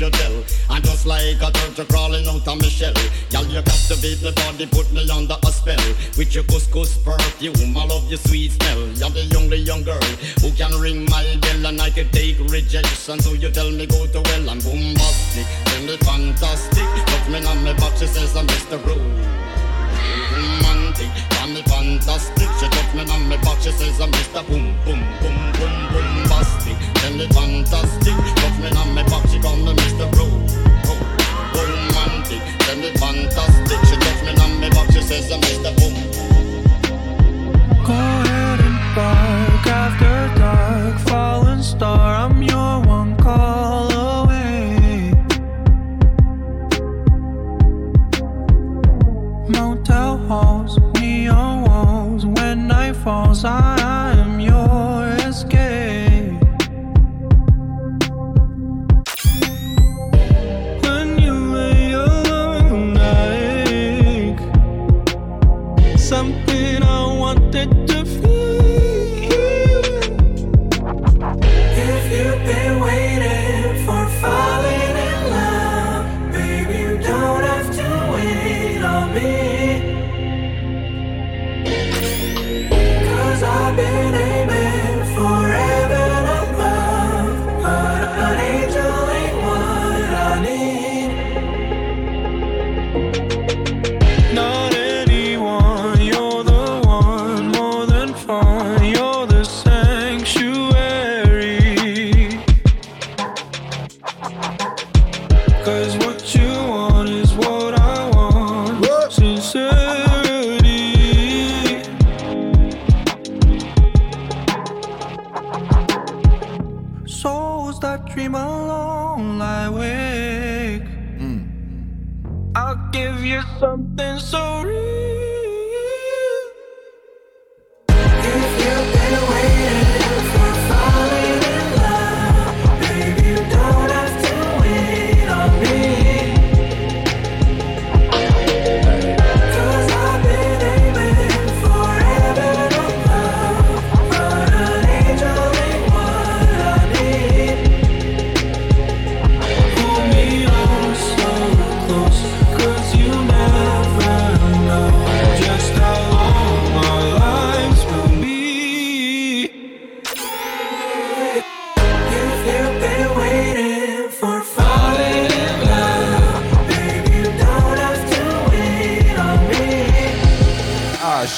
you 0.00 0.10
tell? 0.10 0.44
I'm 0.70 0.82
just 0.82 1.04
like 1.04 1.42
a 1.42 1.50
turtle 1.52 1.84
crawling 1.84 2.26
out 2.26 2.46
of 2.48 2.58
my 2.58 2.68
shell. 2.68 2.94
Girl, 3.30 3.44
you 3.44 3.62
captivate 3.62 4.22
my 4.22 4.32
body, 4.32 4.66
put 4.66 4.90
me 4.92 5.08
under 5.10 5.36
a 5.44 5.52
spell. 5.52 5.84
With 6.16 6.34
your 6.34 6.44
couscous 6.44 6.96
perfume, 7.04 7.76
I 7.76 7.84
love 7.84 8.08
your 8.08 8.18
sweet 8.18 8.52
smell. 8.52 8.80
You're 8.96 9.10
the 9.10 9.36
only 9.36 9.58
young 9.58 9.82
girl 9.82 10.00
who 10.40 10.50
can 10.52 10.72
ring 10.80 11.04
my 11.10 11.36
bell 11.42 11.66
and 11.66 11.80
I 11.80 11.90
can 11.90 12.08
take 12.10 12.38
rejection. 12.48 13.20
So 13.20 13.34
you 13.34 13.50
tell 13.50 13.70
me 13.70 13.86
go 13.86 14.06
to 14.06 14.20
well, 14.20 14.50
I'm 14.50 14.58
bombastic, 14.60 15.46
tell 15.64 15.82
me 15.84 15.96
fantastic. 15.98 16.88
Touch 17.06 17.28
me 17.28 17.44
on 17.44 17.62
my 17.62 17.74
back, 17.74 17.96
she 17.98 18.06
says 18.06 18.34
I'm 18.36 18.46
Mr. 18.46 18.80
Rowe 18.86 19.40
romantic, 20.40 21.10
and 21.42 21.54
me 21.54 21.62
fantastic. 21.62 22.48
She 22.58 22.68
touch 22.68 22.94
me 22.94 23.02
on 23.10 23.28
me 23.28 23.36
back, 23.38 23.60
she 23.60 23.70
says 23.70 24.00
I'm 24.00 24.10
Mr. 24.12 24.46
Boom 24.46 24.74
Boom 24.84 25.00
Boom 25.20 25.36
Boom 25.60 25.74
Bombastic. 25.92 26.76
Tell 26.94 27.12
me 27.12 27.26
fantastic, 27.28 28.16
me 28.60 28.68
on 28.76 28.94
me 28.94 29.02
back, 29.04 29.26
she 29.28 29.38
call 29.40 29.56
me 29.56 29.72
Mr. 29.74 30.06
Ro 30.16 30.26
Ro- 30.86 31.06
Romantic, 31.54 32.42
tell 32.60 32.76
me 32.76 32.90
fantastic. 33.02 33.78
She 33.88 33.96
touch 33.96 34.20
me 34.26 34.32
on 34.42 34.60
me 34.60 34.68
back, 34.70 34.90
she 34.92 35.02
says 35.02 35.30
I'm 35.32 35.40
Mr. 35.40 35.70
Boom. 35.78 35.94
Go 37.84 37.94
ahead 37.94 38.60
and 38.60 38.94
bark 38.94 39.66
after 39.66 40.38
dark, 40.38 40.98
fallen 41.08 41.62
star. 41.62 42.14
I'm 42.16 42.42
your 42.42 42.80
one 42.86 43.16
call 43.16 43.90
away. 43.92 45.12
Motel 49.48 50.18
halls, 50.28 50.78
neon 51.00 51.62
walls. 51.62 52.26
When 52.26 52.68
night 52.68 52.96
falls, 52.96 53.44
I 53.44 53.79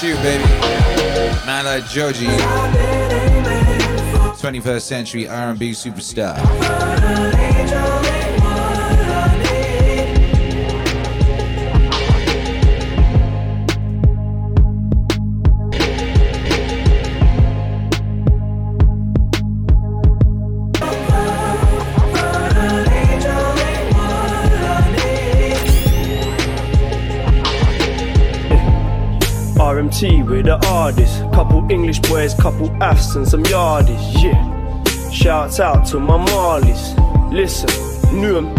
shoot, 0.03 0.17
baby. 0.17 0.43
Man 1.47 1.65
like 1.65 1.85
Joji. 1.87 2.27
21st 4.43 4.81
century 4.81 5.29
R&B 5.29 5.71
superstar. 5.71 6.37
With 30.03 30.47
the 30.47 30.59
artists. 30.67 31.21
Couple 31.33 31.65
English 31.71 32.01
boys, 32.01 32.35
couple 32.35 32.69
Fs 32.83 33.15
and 33.15 33.29
some 33.29 33.45
yardies. 33.45 34.21
Yeah. 34.21 35.11
Shouts 35.13 35.61
out 35.61 35.87
to 35.91 36.01
my 36.01 36.19
Marleys. 36.27 37.31
Listen, 37.31 37.71
knew. 38.13 38.53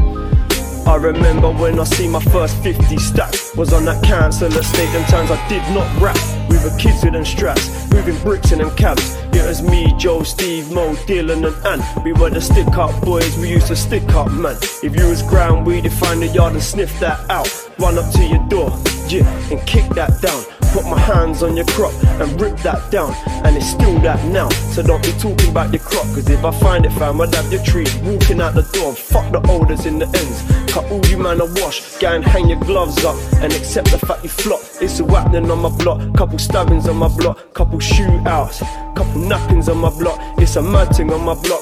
I 0.88 0.96
remember 0.96 1.52
when 1.52 1.82
I 1.82 1.84
see 1.84 2.08
my 2.08 2.22
first 2.22 2.56
50 2.64 2.98
stack 2.98 3.34
Was 3.56 3.74
on 3.74 3.84
that 3.86 4.02
council 4.04 4.48
estate, 4.48 4.92
them 4.92 5.04
times 5.06 5.32
I 5.32 5.48
did 5.48 5.62
not 5.74 5.88
rap 6.02 6.18
We 6.50 6.58
were 6.58 6.78
kids 6.78 7.04
with 7.04 7.14
them 7.14 7.24
straps, 7.24 7.90
moving 7.90 8.18
bricks 8.20 8.52
in 8.52 8.60
them 8.60 8.76
cabs 8.76 9.16
It 9.32 9.48
was 9.48 9.62
me, 9.62 9.94
Joe, 9.98 10.24
Steve, 10.24 10.72
Mo, 10.72 10.94
Dylan 11.08 11.48
and 11.48 11.66
Ant 11.66 12.04
We 12.04 12.12
were 12.12 12.30
the 12.30 12.42
stick 12.42 12.68
up 12.68 13.02
boys, 13.02 13.38
we 13.38 13.50
used 13.50 13.68
to 13.68 13.78
stick 13.78 14.10
up 14.10 14.30
man 14.32 14.58
If 14.82 14.96
you 14.96 15.08
was 15.08 15.22
ground, 15.24 15.66
we'd 15.66 15.90
find 15.94 16.22
the 16.22 16.28
yard 16.28 16.54
and 16.54 16.62
sniff 16.62 17.00
that 17.00 17.30
out 17.30 17.50
Run 17.80 17.98
up 17.98 18.12
to 18.14 18.26
your 18.26 18.46
door, 18.50 18.70
yeah, 19.08 19.26
and 19.52 19.66
kick 19.66 19.90
that 19.92 20.22
down 20.22 20.53
Put 20.74 20.86
my 20.86 21.00
hands 21.00 21.44
on 21.44 21.56
your 21.56 21.68
crop 21.68 21.94
and 22.20 22.42
rip 22.42 22.58
that 22.58 22.92
down. 22.92 23.14
And 23.46 23.56
it's 23.56 23.70
still 23.70 24.00
that 24.00 24.26
now. 24.26 24.50
So 24.74 24.82
don't 24.82 25.04
be 25.04 25.12
talking 25.14 25.50
about 25.52 25.72
your 25.72 25.84
crop. 25.84 26.06
Cause 26.16 26.28
if 26.30 26.44
I 26.44 26.50
find 26.50 26.84
it 26.84 26.92
fam 26.94 27.22
I'd 27.22 27.36
have 27.36 27.52
your 27.54 27.64
trees 27.64 27.96
walking 27.98 28.42
out 28.42 28.56
the 28.56 28.64
door. 28.74 28.94
Fuck 28.94 29.32
the 29.32 29.48
olders 29.52 29.86
in 29.86 30.00
the 30.00 30.06
ends. 30.06 30.74
Cut 30.74 30.86
all 30.92 31.06
you 31.06 31.18
man 31.18 31.42
a 31.42 31.46
wash. 31.62 31.98
Go 32.00 32.16
and 32.16 32.26
hang 32.26 32.50
your 32.50 32.60
gloves 32.60 33.06
up 33.06 33.16
And 33.44 33.54
accept 33.54 33.92
the 33.92 34.00
fact 34.00 34.24
you 34.24 34.30
flop. 34.30 34.62
It's 34.82 35.00
a 35.00 35.06
happening 35.06 35.52
on 35.52 35.60
my 35.60 35.70
block. 35.70 36.02
Couple 36.18 36.40
stabbings 36.40 36.88
on 36.88 36.98
my 36.98 37.08
block. 37.08 37.54
Couple 37.54 37.78
shootouts. 37.78 38.60
Couple 38.96 39.22
nappings 39.22 39.70
on 39.70 39.78
my 39.78 39.92
block. 39.92 40.20
It's 40.40 40.56
a 40.56 40.62
mad 40.64 40.96
thing 40.96 41.14
on 41.14 41.24
my 41.24 41.36
block 41.36 41.62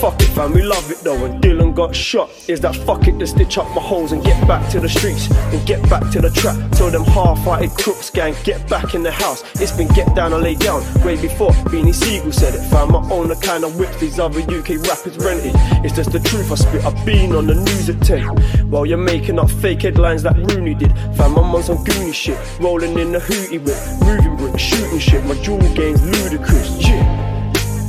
fuck 0.00 0.20
it 0.22 0.28
fam 0.28 0.52
we 0.52 0.62
love 0.62 0.90
it 0.90 0.98
though 1.04 1.20
When 1.20 1.40
Dylan 1.40 1.74
got 1.74 1.94
shot. 1.94 2.30
Is 2.48 2.60
that 2.60 2.74
fuck 2.74 3.06
it 3.06 3.18
to 3.18 3.26
stitch 3.26 3.58
up 3.58 3.68
my 3.74 3.82
holes 3.82 4.12
And 4.12 4.24
get 4.24 4.48
back 4.48 4.68
to 4.70 4.80
the 4.80 4.88
streets 4.88 5.30
And 5.52 5.64
get 5.66 5.82
back 5.90 6.10
to 6.12 6.20
the 6.20 6.30
trap. 6.30 6.56
Till 6.72 6.90
them 6.90 7.04
half-hearted 7.04 7.70
crooks 7.72 8.08
gang 8.08 8.34
Get 8.42 8.66
back 8.68 8.94
in 8.94 9.02
the 9.02 9.12
house. 9.12 9.42
It's 9.60 9.72
been 9.72 9.88
get 9.88 10.14
down 10.14 10.32
and 10.32 10.42
lay 10.42 10.54
down 10.54 10.80
Way 11.04 11.20
before 11.20 11.50
Beanie 11.70 11.94
Sigel 11.94 12.32
said 12.32 12.54
it. 12.54 12.62
Found 12.70 12.92
my 12.92 13.02
own 13.10 13.28
the 13.28 13.36
kind 13.36 13.64
of 13.64 13.78
whips 13.78 14.00
These 14.00 14.18
other 14.18 14.40
UK 14.40 14.80
rappers 14.88 15.16
rented. 15.18 15.52
It's 15.84 15.94
just 15.94 16.12
the 16.12 16.20
truth 16.20 16.50
I 16.50 16.54
spit 16.54 16.84
I've 16.84 17.04
been 17.04 17.32
on 17.32 17.46
the 17.46 17.54
news 17.54 17.90
at 17.90 18.00
10 18.00 18.70
While 18.70 18.86
you're 18.86 18.98
making 18.98 19.38
up 19.38 19.50
fake 19.50 19.82
headlines 19.82 20.24
like 20.24 20.36
Rooney 20.36 20.74
did. 20.74 20.92
Found 21.16 21.34
my 21.34 21.42
on 21.42 21.62
some 21.62 21.78
goony 21.84 22.14
shit 22.14 22.38
Rolling 22.58 22.98
in 22.98 23.12
the 23.12 23.18
hootie 23.18 23.60
whip 23.60 23.76
Moving 24.06 24.36
brick, 24.36 24.58
shooting 24.58 24.98
shit. 24.98 25.24
My 25.24 25.34
jewel 25.42 25.58
game's 25.74 26.02
ludicrous 26.02 26.70
Yeah 26.80 27.28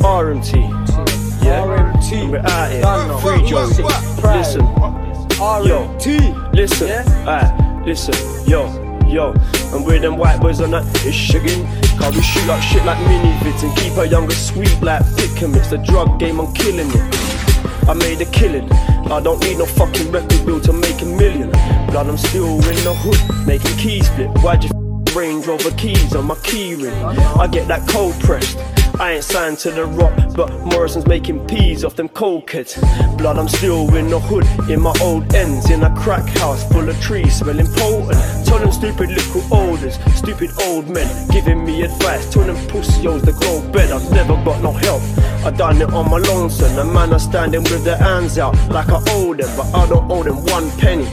RMT 0.01 1.10
Yeah. 1.41 1.65
RMT 1.65 2.31
We're 2.31 2.39
out 2.39 2.71
here. 2.71 2.83
Free 3.19 3.41
Listen. 4.37 4.65
Yo. 5.67 5.97
Listen. 6.53 6.89
Alright 7.27 7.85
Listen. 7.85 8.47
Yo. 8.47 8.91
Yo, 9.11 9.33
and 9.73 9.85
with 9.85 10.01
them 10.03 10.15
white 10.15 10.39
boys 10.39 10.61
on 10.61 10.71
that 10.71 10.85
it's 11.05 11.17
sugaring. 11.17 11.65
Cause 11.99 12.15
we 12.15 12.21
shoot 12.21 12.47
like 12.47 12.63
shit 12.63 12.85
like 12.85 12.97
mini 13.09 13.33
vids 13.39 13.61
and 13.61 13.75
keep 13.77 13.97
our 13.97 14.05
younger 14.05 14.33
sweet 14.33 14.81
like 14.81 15.03
thick 15.03 15.41
and 15.41 15.53
it's 15.53 15.69
the 15.69 15.79
drug 15.79 16.17
game, 16.17 16.39
I'm 16.39 16.53
killing 16.53 16.87
it. 16.87 17.31
I 17.89 17.93
made 17.93 18.21
a 18.21 18.25
killing. 18.31 18.71
I 19.11 19.19
don't 19.19 19.41
need 19.43 19.57
no 19.57 19.65
fucking 19.65 20.13
record 20.13 20.45
bill 20.45 20.61
to 20.61 20.71
make 20.71 21.01
a 21.01 21.05
million. 21.05 21.49
Blood, 21.91 22.07
I'm 22.07 22.17
still 22.17 22.53
in 22.55 22.83
the 22.85 22.93
hood, 22.95 23.45
making 23.45 23.75
keys 23.75 24.07
flip. 24.15 24.29
Why'd 24.41 24.63
you 24.63 24.69
f- 24.69 25.15
Range 25.15 25.45
Rover 25.45 25.71
keys 25.71 26.15
on 26.15 26.27
my 26.27 26.35
key 26.35 26.75
ring? 26.75 26.93
I 26.93 27.47
get 27.47 27.67
that 27.67 27.85
cold 27.89 28.17
pressed. 28.21 28.57
I 29.01 29.13
ain't 29.13 29.23
signed 29.23 29.57
to 29.59 29.71
the 29.71 29.85
rock, 29.85 30.13
but 30.35 30.51
Morrison's 30.63 31.07
making 31.07 31.47
peas 31.47 31.83
off 31.83 31.95
them 31.95 32.07
cold 32.07 32.45
kids. 32.45 32.77
Blood, 33.17 33.39
I'm 33.39 33.47
still 33.47 33.91
in 33.95 34.11
the 34.11 34.19
hood, 34.19 34.45
in 34.69 34.79
my 34.79 34.93
old 35.01 35.33
ends, 35.33 35.71
in 35.71 35.81
a 35.81 35.89
crack 35.95 36.23
house 36.37 36.71
full 36.71 36.87
of 36.87 37.01
trees, 37.01 37.39
smelling 37.39 37.65
potent. 37.65 38.45
Tell 38.45 38.59
them 38.59 38.71
stupid 38.71 39.09
little 39.09 39.41
olders, 39.51 39.97
stupid 40.13 40.51
old 40.61 40.87
men, 40.87 41.09
giving 41.29 41.65
me 41.65 41.81
advice. 41.81 42.31
Tell 42.31 42.43
them 42.43 42.55
pussios 42.67 43.25
to 43.25 43.31
go 43.31 43.67
bed, 43.71 43.89
I've 43.89 44.07
never 44.11 44.35
got 44.45 44.61
no 44.61 44.71
help. 44.71 45.01
I 45.43 45.49
done 45.49 45.81
it 45.81 45.91
on 45.91 46.11
my 46.11 46.19
lonesome, 46.19 46.75
the 46.75 46.85
man 46.85 47.11
are 47.11 47.19
standing 47.19 47.63
with 47.63 47.83
their 47.83 47.97
hands 47.97 48.37
out 48.37 48.53
like 48.69 48.89
I 48.89 49.01
owe 49.07 49.33
them, 49.33 49.49
but 49.57 49.65
I 49.73 49.89
don't 49.89 50.11
owe 50.11 50.21
them 50.21 50.45
one 50.45 50.69
penny. 50.77 51.05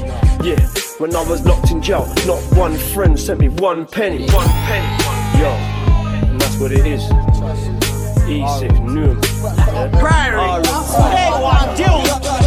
Yeah, 0.47 0.61
when 0.99 1.17
I 1.17 1.23
was 1.23 1.43
locked 1.47 1.71
in 1.71 1.81
jail, 1.81 2.07
not 2.27 2.43
one 2.55 2.77
friend 2.77 3.19
sent 3.19 3.41
me 3.41 3.49
one 3.49 3.87
penny. 3.87 4.29
One 4.29 4.47
penny. 4.47 5.41
Yo, 5.41 5.49
and 6.29 6.39
that's 6.39 6.59
what 6.59 6.71
it 6.71 6.87
is. 6.87 7.09
Easy, 8.29 8.69
new. 8.69 9.19
Prairie. 9.99 10.63
They 10.63 12.38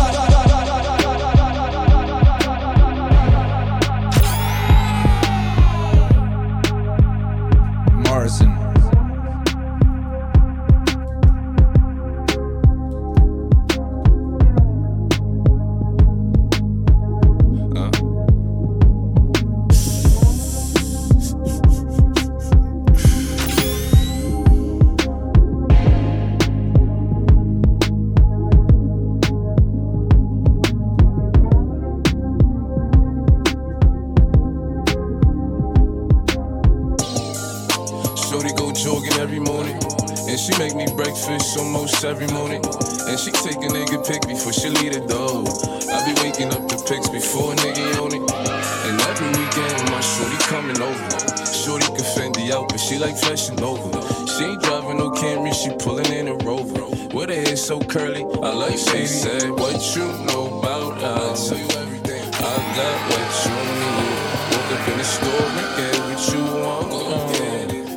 like. 53.18 54.02
She 54.28 54.44
ain't 54.46 54.62
driving 54.62 54.98
no 54.98 55.12
Camry, 55.12 55.54
she 55.54 55.72
pulling 55.84 56.12
in 56.12 56.28
a 56.28 56.36
Rover. 56.36 56.86
With 57.16 57.30
her 57.30 57.36
hair 57.36 57.56
so 57.58 57.80
curly, 57.80 58.24
I 58.42 58.54
like 58.54 58.78
she 58.78 59.06
said, 59.06 59.50
What 59.52 59.96
you 59.96 60.06
know 60.26 60.60
about 60.60 61.00
tell 61.00 61.58
you 61.58 61.66
everything. 61.82 62.24
I 62.34 62.56
got 62.78 62.98
what 63.10 63.30
you 63.46 63.56
need. 63.80 64.32
Woke 64.52 64.72
up 64.76 64.88
in 64.88 64.98
the 64.98 65.04
store 65.04 65.48
and 65.62 65.70
get 65.78 66.00
what 66.08 66.22
you 66.34 66.44
want. 66.62 67.02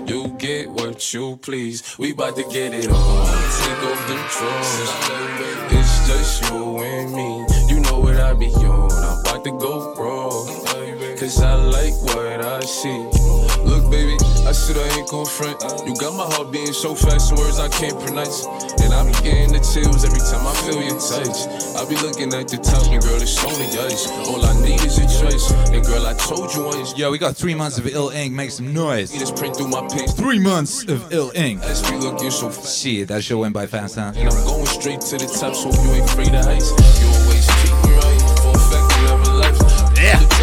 You 0.08 0.28
get 0.38 0.70
what 0.70 1.14
you 1.14 1.36
please. 1.38 1.96
We 1.98 2.12
bout 2.12 2.36
to 2.36 2.42
get 2.44 2.74
it 2.74 2.90
on. 2.90 3.26
Take 3.60 3.82
off 3.90 4.08
them 4.08 4.22
drawers. 4.34 4.90
It's 5.70 6.08
just 6.08 6.50
you 6.50 6.78
and 6.78 7.12
me. 7.12 7.46
You 7.68 7.80
know 7.80 8.00
what 8.00 8.16
I 8.16 8.34
be 8.34 8.46
on. 8.46 8.90
I'm 8.92 9.20
about 9.20 9.44
to 9.44 9.50
go 9.52 9.94
raw. 9.94 10.64
Cause 11.18 11.40
I 11.40 11.54
like 11.54 11.94
what 12.02 12.44
I 12.44 12.60
see. 12.60 12.98
Look, 13.64 13.90
baby, 13.90 14.16
I 14.46 14.52
said 14.52 14.76
I 14.76 14.98
ain't 14.98 15.08
gon' 15.08 15.24
front. 15.24 15.56
You 15.86 15.94
got 15.96 16.12
my 16.14 16.28
heart 16.34 16.52
beating 16.52 16.74
so 16.74 16.94
fast, 16.94 17.32
words 17.32 17.58
I 17.58 17.68
can't 17.68 17.98
pronounce. 17.98 18.44
And 18.84 18.92
I 18.92 19.04
be 19.06 19.12
getting 19.24 19.52
the 19.52 19.62
chills 19.64 20.04
every 20.04 20.20
time 20.20 20.46
I 20.46 20.52
feel 20.64 20.80
your 20.82 21.00
touch. 21.00 21.48
I 21.74 21.88
be 21.88 21.96
looking 21.96 22.32
at 22.34 22.48
the 22.48 22.58
top, 22.60 22.84
and 22.92 23.02
girl, 23.02 23.16
it's 23.16 23.42
only 23.42 23.66
ice. 23.80 24.06
All 24.28 24.44
I 24.44 24.52
need 24.60 24.84
is 24.84 24.98
a 24.98 25.08
choice. 25.08 25.50
And 25.72 25.84
girl, 25.84 26.06
I 26.06 26.12
told 26.14 26.54
you 26.54 26.64
once. 26.64 26.96
Yo, 26.96 27.10
we 27.10 27.18
got 27.18 27.36
three 27.36 27.54
months 27.54 27.78
of 27.78 27.86
ill 27.86 28.10
ink. 28.10 28.34
Make 28.34 28.50
some 28.50 28.72
noise. 28.72 29.10
Just 29.12 29.36
print 29.36 29.56
through 29.56 29.68
my 29.68 29.86
page. 29.88 30.12
Three 30.12 30.38
months 30.38 30.84
of 30.84 31.12
ill 31.12 31.32
ink. 31.34 31.62
As 31.62 31.80
we 31.90 31.96
looking 31.96 32.30
so 32.30 32.50
Shit, 32.50 33.08
that 33.08 33.24
shit 33.24 33.38
went 33.38 33.54
by 33.54 33.66
fast, 33.66 33.96
huh? 33.96 34.12
And 34.14 34.28
I'm 34.28 34.44
going 34.44 34.66
straight 34.66 35.00
to 35.00 35.16
the 35.16 35.26
top, 35.26 35.54
so 35.54 35.72
you 35.72 35.90
ain't 35.92 36.04
afraid 36.04 36.34
of 36.34 36.44
heights. 36.44 36.70
You 37.00 37.08
always 37.08 37.46
treat 37.46 37.72
me 37.84 37.96
right, 37.96 38.20
for 38.44 38.52
a 38.52 38.60
fact 38.68 38.92
you 38.92 39.06
never 39.08 39.32
left. 39.32 39.98
Yeah. 39.98 40.33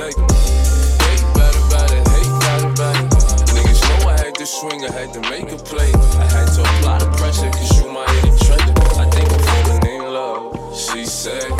On. 0.00 0.12
Hate 1.06 1.26
bad 1.34 1.54
about 1.56 1.90
it, 1.92 2.06
hate 2.08 2.34
bad 2.40 2.62
about 2.64 2.96
it. 2.96 3.10
Niggas 3.54 3.80
know 3.88 4.08
I 4.08 4.18
had 4.18 4.34
to 4.34 4.46
swing, 4.46 4.84
I 4.84 4.92
had 4.92 5.12
to 5.14 5.20
make 5.20 5.50
a 5.52 5.56
play. 5.56 5.90
I 5.94 6.24
had 6.24 6.48
to 6.54 6.60
apply 6.62 6.98
the 6.98 7.10
pressure, 7.16 7.50
cause 7.50 7.80
you 7.80 7.90
my 7.90 8.04
hidden 8.12 8.36
treasure. 8.38 8.74
I 9.00 9.08
think 9.10 9.32
I'm 9.32 9.40
falling 9.40 9.86
in 9.86 10.12
love. 10.12 10.76
She 10.76 11.04
said, 11.04 11.50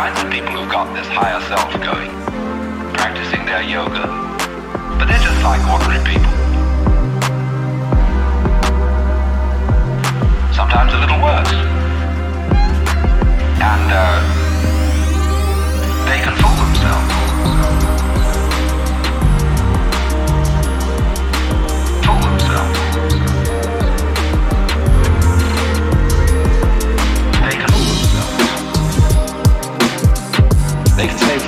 kinds 0.00 0.24
of 0.24 0.30
people 0.32 0.52
who've 0.52 0.72
got 0.72 0.86
this 0.94 1.06
higher 1.08 1.38
self 1.42 1.70
going, 1.84 2.10
practicing 2.94 3.44
their 3.44 3.60
yoga, 3.60 4.06
but 4.98 5.04
they're 5.04 5.20
just 5.20 5.42
like 5.44 5.60
ordinary 5.68 6.02
people. 6.02 6.32
Sometimes 10.54 10.94
a 10.94 11.00
little 11.04 11.20
worse. 11.20 11.52
And 13.60 13.92
uh, 13.92 14.39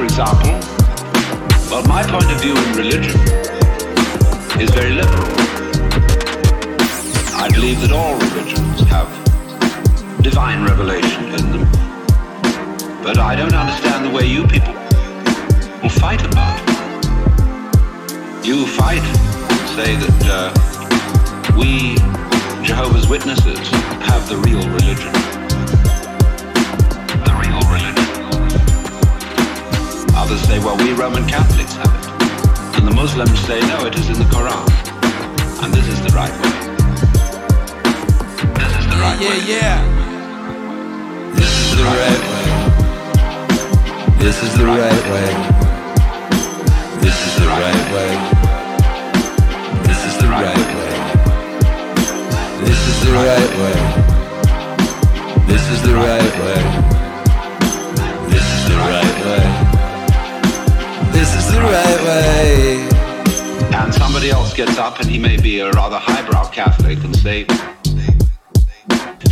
for 0.02 0.06
example, 0.06 0.50
well, 1.70 1.84
my 1.86 2.02
point 2.02 2.28
of 2.32 2.40
view 2.40 2.56
in 2.56 2.76
religion 2.76 3.16
is 4.60 4.68
very 4.70 4.90
liberal. 4.90 5.22
I 7.38 7.48
believe 7.54 7.80
that 7.82 7.92
all 7.92 8.18
religions 8.18 8.80
have 8.90 9.06
divine 10.20 10.64
revelation 10.64 11.26
in 11.26 11.52
them. 11.52 11.70
But 13.00 13.18
I 13.18 13.36
don't 13.36 13.54
understand 13.54 14.04
the 14.04 14.10
way 14.10 14.26
you 14.26 14.44
people 14.48 14.74
will 15.82 15.94
fight 16.02 16.24
about 16.26 16.58
it. 16.58 18.44
You 18.44 18.66
fight, 18.66 19.04
and 19.04 19.68
say 19.78 19.94
that 19.94 20.20
uh, 20.26 21.56
we, 21.56 21.94
Jehovah's 22.66 23.06
Witnesses, 23.06 23.68
have 24.10 24.28
the 24.28 24.36
real 24.38 24.68
religion. 24.68 25.31
Others 30.22 30.42
say, 30.42 30.58
well, 30.60 30.76
we 30.76 30.92
Roman 30.92 31.26
Catholics 31.26 31.74
have 31.74 31.90
it. 31.98 32.06
And 32.78 32.86
the 32.86 32.94
Muslims 32.94 33.36
say, 33.40 33.58
no, 33.62 33.86
it 33.86 33.94
is 33.96 34.08
in 34.08 34.20
the 34.20 34.24
Quran. 34.30 34.62
And 35.64 35.74
this 35.74 35.88
is 35.88 36.00
the 36.00 36.12
right 36.14 36.30
way. 36.30 36.52
This 38.54 38.72
is 38.78 38.86
the 38.86 38.98
right 39.02 39.18
yeah, 39.18 39.30
way. 39.30 39.42
yeah. 39.50 39.82
This 41.34 41.50
is 41.58 41.74
the 41.76 41.82
right 41.82 42.22
way. 42.30 42.46
This 44.22 44.38
is 44.44 44.54
the 44.56 44.64
right 44.64 45.04
way. 45.10 45.30
This 47.02 47.18
is 47.26 47.34
the 47.42 47.48
right 47.48 47.84
way. 47.90 48.12
This 49.82 50.00
is 50.06 50.14
the 50.22 50.28
right 50.28 50.70
way. 50.78 50.94
This 52.62 52.80
is 52.90 52.96
the 53.02 53.10
right 53.10 53.52
way. 53.58 53.76
This 55.50 55.64
is 55.72 55.82
the 55.82 55.94
right 55.98 56.32
way. 56.44 56.62
This 58.30 58.46
is 58.54 58.62
the 58.68 58.76
right 58.78 59.18
way. 59.26 59.61
This 61.22 61.36
is 61.36 61.52
the 61.52 61.60
right 61.60 62.02
way. 62.02 62.88
And 63.76 63.94
somebody 63.94 64.30
else 64.30 64.52
gets 64.54 64.76
up 64.76 64.98
and 64.98 65.08
he 65.08 65.20
may 65.20 65.40
be 65.40 65.60
a 65.60 65.70
rather 65.70 65.96
highbrow 65.96 66.48
Catholic 66.48 66.98
and 67.04 67.14
say, 67.14 67.46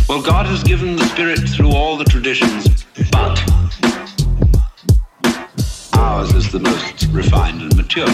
Well, 0.07 0.21
God 0.21 0.45
has 0.45 0.63
given 0.63 0.95
the 0.95 1.03
Spirit 1.07 1.39
through 1.39 1.71
all 1.71 1.97
the 1.97 2.05
traditions, 2.05 2.85
but 3.11 3.37
ours 5.93 6.33
is 6.33 6.49
the 6.49 6.61
most 6.61 7.07
refined 7.07 7.61
and 7.61 7.75
mature. 7.75 8.07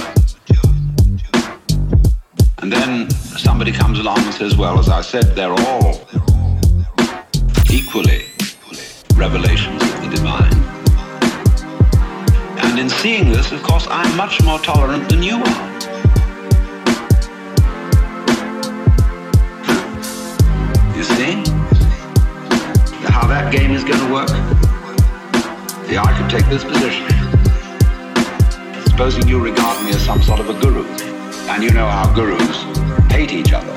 And 2.57 2.73
then 2.73 3.11
somebody 3.11 3.71
comes 3.71 3.99
along 3.99 4.17
and 4.21 4.34
says, 4.34 4.57
Well, 4.57 4.80
as 4.80 4.89
I 4.89 5.01
said, 5.01 5.36
they're 5.36 5.53
all 5.53 6.01
equally 7.69 8.25
revelations 9.15 9.84
of 9.84 10.01
the 10.01 10.09
divine. 10.15 10.57
And 12.78 12.91
in 12.91 12.95
seeing 12.99 13.32
this, 13.32 13.51
of 13.51 13.63
course, 13.63 13.88
I'm 13.89 14.15
much 14.15 14.39
more 14.43 14.59
tolerant 14.59 15.09
than 15.09 15.23
you 15.23 15.38
are. 15.38 15.67
You 20.95 21.03
see? 21.03 21.41
How 23.09 23.25
that 23.25 23.51
game 23.51 23.71
is 23.71 23.84
going 23.84 23.99
to 23.99 24.13
work? 24.13 24.30
Yeah, 25.89 26.03
I 26.03 26.15
could 26.19 26.30
take 26.30 26.47
this 26.51 26.63
position. 26.63 27.07
Supposing 28.84 29.28
you 29.28 29.43
regard 29.43 29.84
me 29.84 29.89
as 29.89 30.05
some 30.05 30.21
sort 30.21 30.39
of 30.39 30.47
a 30.51 30.61
guru, 30.61 30.86
and 31.49 31.63
you 31.63 31.71
know 31.71 31.89
how 31.89 32.13
gurus 32.13 32.61
hate 33.11 33.32
each 33.32 33.53
other. 33.53 33.75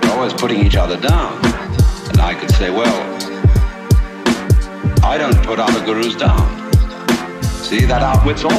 They're 0.00 0.12
always 0.12 0.32
putting 0.32 0.64
each 0.64 0.76
other 0.76 0.96
down. 0.96 1.44
And 2.10 2.20
I 2.20 2.36
could 2.38 2.52
say, 2.52 2.70
well, 2.70 3.02
I 5.02 5.18
don't 5.18 5.44
put 5.44 5.58
other 5.58 5.84
gurus 5.84 6.14
down. 6.14 6.57
See, 7.68 7.84
that 7.84 8.00
outwits 8.00 8.44
all. 8.44 8.50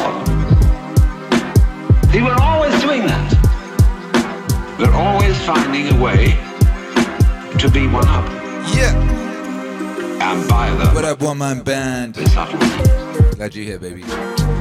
See, 2.12 2.22
we're 2.22 2.38
always 2.40 2.80
doing 2.80 3.08
that. 3.08 4.78
We're 4.78 4.94
always 4.94 5.36
finding 5.42 5.88
a 5.88 6.00
way 6.00 6.38
to 7.58 7.72
be 7.72 7.88
one 7.88 8.08
up. 8.08 8.24
Yeah. 8.78 8.94
And 10.22 10.48
by 10.48 10.70
the 10.76 10.92
What 10.92 11.06
up, 11.06 11.22
one 11.24 11.40
man 11.40 11.64
band? 11.64 12.14
Glad 12.14 13.56
you're 13.56 13.66
here, 13.66 13.80
baby. 13.80 14.04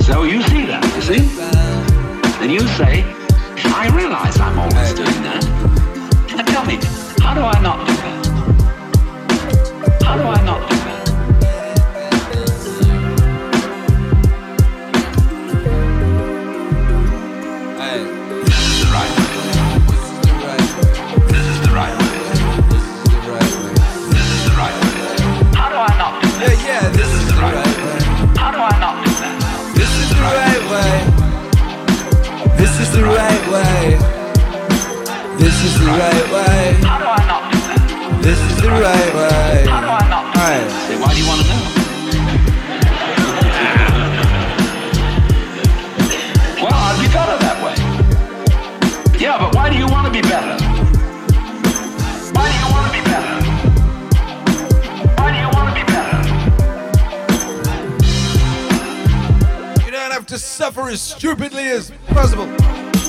So 0.00 0.22
you 0.22 0.40
see 0.44 0.64
that, 0.64 0.82
you 0.96 1.02
see? 1.02 1.28
And 2.42 2.50
you 2.50 2.66
say, 2.68 3.04
I 3.66 3.90
realize 3.94 4.40
I'm 4.40 4.58
always 4.58 4.94
doing 4.94 5.22
that. 5.24 5.44
Now 6.34 6.44
tell 6.44 6.64
me, 6.64 6.78
how 7.20 7.34
do 7.34 7.42
I 7.42 7.60
not 7.60 7.86
do 7.86 7.92
that? 7.92 8.26
How 10.02 10.16
do 10.16 10.22
I 10.22 10.42
not 10.42 10.70
do 10.70 10.77
the 32.98 33.04
right 33.04 33.46
way. 33.48 33.96
This 35.38 35.54
is 35.62 35.78
the 35.78 35.86
right 35.86 36.26
way. 36.34 36.74
How 36.82 36.98
do 36.98 37.04
I 37.06 37.22
not 37.30 37.52
do 37.52 37.58
that? 37.58 37.78
This 38.22 38.40
is 38.40 38.56
the 38.60 38.70
right 38.70 39.14
way. 39.14 39.66
How 39.70 39.80
do 39.80 39.86
I 39.86 40.08
not 40.10 40.34
do 40.34 40.40
Alright. 40.40 40.66
that? 40.66 40.88
Say, 40.88 40.98
why 40.98 41.14
do 41.14 41.18
you 41.22 41.28
want 41.30 41.40
to 41.42 41.46
know? 41.46 41.62
well, 46.58 46.74
I'd 46.74 46.98
be 46.98 47.06
better 47.14 47.38
that 47.38 47.56
way. 47.62 47.76
Yeah, 49.20 49.38
but 49.38 49.54
why 49.54 49.70
do 49.70 49.78
you 49.78 49.86
want 49.86 50.06
to 50.08 50.12
be 50.12 50.22
better? 50.22 50.58
Why 52.34 52.50
do 52.50 52.58
you 52.58 52.66
want 52.74 52.84
to 52.90 52.92
be 52.98 53.02
better? 53.06 53.30
Why 55.22 55.28
do 55.30 55.38
you 55.38 55.50
want 55.54 55.70
to 55.70 55.74
be 55.78 55.84
better? 55.86 56.18
You 59.86 59.90
don't 59.92 60.10
have 60.10 60.26
to 60.26 60.38
suffer 60.38 60.88
as 60.88 61.00
stupidly 61.00 61.68
as 61.68 61.92
possible. 62.08 62.48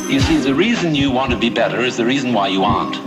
You 0.09 0.19
see, 0.19 0.37
the 0.37 0.55
reason 0.55 0.95
you 0.95 1.11
want 1.11 1.29
to 1.29 1.37
be 1.37 1.51
better 1.51 1.81
is 1.81 1.95
the 1.95 2.03
reason 2.03 2.33
why 2.33 2.47
you 2.47 2.63
aren't. 2.63 2.97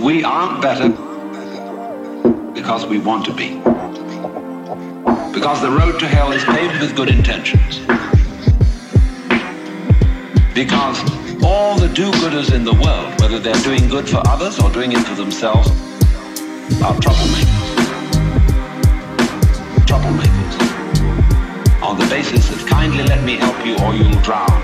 We 0.00 0.24
aren't 0.24 0.60
better 0.60 0.88
because 2.52 2.84
we 2.84 2.98
want 2.98 3.24
to 3.26 3.32
be. 3.32 3.58
Because 5.32 5.60
the 5.62 5.70
road 5.70 6.00
to 6.00 6.08
hell 6.08 6.32
is 6.32 6.42
paved 6.42 6.80
with 6.80 6.96
good 6.96 7.10
intentions. 7.10 7.78
Because 10.52 11.00
all 11.44 11.78
the 11.78 11.88
do-gooders 11.94 12.52
in 12.52 12.64
the 12.64 12.74
world, 12.74 13.20
whether 13.20 13.38
they're 13.38 13.54
doing 13.62 13.88
good 13.88 14.08
for 14.08 14.20
others 14.26 14.58
or 14.58 14.68
doing 14.70 14.90
it 14.90 15.06
for 15.06 15.14
themselves, 15.14 15.70
are 16.82 16.96
troublemakers. 16.96 17.76
Troublemakers. 19.86 20.71
On 21.82 21.98
the 21.98 22.06
basis 22.06 22.48
of 22.54 22.64
kindly 22.66 23.02
let 23.02 23.24
me 23.24 23.34
help 23.34 23.58
you 23.66 23.74
or 23.84 23.92
you'll 23.92 24.20
drown, 24.22 24.62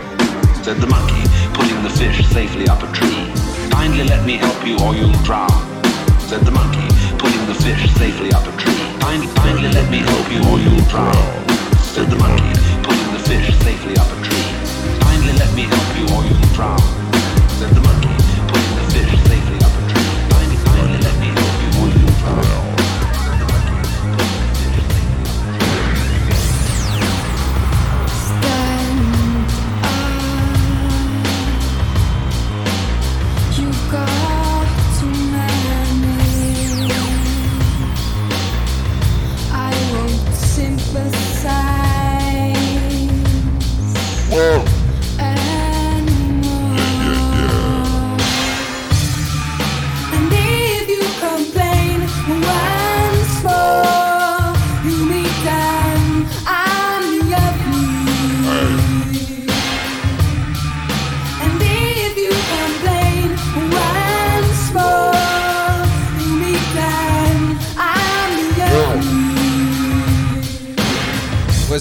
said 0.62 0.76
the 0.78 0.86
monkey, 0.86 1.26
putting 1.52 1.82
the 1.82 1.90
fish 1.90 2.24
safely 2.28 2.68
up 2.68 2.80
a 2.80 2.86
tree. 2.92 3.26
Kindly 3.70 4.04
let 4.04 4.24
me 4.24 4.36
help 4.36 4.64
you 4.64 4.78
or 4.78 4.94
you'll 4.94 5.10
drown, 5.26 5.50
said 6.20 6.42
the 6.42 6.52
monkey, 6.52 6.86
putting 7.18 7.44
the 7.46 7.54
fish 7.54 7.92
safely 7.98 8.30
up 8.32 8.46
a 8.46 8.52
tree. 8.56 8.78
Kind, 9.00 9.26
kindly 9.34 9.68
let 9.68 9.90
me 9.90 9.98
help 9.98 10.30
you 10.30 10.38
or 10.46 10.60
you'll 10.62 10.86
drown, 10.86 11.12
said 11.82 12.08
the 12.08 12.16
monkey, 12.16 12.54
putting 12.86 13.10
the 13.12 13.22
fish 13.26 13.50
safely 13.66 13.98
up 13.98 14.06
a 14.06 14.16
tree. 14.22 14.48
Kindly 15.02 15.32
let 15.42 15.52
me 15.58 15.62
help 15.62 15.90
you 15.98 16.06
or 16.14 16.22
you'll 16.22 16.54
drown, 16.54 16.78
said 17.58 17.74
the 17.74 17.80
monkey, 17.80 17.97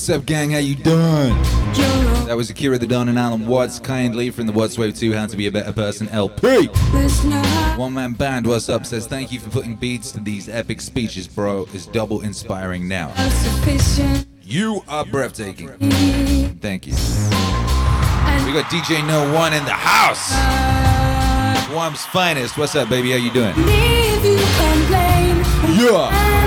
What's 0.08 0.20
up, 0.20 0.26
gang? 0.26 0.52
How 0.52 0.60
you 0.60 0.76
doing? 0.76 1.34
That 2.28 2.36
was 2.38 2.50
Akira 2.50 2.78
the 2.78 2.88
Don 2.88 3.10
and 3.10 3.20
Alan 3.20 3.46
Watts 3.46 3.78
kindly 3.78 4.30
from 4.30 4.48
the 4.48 4.54
Watts 4.54 4.78
Wave 4.78 4.98
2 4.98 5.12
How 5.12 5.26
to 5.26 5.36
Be 5.36 5.48
a 5.48 5.52
Better 5.52 5.74
Person 5.74 6.08
LP. 6.08 6.68
One 7.78 7.94
Man 7.94 8.14
Band, 8.14 8.48
what's 8.48 8.70
up? 8.70 8.86
Says 8.86 9.06
thank 9.06 9.34
you 9.34 9.42
for 9.42 9.50
putting 9.50 9.76
beats 9.76 10.14
to 10.14 10.22
these 10.22 10.48
epic 10.48 10.80
speeches, 10.80 11.28
bro. 11.28 11.68
It's 11.74 11.88
double 11.88 12.22
inspiring 12.22 12.88
now. 12.88 13.14
You 14.44 14.82
are 14.88 15.04
breathtaking. 15.04 15.78
Thank 16.62 16.88
you. 16.88 16.94
We 16.94 18.54
got 18.54 18.72
DJ 18.72 19.06
No 19.06 19.34
One 19.34 19.52
in 19.52 19.66
the 19.66 19.72
house. 19.74 20.30
Guam's 21.68 22.06
finest. 22.06 22.58
What's 22.58 22.76
up, 22.78 22.88
baby? 22.88 23.12
How 23.12 23.18
you 23.18 23.34
doing? 23.34 23.56
Yeah. 25.78 26.38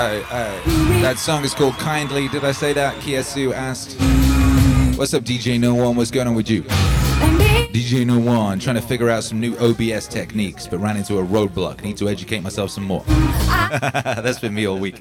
Alright, 0.00 0.32
alright. 0.32 0.79
That 0.98 1.18
song 1.18 1.44
is 1.44 1.54
called 1.54 1.74
Kindly. 1.74 2.28
Did 2.28 2.44
I 2.44 2.52
say 2.52 2.72
that? 2.74 2.94
Kiasu 2.96 3.52
asked. 3.54 3.96
What's 4.98 5.14
up, 5.14 5.22
DJ 5.22 5.58
No 5.58 5.74
One? 5.74 5.96
What's 5.96 6.10
going 6.10 6.28
on 6.28 6.34
with 6.34 6.50
you? 6.50 6.62
DJ 7.72 8.04
No 8.04 8.18
One, 8.18 8.58
trying 8.58 8.76
to 8.76 8.82
figure 8.82 9.08
out 9.08 9.24
some 9.24 9.40
new 9.40 9.56
OBS 9.58 10.06
techniques, 10.08 10.66
but 10.66 10.78
ran 10.78 10.98
into 10.98 11.18
a 11.18 11.24
roadblock. 11.24 11.82
Need 11.82 11.96
to 11.96 12.08
educate 12.08 12.40
myself 12.40 12.70
some 12.70 12.84
more. 12.84 13.02
That's 13.06 14.38
been 14.38 14.52
me 14.52 14.66
all 14.66 14.78
week. 14.78 15.00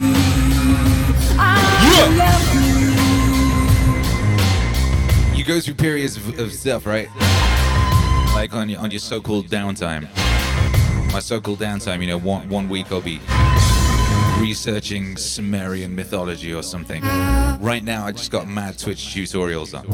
You 5.35 5.43
go 5.43 5.59
through 5.59 5.73
periods 5.73 6.15
of, 6.15 6.39
of 6.39 6.53
stuff, 6.53 6.85
right? 6.85 7.09
Like 8.33 8.53
on 8.53 8.69
your 8.69 8.79
on 8.79 8.91
your 8.91 8.99
so-called 8.99 9.47
downtime. 9.47 10.07
My 11.11 11.19
so-called 11.19 11.59
downtime, 11.59 11.99
you 12.01 12.07
know, 12.07 12.19
one 12.19 12.47
one 12.47 12.69
week 12.69 12.91
I'll 12.91 13.01
be 13.01 13.19
researching 14.39 15.17
Sumerian 15.17 15.93
mythology 15.93 16.53
or 16.53 16.63
something. 16.63 17.01
Right 17.59 17.83
now, 17.83 18.05
I 18.05 18.11
just 18.11 18.31
got 18.31 18.47
mad 18.47 18.79
Twitch 18.79 18.99
tutorials 18.99 19.77
on. 19.77 19.85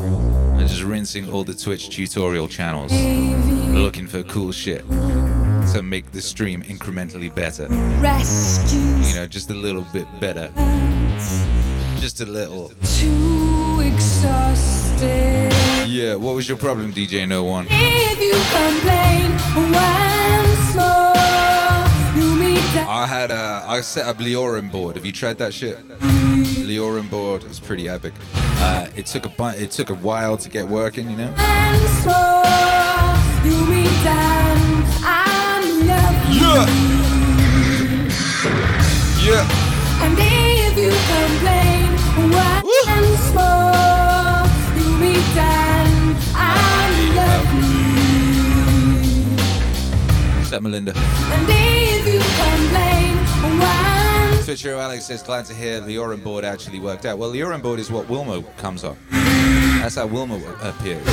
I'm 0.60 0.68
just 0.68 0.84
rinsing 0.84 1.32
all 1.32 1.44
the 1.44 1.54
Twitch 1.54 1.90
tutorial 1.90 2.48
channels, 2.48 2.92
looking 3.74 4.08
for 4.08 4.24
cool 4.24 4.52
shit 4.52 4.88
to 5.74 5.82
make 5.82 6.12
the 6.12 6.22
stream 6.22 6.62
incrementally 6.64 7.34
better. 7.34 7.64
You 7.64 9.16
know, 9.16 9.28
just 9.28 9.50
a 9.50 9.56
little 9.56 9.86
bit 9.92 10.08
better. 10.20 10.52
Just 12.00 12.22
a 12.22 12.26
little. 12.26 12.70
Too 12.98 13.82
exhausted. 13.84 15.52
Yeah, 15.88 16.16
what 16.16 16.36
was 16.36 16.48
your 16.48 16.58
problem, 16.58 16.94
DJ 16.94 17.28
No 17.28 17.44
One? 17.44 17.66
If 17.70 18.22
you 18.22 18.34
complain 18.54 19.72
once 19.72 20.15
I 22.78 23.06
had 23.08 23.32
a, 23.32 23.64
I 23.68 23.82
set 23.82 24.06
up 24.06 24.18
LioranBoard. 24.18 24.96
Have 24.96 25.06
you 25.06 25.12
tried 25.12 25.38
that 25.38 25.54
shit? 25.54 25.78
LioranBoard 26.00 27.50
is 27.50 27.60
pretty 27.60 27.88
epic. 27.88 28.14
Uh, 28.36 28.88
it 28.96 29.06
took 29.06 29.26
a 29.26 29.30
bu- 29.30 29.58
it 29.58 29.72
took 29.72 29.90
a 29.90 29.96
while 29.96 30.38
to 30.38 30.50
get 30.50 30.68
working, 30.68 31.10
you 31.10 31.18
know. 31.18 31.32
once 31.38 32.06
more, 32.06 32.44
you 33.46 33.58
meet 33.70 34.04
them. 34.04 34.84
I'm 35.04 35.88
loving 35.88 36.40
Yeah. 39.26 39.46
And 40.04 40.18
if 40.20 40.78
you 40.78 40.92
complain 41.12 41.92
more, 42.30 42.62
you 42.64 42.86
them. 45.36 45.75
What's 50.56 50.64
Melinda? 50.64 50.94
And 50.96 51.48
if 51.50 52.08
you 52.08 52.20
complain 52.20 53.60
once 53.60 54.46
Twitcher 54.46 54.76
Alex 54.76 55.06
says, 55.06 55.22
glad 55.22 55.44
to 55.46 55.54
hear 55.54 55.82
the 55.82 55.98
LioranBoard 55.98 56.44
actually 56.44 56.80
worked 56.80 57.06
out. 57.06 57.18
Well, 57.18 57.32
the 57.32 57.42
LioranBoard 57.42 57.78
is 57.78 57.92
what 57.92 58.08
Wilma 58.08 58.42
comes 58.56 58.86
on. 58.86 58.96
That's 59.10 59.96
how 59.96 60.08
Wilma 60.08 60.36
appears. 60.62 61.06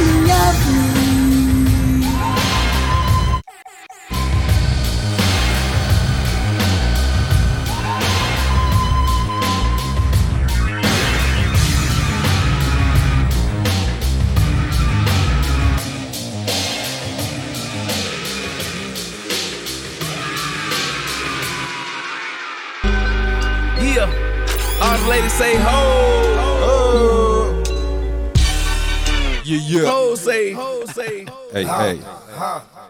Say, 30.43 30.53
ho 30.53 30.85
say. 30.87 31.27
Hey, 31.53 31.65
hey. 31.65 32.01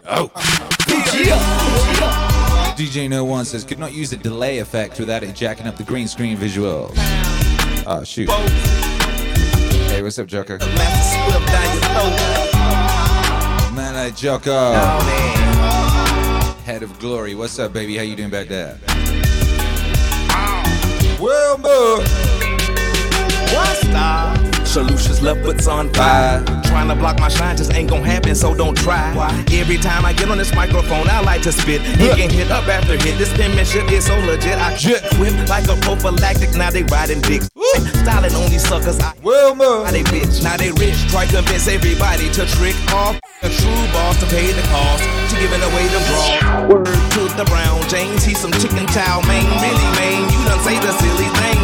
Oh. 0.05 0.31
DJ 2.75 3.09
No 3.09 3.23
One 3.25 3.45
says, 3.45 3.63
could 3.63 3.79
not 3.79 3.93
use 3.93 4.09
the 4.09 4.17
delay 4.17 4.59
effect 4.59 4.99
without 4.99 5.23
it 5.23 5.35
jacking 5.35 5.67
up 5.67 5.77
the 5.77 5.83
green 5.83 6.07
screen 6.07 6.35
visual. 6.37 6.89
Oh, 6.91 7.83
ah, 7.85 8.03
shoot. 8.03 8.29
Hey, 9.89 10.01
what's 10.01 10.17
up, 10.17 10.27
Joker? 10.27 10.57
Man, 13.75 13.95
I 13.95 14.11
Jocko. 14.15 14.73
Head 16.63 16.81
of 16.81 16.97
Glory. 16.99 17.35
What's 17.35 17.59
up, 17.59 17.73
baby? 17.73 17.97
How 17.97 18.03
you 18.03 18.15
doing 18.15 18.29
back 18.29 18.47
there? 18.47 18.79
Well, 21.19 21.57
boy. 21.57 22.03
What's 23.53 23.85
up? 23.93 24.65
Solutions 24.65 25.21
left 25.21 25.43
butts 25.43 25.67
on 25.67 25.93
fire. 25.93 26.62
Trying 26.73 26.89
to 26.89 26.95
block 26.95 27.19
my 27.19 27.29
shine 27.29 27.55
just 27.55 27.71
ain't 27.75 27.87
gonna 27.87 28.01
happen, 28.03 28.33
so 28.33 28.55
don't 28.55 28.75
try. 28.75 29.13
Why? 29.13 29.29
Every 29.51 29.77
time 29.77 30.05
I 30.05 30.11
get 30.11 30.27
on 30.31 30.39
this 30.39 30.55
microphone, 30.55 31.07
I 31.07 31.21
like 31.21 31.43
to 31.43 31.51
spit. 31.51 31.81
It 32.01 32.17
can 32.17 32.31
hit 32.31 32.49
up 32.49 32.67
after 32.67 32.97
hit. 32.97 33.19
This 33.19 33.31
penmanship 33.37 33.91
is 33.91 34.07
so 34.07 34.17
legit. 34.25 34.57
I 34.57 34.73
whip 35.21 35.37
like 35.47 35.69
a 35.69 35.77
prophylactic. 35.85 36.49
Now 36.57 36.71
they 36.71 36.81
riding 36.89 37.21
dicks. 37.21 37.47
Styling 38.01 38.33
on 38.33 38.49
these 38.49 38.67
suckers. 38.67 38.99
I 38.99 39.13
well, 39.21 39.53
Now 39.53 39.91
they 39.91 40.01
bitch. 40.01 40.41
Now 40.41 40.57
they 40.57 40.71
rich. 40.71 40.97
Try 41.13 41.27
to 41.27 41.45
convince 41.45 41.67
everybody 41.67 42.33
to 42.33 42.43
trick 42.57 42.75
off. 42.89 43.21
A 43.43 43.49
true 43.53 43.85
boss 43.93 44.17
to 44.19 44.25
pay 44.33 44.51
the 44.51 44.65
cost. 44.73 45.05
To 45.29 45.35
giving 45.37 45.61
away 45.61 45.85
the 45.93 46.01
draw. 46.09 46.73
Word 46.73 46.89
to 46.89 47.21
the 47.37 47.45
Brown 47.45 47.85
James. 47.87 48.25
He's 48.25 48.39
some 48.41 48.51
chicken 48.51 48.89
chow 48.89 49.21
man. 49.29 49.45
Really, 49.61 49.89
man. 49.93 50.25
You 50.25 50.41
done 50.49 50.59
say 50.65 50.81
the 50.81 50.91
silly 50.97 51.12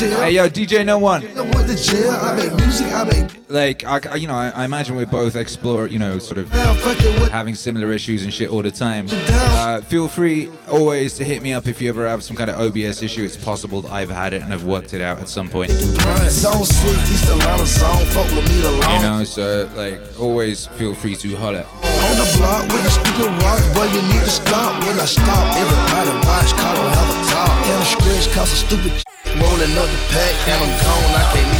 Hey 0.00 0.32
yo, 0.32 0.48
DJ 0.48 0.82
No 0.82 0.96
One. 0.96 1.59
Like, 3.48 3.84
I, 3.84 4.00
I- 4.10 4.16
you 4.16 4.26
know, 4.28 4.34
I, 4.34 4.50
I 4.50 4.64
imagine 4.64 4.96
we 4.96 5.04
both 5.04 5.36
explore, 5.36 5.86
you 5.86 5.98
know, 5.98 6.18
sort 6.18 6.38
of 6.38 6.50
having 7.30 7.54
similar 7.54 7.92
issues 7.92 8.22
and 8.22 8.32
shit 8.32 8.50
all 8.50 8.62
the 8.62 8.70
time. 8.70 9.06
Uh, 9.10 9.80
feel 9.82 10.08
free 10.08 10.48
always 10.70 11.14
to 11.14 11.24
hit 11.24 11.42
me 11.42 11.52
up 11.52 11.66
if 11.66 11.80
you 11.80 11.88
ever 11.88 12.06
have 12.08 12.22
some 12.22 12.36
kind 12.36 12.50
of 12.50 12.60
OBS 12.60 13.02
issue. 13.02 13.22
It's 13.24 13.36
possible 13.36 13.82
that 13.82 13.92
I've 13.92 14.10
had 14.10 14.32
it 14.32 14.42
and 14.42 14.52
I've 14.52 14.64
worked 14.64 14.94
it 14.94 15.00
out 15.00 15.18
at 15.20 15.28
some 15.28 15.48
point. 15.48 15.70
So 15.70 16.50
sweet, 16.64 16.96
East 17.10 17.28
Atlanta 17.28 17.66
song, 17.66 18.04
fuck 18.06 18.26
with 18.30 18.48
me 18.48 18.60
the 18.60 18.70
You 18.70 19.02
know, 19.02 19.24
so 19.24 19.68
like, 19.76 20.00
always 20.20 20.66
feel 20.66 20.94
free 20.94 21.16
to 21.16 21.36
holler. 21.36 21.64
On 21.64 22.16
the 22.16 22.34
block 22.38 22.62
with 22.72 23.18
the 23.18 23.28
rock, 23.44 23.62
boy, 23.74 23.86
you 23.94 24.02
need 24.08 24.24
to 24.24 24.30
stop. 24.30 24.82
When 24.84 24.98
I 24.98 25.04
stop, 25.04 25.56
everybody 25.56 26.26
watch, 26.26 26.50
call 26.54 26.76
on 26.76 26.92
have 26.92 27.10
a 27.10 27.30
talk. 27.30 27.50
And 27.66 28.34
cause 28.34 28.50
stupid 28.50 28.92
rolling 29.38 29.72
up 29.78 29.86
the 29.86 30.00
pack, 30.10 30.34
and 30.48 30.58
I'm 30.64 30.72
gone, 30.82 31.14
I 31.14 31.22
can't 31.32 31.59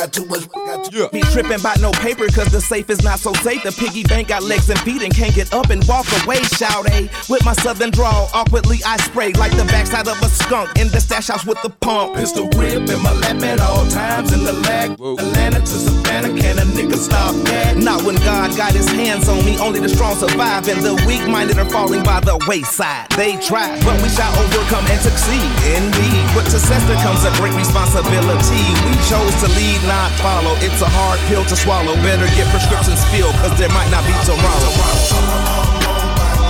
got 0.00 0.12
too 0.14 0.24
much, 0.26 0.48
got 0.48 0.90
too 0.90 1.08
Be 1.12 1.20
tripping 1.32 1.60
about 1.60 1.80
no 1.80 1.92
paper, 1.92 2.26
cause 2.28 2.50
the 2.50 2.60
safe 2.60 2.88
is 2.88 3.02
not 3.02 3.18
so 3.18 3.32
safe. 3.44 3.62
The 3.62 3.72
piggy 3.72 4.02
bank 4.04 4.28
got 4.28 4.42
legs 4.42 4.70
and 4.70 4.78
feet 4.80 5.02
and 5.02 5.14
can't 5.14 5.34
get 5.34 5.52
up 5.52 5.68
and 5.68 5.84
walk 5.86 6.06
away, 6.24 6.40
shout 6.56 6.88
A. 6.90 7.10
With 7.28 7.44
my 7.44 7.52
southern 7.52 7.90
drawl, 7.90 8.30
awkwardly 8.32 8.78
I 8.86 8.96
spray 8.98 9.32
like 9.34 9.52
the 9.56 9.64
backside 9.64 10.08
of 10.08 10.16
a 10.22 10.28
skunk 10.28 10.78
in 10.78 10.88
the 10.88 11.00
stash 11.00 11.28
house 11.28 11.44
with 11.44 11.60
the 11.62 11.68
pump. 11.68 12.16
Pistol 12.16 12.48
grip 12.48 12.88
in 12.88 13.02
my 13.02 13.12
lap 13.12 13.42
at 13.42 13.60
all 13.60 13.86
times 13.88 14.32
in 14.32 14.44
the 14.44 14.54
lag. 14.64 14.92
Atlanta 14.92 15.60
to 15.60 15.66
Savannah, 15.66 16.32
can 16.40 16.58
a 16.58 16.64
nigga 16.72 16.96
stop 16.96 17.34
that? 17.52 17.76
Not 17.76 18.02
when 18.02 18.16
God 18.16 18.56
got 18.56 18.72
his 18.72 18.88
hands 18.88 19.28
on 19.28 19.44
me, 19.44 19.58
only 19.58 19.80
the 19.80 19.88
strong 19.88 20.16
survive 20.16 20.66
and 20.68 20.80
the 20.80 20.94
weak 21.06 21.26
minded 21.28 21.58
are 21.58 21.68
falling 21.68 22.02
by 22.02 22.20
the 22.20 22.40
wayside. 22.48 23.10
They 23.16 23.36
try, 23.36 23.68
but 23.84 24.00
we 24.00 24.08
shall 24.08 24.32
overcome 24.40 24.86
and 24.88 25.00
succeed. 25.00 25.44
Indeed, 25.76 26.24
with 26.32 26.48
success 26.48 26.80
there 26.88 27.00
comes 27.04 27.20
a 27.24 27.32
great 27.36 27.52
responsibility. 27.52 28.64
We 28.88 28.96
chose 29.12 29.34
to 29.44 29.48
lead, 29.52 29.89
not 29.90 30.12
follow. 30.22 30.54
It's 30.62 30.80
a 30.82 30.88
hard 30.88 31.18
pill 31.26 31.44
to 31.44 31.56
swallow. 31.56 31.94
Better 32.06 32.30
get 32.38 32.46
prescriptions 32.54 33.02
filled, 33.10 33.34
cause 33.42 33.58
there 33.58 33.68
might 33.74 33.90
not 33.90 34.06
be 34.06 34.14
tomorrow. 34.22 34.70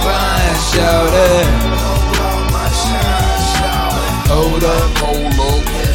Fine, 0.04 0.56
shout 0.68 1.08
it. 1.08 1.48
Hold 4.28 4.62
up, 4.62 4.98
hold 4.98 5.40
up. 5.40 5.89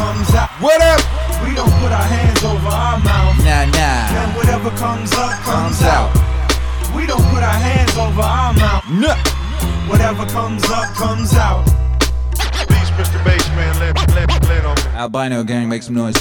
Comes 0.00 0.34
out. 0.34 0.50
What 0.64 0.80
up? 0.80 1.00
We 1.44 1.54
don't 1.54 1.74
put 1.82 1.92
our 1.92 2.08
hands 2.16 2.42
over 2.42 2.72
our 2.72 2.98
mouth. 3.04 3.36
Nah, 3.44 3.68
nah. 3.76 4.20
And 4.20 4.32
whatever 4.36 4.70
comes 4.80 5.12
up, 5.12 5.36
comes, 5.44 5.82
out. 5.82 6.08
We 6.96 7.04
don't 7.06 7.26
put 7.28 7.42
our 7.42 7.60
hands 7.68 7.94
over 7.98 8.22
our 8.22 8.52
mouth. 8.54 8.84
No. 8.88 9.12
Whatever 9.90 10.24
comes 10.26 10.64
up, 10.70 10.88
comes 10.94 11.34
out. 11.34 11.64
Please, 12.68 12.90
Mr. 12.96 13.20
Bassman, 13.26 13.74
let, 13.80 13.92
let, 14.16 14.48
let 14.48 14.64
on 14.64 14.76
me. 14.76 14.98
Albino 14.98 15.44
gang, 15.44 15.68
make 15.68 15.82
some 15.82 15.96
noise. 15.96 16.16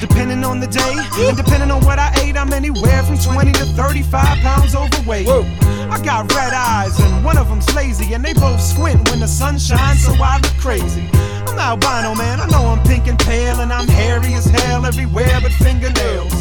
Depending 0.00 0.42
on 0.44 0.60
the 0.60 0.66
day 0.66 0.96
and 1.28 1.36
depending 1.36 1.70
on 1.70 1.84
what 1.84 1.98
I 1.98 2.10
ate, 2.22 2.36
I'm 2.36 2.52
anywhere 2.52 3.02
from 3.02 3.18
20 3.18 3.52
to 3.52 3.64
35 3.64 4.38
pounds 4.38 4.74
overweight. 4.74 5.26
Whoa. 5.26 5.42
I 5.90 6.00
got 6.02 6.32
red 6.34 6.52
eyes 6.54 6.98
and 6.98 7.24
one 7.24 7.36
of 7.36 7.48
them's 7.48 7.72
lazy, 7.74 8.14
and 8.14 8.24
they 8.24 8.32
both 8.32 8.60
squint 8.60 9.08
when 9.10 9.20
the 9.20 9.28
sun 9.28 9.58
shines, 9.58 10.04
so 10.04 10.12
I 10.14 10.38
look 10.38 10.56
crazy. 10.56 11.06
I'm 11.46 11.58
albino, 11.58 12.14
man. 12.14 12.40
I 12.40 12.46
know 12.46 12.66
I'm 12.66 12.82
pink 12.84 13.06
and 13.06 13.18
pale, 13.18 13.60
and 13.60 13.72
I'm 13.72 13.88
hairy 13.88 14.34
as 14.34 14.46
hell 14.46 14.86
everywhere 14.86 15.38
but 15.42 15.52
fingernails. 15.52 16.32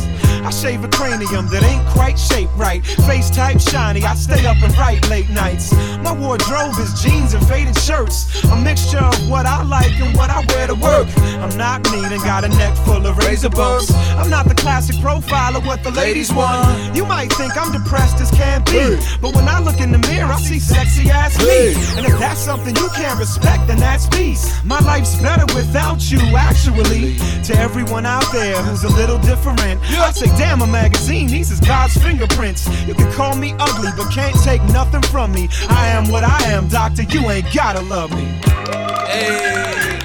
I 0.44 0.52
shave 0.52 0.84
a 0.84 0.88
cranium 0.90 1.48
that 1.48 1.64
ain't 1.64 1.86
quite 1.90 2.18
shaped 2.18 2.54
right. 2.56 2.86
Face 3.08 3.30
type 3.30 3.60
shiny, 3.60 4.04
I 4.04 4.16
stay 4.16 4.46
up 4.46 4.58
and 4.64 4.76
write 4.78 5.08
late 5.10 5.30
nights. 5.30 5.74
My 6.04 6.14
wardrobe 6.14 6.76
is 6.80 7.02
jeans 7.02 7.34
and 7.34 7.46
faded 7.48 7.78
shirts. 7.78 8.44
A 8.46 8.56
mixture 8.56 9.04
of 9.04 9.30
what 9.30 9.46
I 9.46 9.64
like 9.64 9.92
and 10.00 10.16
what 10.16 10.30
I 10.30 10.46
wear 10.54 10.68
to 10.68 10.76
work. 10.76 11.08
I'm 11.44 11.56
not 11.58 11.84
neat 11.92 12.12
and 12.12 12.22
got 12.24 12.44
a 12.44 12.50
neck 12.50 12.76
full 12.86 13.06
of 13.06 13.18
razor 13.18 13.50
bumps. 13.50 13.94
I'm 14.18 14.30
not 14.30 14.48
the 14.48 14.56
classic 14.56 15.00
profile 15.02 15.56
of 15.56 15.66
what 15.66 15.84
the 15.84 15.92
ladies 15.92 16.34
want. 16.34 16.96
You 16.96 17.06
might 17.06 17.32
think 17.34 17.58
I'm 17.58 17.72
depressed 17.72 18.20
as 18.22 18.32
can 18.32 18.64
be. 18.64 18.98
But 19.22 19.36
when 19.36 19.48
I 19.48 19.60
look 19.60 19.80
in 19.80 19.92
the 19.92 20.00
mirror, 20.00 20.32
I 20.32 20.40
see 20.40 20.60
sexy 20.60 21.10
ass 21.10 21.38
me. 21.40 21.74
And 21.98 22.06
if 22.06 22.18
that's 22.20 22.40
something 22.40 22.76
you 22.76 22.90
can't 22.96 23.20
respect, 23.20 23.68
then 23.68 23.78
that's 23.78 24.08
peace. 24.08 24.50
My 24.64 24.80
life's 24.80 25.20
better 25.22 25.46
without 25.54 26.10
you, 26.12 26.20
actually. 26.36 27.18
To 27.44 27.58
everyone 27.58 28.06
out 28.06 28.32
there 28.32 28.56
who's 28.64 28.84
a 28.84 28.90
little 28.90 29.18
different, 29.20 29.60
I 29.60 30.12
say, 30.12 30.29
damn, 30.38 30.62
a 30.62 30.68
magazine, 30.68 31.28
these 31.28 31.52
is 31.52 31.60
God's 31.60 31.98
fingerprints. 31.98 32.68
You 32.88 32.94
can 32.94 33.12
call 33.14 33.36
me 33.36 33.54
ugly, 33.60 33.92
but 33.98 34.12
can't 34.12 34.36
take 34.44 34.62
nothing 34.64 35.02
from 35.04 35.32
me. 35.32 35.50
I 35.70 35.88
am 35.88 36.10
what 36.10 36.24
I 36.24 36.42
am, 36.52 36.68
doctor, 36.68 37.04
you 37.04 37.30
ain't 37.30 37.52
gotta 37.54 37.82
love 37.82 38.12
me. 38.12 39.99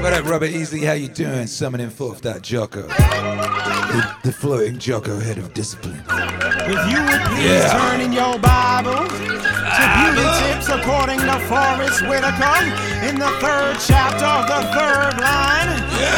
What 0.00 0.12
up, 0.12 0.24
Robert 0.26 0.50
Easley? 0.50 0.84
How 0.86 0.92
you 0.92 1.08
doing? 1.08 1.46
Summoning 1.46 1.90
forth 1.90 2.20
that 2.22 2.42
Jocko. 2.42 2.82
The, 2.82 4.16
the 4.24 4.32
floating 4.32 4.78
Jocko 4.78 5.18
head 5.18 5.38
of 5.38 5.52
discipline. 5.54 6.02
If 6.08 6.80
you 6.90 7.00
would 7.02 7.22
please 7.34 7.44
Yeah. 7.44 7.72
turn 7.76 8.00
in 8.00 8.12
your 8.12 8.38
Bible 8.38 9.02
to 9.08 9.84
beauty 9.98 10.26
tips 10.40 10.68
according 10.70 11.18
to 11.20 11.34
Forest 11.50 12.02
Whitaker 12.06 12.56
in 13.08 13.18
the 13.18 13.30
third 13.42 13.76
chapter 13.84 14.24
of 14.26 14.46
the 14.46 14.60
third 14.76 15.18
line. 15.20 15.70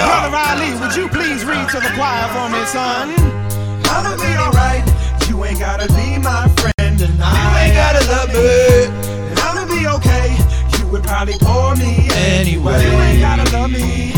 Brother 0.04 0.36
Ali, 0.36 0.70
would 0.80 0.94
you 0.94 1.08
please 1.08 1.44
read 1.44 1.68
to 1.70 1.80
the 1.80 1.90
choir 1.96 2.28
for 2.36 2.48
me, 2.52 2.62
son? 2.66 3.10
I'ma 3.88 4.16
be 4.20 4.32
alright. 4.36 4.84
You 5.28 5.42
ain't 5.44 5.58
gotta 5.58 5.88
be 5.94 6.18
my 6.18 6.48
friend, 6.60 7.00
and 7.00 7.16
I 7.22 7.32
you 7.32 7.48
ain't 7.64 7.74
gotta 7.74 8.04
love 8.12 8.28
me. 8.28 8.84
And 9.30 9.38
I'ma 9.40 9.64
be 9.66 9.86
okay. 9.98 10.36
Would 10.90 11.04
probably 11.04 11.38
bore 11.38 11.76
me 11.76 12.08
Anyway. 12.10 12.72
But 12.72 12.82
you 12.82 12.90
ain't 12.90 13.20
gotta 13.20 13.56
love 13.56 13.70
me. 13.70 14.12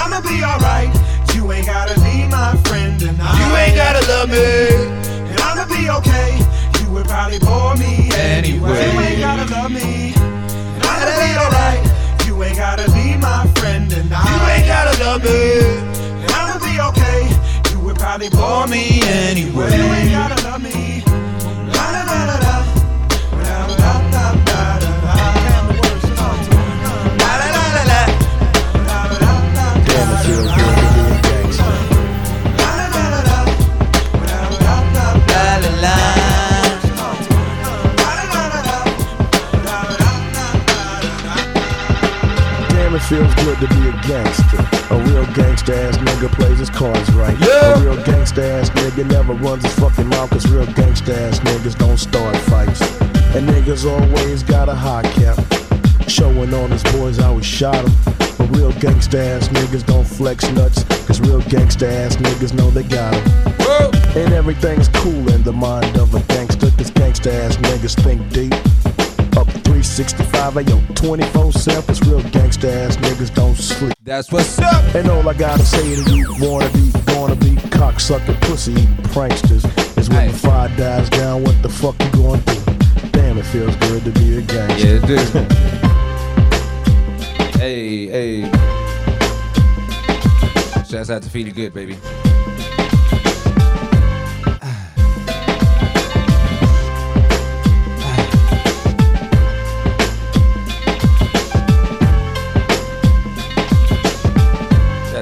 I'ma 0.00 0.20
be 0.22 0.42
alright. 0.42 0.88
You 1.34 1.52
ain't 1.52 1.66
gotta 1.66 1.94
be 2.00 2.26
my 2.28 2.56
friend, 2.64 3.02
and 3.02 3.18
You 3.18 3.48
ain't 3.60 3.76
gotta 3.76 4.00
love 4.08 4.30
me. 4.30 4.40
and 5.30 5.40
I'ma 5.40 5.66
be 5.68 5.90
okay. 5.90 6.40
You 6.80 6.90
would 6.92 7.06
probably 7.06 7.38
bore 7.38 7.76
me 7.76 8.08
Anyway. 8.14 8.92
You 8.92 9.00
ain't 9.00 9.20
gotta 9.20 9.44
love 9.52 9.70
me. 9.70 10.14
And 10.16 10.82
I'ma 10.88 11.04
be 11.20 11.30
alright. 11.36 12.26
You 12.26 12.42
ain't 12.44 12.56
gotta 12.56 12.90
be 12.92 13.16
my 13.18 13.46
friend, 13.56 13.92
and 13.92 14.08
you 14.08 14.40
ain't 14.48 14.66
gotta 14.66 14.96
love 15.04 15.22
me. 15.22 15.60
And 16.24 16.30
I'ma 16.32 16.56
be 16.64 16.80
okay. 16.80 17.28
You 17.72 17.80
would 17.80 17.96
probably 17.96 18.30
bore 18.30 18.66
me 18.66 19.02
anyway. 19.04 19.76
You 19.76 19.84
ain't 19.84 20.12
gotta 20.12 20.48
love 20.48 20.62
me. 20.62 21.02
La 21.76 21.90
la 21.92 22.02
la 22.08 22.24
la. 22.24 22.36
La 22.40 22.79
feels 43.10 43.34
good 43.42 43.58
to 43.58 43.66
be 43.74 43.88
a 43.88 43.92
gangster. 44.06 44.62
A 44.94 44.98
real 45.10 45.26
gangster 45.34 45.74
ass 45.74 45.96
nigga 45.96 46.30
plays 46.30 46.60
his 46.60 46.70
cards 46.70 47.10
right. 47.10 47.36
Yeah. 47.40 47.74
A 47.74 47.82
real 47.82 48.00
gangster 48.04 48.40
ass 48.40 48.70
nigga 48.70 49.04
never 49.10 49.34
runs 49.34 49.64
his 49.64 49.74
fucking 49.80 50.06
mouth, 50.06 50.30
cause 50.30 50.48
real 50.48 50.64
gangster 50.74 51.12
ass 51.14 51.40
niggas 51.40 51.76
don't 51.76 51.98
start 51.98 52.36
fights. 52.36 52.80
And 53.34 53.48
niggas 53.48 53.84
always 53.84 54.44
got 54.44 54.68
a 54.68 54.74
high 54.76 55.02
cap. 55.18 55.38
Showing 56.08 56.54
on 56.54 56.70
his 56.70 56.84
boys 56.94 57.16
how 57.16 57.36
he 57.36 57.42
shot 57.42 57.74
him. 57.74 57.92
But 58.38 58.56
real 58.56 58.70
gangsta 58.74 59.18
ass 59.18 59.48
niggas 59.48 59.84
don't 59.84 60.06
flex 60.06 60.48
nuts. 60.52 60.84
Cause 61.08 61.20
real 61.20 61.40
gangsta 61.42 61.90
ass 61.90 62.14
niggas 62.14 62.54
know 62.54 62.70
they 62.70 62.84
got 62.84 63.12
him. 63.12 64.22
And 64.22 64.32
everything's 64.32 64.86
cool 64.88 65.28
in 65.32 65.42
the 65.42 65.52
mind 65.52 65.96
of 65.98 66.14
a 66.14 66.20
gangster. 66.32 66.70
Cause 66.78 66.92
gangsta 66.92 67.32
ass 67.32 67.56
niggas 67.56 68.00
think 68.04 68.20
deep. 68.32 68.54
Up 69.80 69.86
365, 69.86 70.56
ayo, 70.56 70.76
24 70.94 71.52
7. 71.52 71.82
Cause 71.86 72.02
real 72.06 72.20
gangsta 72.20 72.68
ass 72.68 72.98
niggas 72.98 73.34
don't 73.34 73.56
sleep. 73.56 73.94
That's 74.04 74.30
what's 74.30 74.58
up. 74.58 74.94
And 74.94 75.08
all 75.08 75.26
I 75.26 75.32
gotta 75.32 75.64
say 75.64 75.96
to 75.96 76.02
you, 76.14 76.36
wanna 76.38 76.68
be, 76.68 76.92
gonna 77.06 77.34
be 77.34 77.56
cocksucker 77.70 78.38
pussy 78.42 78.72
eating 78.72 78.94
pranksters. 79.14 79.64
Is 79.96 80.10
when 80.10 80.28
the 80.28 80.34
fire 80.34 80.68
dies 80.76 81.08
down, 81.08 81.44
what 81.44 81.62
the 81.62 81.70
fuck 81.70 81.98
you 82.02 82.10
gonna 82.10 82.42
do? 82.42 82.60
Damn, 83.12 83.38
it 83.38 83.44
feels 83.44 83.74
good 83.76 84.04
to 84.04 84.10
be 84.10 84.36
a 84.36 84.42
gangster. 84.42 84.86
Yeah, 84.86 85.00
it 85.02 85.06
do. 85.06 85.16
hey, 87.58 88.06
hey. 88.06 88.50
Shouts 90.84 91.08
out 91.08 91.22
to 91.22 91.30
Feed 91.30 91.54
Good, 91.54 91.72
baby. 91.72 91.96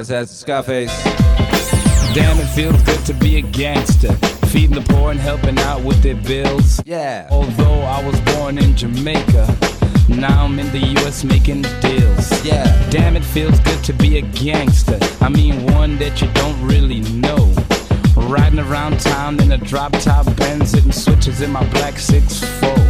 To 0.09 0.25
Scarface. 0.25 1.03
Damn, 2.15 2.39
it 2.39 2.47
feels 2.55 2.81
good 2.81 3.05
to 3.05 3.13
be 3.13 3.37
a 3.37 3.41
gangster. 3.41 4.11
Feeding 4.47 4.73
the 4.73 4.81
poor 4.91 5.11
and 5.11 5.19
helping 5.19 5.59
out 5.59 5.83
with 5.83 6.01
their 6.01 6.15
bills. 6.15 6.81
Yeah. 6.83 7.27
Although 7.29 7.81
I 7.81 8.03
was 8.03 8.19
born 8.21 8.57
in 8.57 8.75
Jamaica, 8.75 9.55
Now 10.07 10.45
I'm 10.45 10.57
in 10.57 10.71
the 10.71 10.79
US 10.97 11.23
making 11.23 11.61
deals. 11.79 12.43
Yeah. 12.43 12.65
Damn, 12.89 13.17
it 13.17 13.23
feels 13.23 13.59
good 13.59 13.83
to 13.83 13.93
be 13.93 14.17
a 14.17 14.21
gangster. 14.21 14.97
I 15.21 15.29
mean, 15.29 15.71
one 15.73 15.99
that 15.99 16.19
you 16.23 16.27
don't 16.33 16.59
really 16.65 17.01
know. 17.01 17.53
Riding 18.15 18.57
around 18.57 18.99
town 18.99 19.39
in 19.39 19.51
a 19.51 19.59
drop 19.59 19.91
top 19.99 20.25
Benz, 20.37 20.71
hitting 20.71 20.91
switches 20.91 21.41
in 21.41 21.51
my 21.51 21.63
black 21.69 21.99
six 21.99 22.39
6'4. 22.39 22.88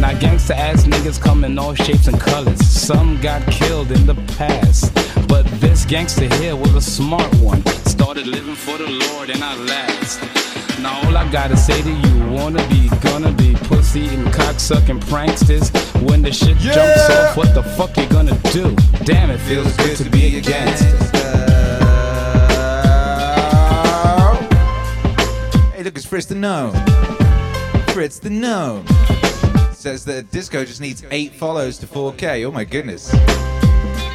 Now, 0.00 0.12
gangsta 0.12 0.54
ass 0.54 0.84
niggas 0.84 1.20
come 1.20 1.44
in 1.44 1.58
all 1.58 1.74
shapes 1.74 2.06
and 2.06 2.20
colors. 2.20 2.60
Some 2.66 3.20
got 3.20 3.46
killed 3.50 3.90
in 3.90 4.06
the 4.06 4.14
past. 4.36 4.94
But 5.26 5.46
this 5.60 5.84
gangster 5.84 6.32
here 6.36 6.54
was 6.54 6.74
a 6.74 6.80
smart 6.80 7.34
one. 7.36 7.64
Started 7.86 8.26
living 8.26 8.54
for 8.54 8.76
the 8.78 8.88
Lord 8.88 9.30
and 9.30 9.42
I 9.42 9.54
last. 9.56 10.20
Now 10.80 11.00
all 11.04 11.16
I 11.16 11.28
gotta 11.32 11.56
say 11.56 11.80
to 11.82 11.90
you, 11.90 12.26
wanna 12.30 12.66
be, 12.68 12.88
gonna 13.00 13.32
be 13.32 13.54
pussy 13.54 14.06
and 14.08 14.26
cocksucking 14.28 15.00
pranksters. 15.04 15.70
When 16.08 16.22
the 16.22 16.32
shit 16.32 16.58
jumps 16.58 17.10
off, 17.10 17.36
what 17.36 17.54
the 17.54 17.62
fuck 17.62 17.96
you 17.96 18.06
gonna 18.06 18.38
do? 18.52 18.76
Damn, 19.04 19.30
it 19.30 19.38
feels 19.38 19.74
good 19.78 19.96
to 19.96 20.10
be 20.10 20.36
a 20.36 20.40
gangster. 20.40 20.96
Hey, 25.74 25.82
look, 25.82 25.96
it's 25.96 26.06
Fritz 26.06 26.26
the 26.26 26.34
Gnome. 26.34 26.74
Fritz 27.88 28.18
the 28.18 28.30
Gnome. 28.30 28.84
Says 29.86 30.04
that 30.06 30.32
Disco 30.32 30.64
just 30.64 30.80
needs 30.80 31.04
eight 31.12 31.32
follows 31.32 31.78
to 31.78 31.86
4K. 31.86 32.44
Oh 32.44 32.50
my 32.50 32.64
goodness. 32.64 33.12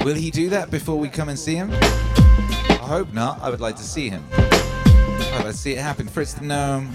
Will 0.04 0.16
he 0.16 0.30
do 0.30 0.50
that 0.50 0.70
before 0.70 1.00
we 1.00 1.08
come 1.08 1.30
and 1.30 1.40
see 1.40 1.56
him? 1.56 1.72
I 1.72 2.78
hope 2.82 3.14
not. 3.14 3.42
I 3.42 3.50
would 3.50 3.62
like 3.62 3.78
to 3.78 3.84
see 3.84 4.10
him. 4.10 4.22
Alright, 4.34 5.46
let's 5.46 5.60
see 5.60 5.72
it 5.72 5.78
happen. 5.78 6.10
Fritz 6.10 6.34
the 6.34 6.44
Gnome. 6.44 6.92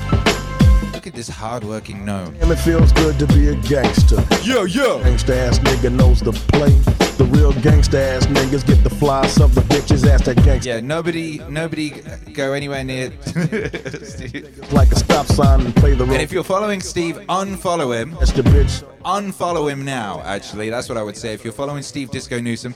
Look 0.92 1.06
at 1.06 1.14
this 1.14 1.26
hardworking 1.26 2.04
gnome. 2.04 2.36
Damn, 2.38 2.52
it 2.52 2.56
feels 2.56 2.92
good 2.92 3.18
to 3.18 3.26
be 3.28 3.48
a 3.48 3.54
gangster. 3.54 4.16
Yo, 4.42 4.64
yo. 4.64 5.00
Gangsta 5.00 5.34
ass 5.34 5.58
nigga 5.60 5.90
knows 5.90 6.20
the 6.20 6.32
play. 6.32 6.95
The 7.16 7.24
real 7.24 7.52
gangsta 7.52 7.98
ass 7.98 8.26
niggas 8.26 8.66
get 8.66 8.82
the 8.84 8.90
fly, 8.90 9.26
some 9.26 9.50
the 9.52 9.62
bitches 9.62 10.06
ass 10.06 10.24
that 10.26 10.36
gangsta. 10.38 10.66
Yeah, 10.66 10.80
nobody, 10.80 11.40
nobody 11.48 11.90
go 12.32 12.52
anywhere 12.52 12.84
near. 12.84 13.12
Like 14.72 14.90
a 14.90 14.96
stop 14.96 15.26
sign 15.26 15.60
and 15.60 15.74
play 15.76 15.94
the 15.94 16.04
And 16.04 16.14
if 16.14 16.32
you're 16.32 16.44
following 16.44 16.80
Steve, 16.80 17.16
unfollow 17.28 17.96
him. 17.96 18.16
That's 18.18 18.32
the 18.32 18.42
bitch. 18.42 18.84
Unfollow 19.06 19.70
him 19.70 19.84
now, 19.84 20.20
actually. 20.24 20.68
That's 20.68 20.88
what 20.88 20.98
I 20.98 21.02
would 21.04 21.16
say. 21.16 21.32
If 21.32 21.44
you're 21.44 21.52
following 21.52 21.84
Steve 21.84 22.10
Disco 22.10 22.40
Newsom, 22.40 22.74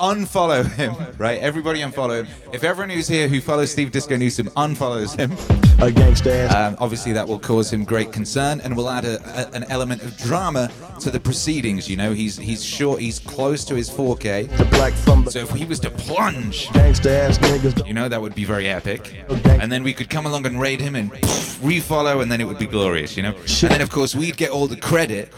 unfollow 0.00 0.68
him, 0.72 0.92
right? 1.18 1.38
Everybody 1.38 1.80
unfollow 1.80 2.24
him. 2.24 2.52
If 2.52 2.64
everyone 2.64 2.90
who's 2.90 3.06
here 3.06 3.28
who 3.28 3.40
follows 3.40 3.70
Steve 3.70 3.92
Disco 3.92 4.16
Newsom 4.16 4.48
unfollows 4.56 5.16
him, 5.16 5.30
a 5.78 5.92
gangsta 5.92 6.34
ass. 6.34 6.54
Um, 6.54 6.76
obviously, 6.80 7.12
that 7.12 7.28
will 7.28 7.38
cause 7.38 7.72
him 7.72 7.84
great 7.84 8.12
concern 8.12 8.60
and 8.60 8.76
will 8.76 8.90
add 8.90 9.04
a, 9.04 9.22
a, 9.38 9.54
an 9.54 9.64
element 9.70 10.02
of 10.02 10.16
drama 10.16 10.68
to 10.98 11.12
the 11.12 11.20
proceedings. 11.20 11.88
You 11.88 11.96
know, 11.96 12.12
he's 12.12 12.36
he's 12.36 12.64
short, 12.64 13.00
he's 13.00 13.20
close 13.20 13.64
to 13.66 13.76
his 13.76 13.88
4K. 13.88 14.48
The 14.58 14.64
black 14.64 14.94
So 15.30 15.38
if 15.38 15.50
he 15.50 15.64
was 15.64 15.78
to 15.80 15.90
plunge, 15.90 16.68
you 17.86 17.94
know, 17.94 18.08
that 18.08 18.20
would 18.20 18.34
be 18.34 18.44
very 18.44 18.68
epic. 18.68 19.24
And 19.46 19.70
then 19.70 19.84
we 19.84 19.94
could 19.94 20.10
come 20.10 20.26
along 20.26 20.44
and 20.46 20.60
raid 20.60 20.80
him 20.80 20.96
and 20.96 21.12
refollow, 21.60 22.22
and 22.22 22.30
then 22.30 22.40
it 22.40 22.44
would 22.44 22.58
be 22.58 22.66
glorious, 22.66 23.16
you 23.16 23.22
know? 23.22 23.34
And 23.36 23.70
then, 23.72 23.80
of 23.80 23.90
course, 23.90 24.14
we'd 24.14 24.36
get 24.36 24.50
all 24.50 24.66
the 24.66 24.76
credit. 24.76 25.32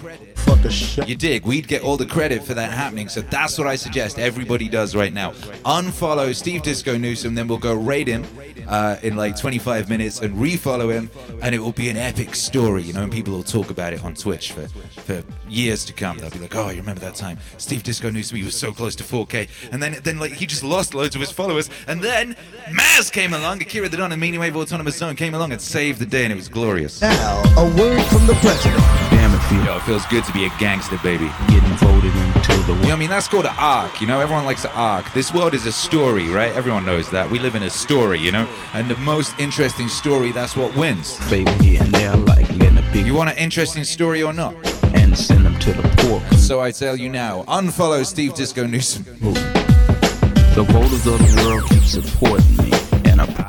Fuck 0.44 0.64
a 0.64 0.70
shit. 0.70 1.08
You 1.08 1.16
dig? 1.16 1.44
We'd 1.44 1.68
get 1.68 1.82
all 1.82 1.96
the 1.96 2.06
credit 2.06 2.42
for 2.44 2.54
that 2.54 2.72
happening. 2.72 3.08
So 3.08 3.20
that's 3.20 3.58
what 3.58 3.66
I 3.66 3.76
suggest 3.76 4.18
everybody 4.18 4.68
does 4.68 4.94
right 4.94 5.12
now. 5.12 5.32
Unfollow 5.64 6.34
Steve 6.34 6.62
Disco 6.62 6.96
Newsom, 6.96 7.34
then 7.34 7.48
we'll 7.48 7.58
go 7.58 7.74
raid 7.74 8.06
him 8.06 8.24
uh, 8.68 8.96
in 9.02 9.16
like 9.16 9.36
25 9.36 9.88
minutes 9.88 10.20
and 10.20 10.34
refollow 10.36 10.92
him, 10.92 11.10
and 11.42 11.54
it 11.54 11.58
will 11.58 11.72
be 11.72 11.88
an 11.88 11.96
epic 11.96 12.34
story, 12.34 12.82
you 12.82 12.92
know? 12.92 13.02
And 13.02 13.12
people 13.12 13.32
will 13.34 13.42
talk 13.42 13.70
about 13.70 13.92
it 13.92 14.04
on 14.04 14.14
Twitch 14.14 14.52
for, 14.52 14.68
for 14.68 15.22
years 15.48 15.84
to 15.86 15.92
come. 15.92 16.18
They'll 16.18 16.30
be 16.30 16.38
like, 16.38 16.54
oh, 16.54 16.70
you 16.70 16.80
remember 16.80 17.00
that 17.00 17.16
time? 17.16 17.38
Steve 17.58 17.82
Disco 17.82 18.10
Newsom, 18.10 18.36
he 18.36 18.44
was 18.44 18.56
so 18.56 18.72
close 18.72 18.94
to 18.96 19.04
4K. 19.04 19.48
And 19.72 19.82
then, 19.82 19.96
then 20.02 20.18
like, 20.18 20.32
he 20.32 20.46
just 20.46 20.62
lost 20.62 20.94
loads 20.94 21.14
of 21.14 21.20
his 21.20 21.30
followers. 21.30 21.68
And 21.86 22.00
then 22.00 22.36
Maz 22.68 23.10
came 23.12 23.34
along, 23.34 23.60
Akira 23.62 23.88
the 23.88 23.96
Don 23.96 24.12
and 24.12 24.22
Meaningwave 24.22 24.54
Autonomous 24.54 24.96
Zone 24.96 25.16
came 25.16 25.34
along 25.34 25.52
and 25.52 25.60
saved 25.60 25.98
the 25.98 26.06
day, 26.06 26.24
and 26.24 26.32
it 26.32 26.36
was 26.36 26.48
glorious. 26.48 27.00
Now, 27.00 27.42
a 27.56 27.64
word 27.76 28.02
from 28.06 28.26
the 28.26 28.34
president. 28.40 28.99
Damn 29.50 29.62
it, 29.62 29.66
Yo, 29.66 29.76
it 29.76 29.82
feels 29.82 30.06
good 30.06 30.24
to 30.24 30.32
be 30.32 30.44
a 30.46 30.48
gangster, 30.58 30.96
baby. 31.02 31.28
Getting 31.48 31.76
voted 31.76 32.14
into 32.14 32.52
the 32.62 32.72
world. 32.72 32.82
You 32.82 32.88
know 32.88 32.94
I 32.94 32.96
mean? 32.96 33.10
That's 33.10 33.28
called 33.28 33.46
an 33.46 33.54
arc. 33.58 34.00
You 34.00 34.06
know, 34.06 34.20
everyone 34.20 34.44
likes 34.44 34.64
an 34.64 34.70
arc. 34.74 35.12
This 35.12 35.34
world 35.34 35.54
is 35.54 35.66
a 35.66 35.72
story, 35.72 36.28
right? 36.28 36.52
Everyone 36.54 36.84
knows 36.84 37.10
that. 37.10 37.28
We 37.30 37.38
live 37.40 37.54
in 37.56 37.64
a 37.64 37.70
story, 37.70 38.18
you 38.20 38.30
know? 38.32 38.48
And 38.74 38.88
the 38.88 38.96
most 38.98 39.38
interesting 39.40 39.88
story, 39.88 40.30
that's 40.32 40.56
what 40.56 40.74
wins. 40.76 41.18
baby 41.28 41.50
here 41.64 41.82
and 41.82 41.92
there, 41.92 42.16
like 42.16 42.48
letting 42.56 42.78
a 42.78 42.82
big 42.92 43.06
You 43.06 43.14
want 43.14 43.30
an 43.30 43.36
interesting 43.38 43.84
story 43.84 44.22
or 44.22 44.32
not? 44.32 44.54
and 44.94 45.16
send 45.16 45.44
them 45.44 45.58
to 45.60 45.72
the 45.72 45.82
pork. 45.98 46.22
So 46.38 46.60
I 46.60 46.70
tell 46.72 46.96
you 46.96 47.08
now, 47.08 47.42
unfollow 47.44 48.04
Steve 48.04 48.34
Disco 48.34 48.66
Newsom. 48.66 49.04
The 50.54 50.64
voters 50.68 51.06
of 51.06 51.18
the 51.18 51.42
world 51.46 51.64
keep 51.68 51.82
supporting 51.82 52.56
me, 52.56 52.70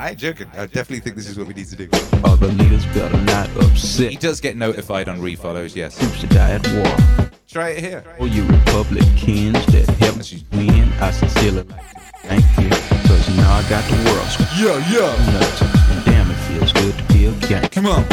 I 0.01 0.09
ain't 0.09 0.17
joking. 0.17 0.47
I 0.53 0.65
definitely 0.65 1.01
think 1.01 1.15
this 1.15 1.29
is 1.29 1.37
what 1.37 1.45
we 1.45 1.53
need 1.53 1.67
to 1.67 1.75
do. 1.75 1.87
other 2.23 2.47
leaders 2.47 2.87
better 2.87 3.15
not 3.21 3.47
upset. 3.57 4.09
He 4.09 4.17
does 4.17 4.41
get 4.41 4.57
notified 4.57 5.07
on 5.07 5.19
refollows, 5.19 5.75
yes. 5.75 5.95
Troops 5.99 6.21
to 6.21 6.27
die 6.27 6.53
at 6.53 6.67
war. 6.73 7.29
Try 7.47 7.69
it 7.69 7.81
here. 7.81 8.03
Oh, 8.19 8.25
you 8.25 8.43
Republicans 8.47 9.63
that 9.67 9.87
helped 9.99 10.33
me 10.33 10.43
win, 10.53 10.91
I 10.93 11.11
sincerely 11.11 11.61
like 11.61 11.87
to 11.91 11.99
thank 12.23 12.43
you, 12.57 12.69
cause 13.07 13.37
now 13.37 13.53
I 13.53 13.69
got 13.69 13.83
the 13.91 13.95
world. 14.09 14.27
Yeah, 14.57 14.81
yeah. 14.89 15.33
Nuts. 15.33 15.59
Damn, 16.03 16.31
it 16.31 16.37
feels 16.49 16.73
good 16.73 16.97
to 16.97 17.13
be 17.13 17.25
a 17.25 17.31
gang. 17.47 17.69
Come 17.69 17.85
on. 17.85 18.03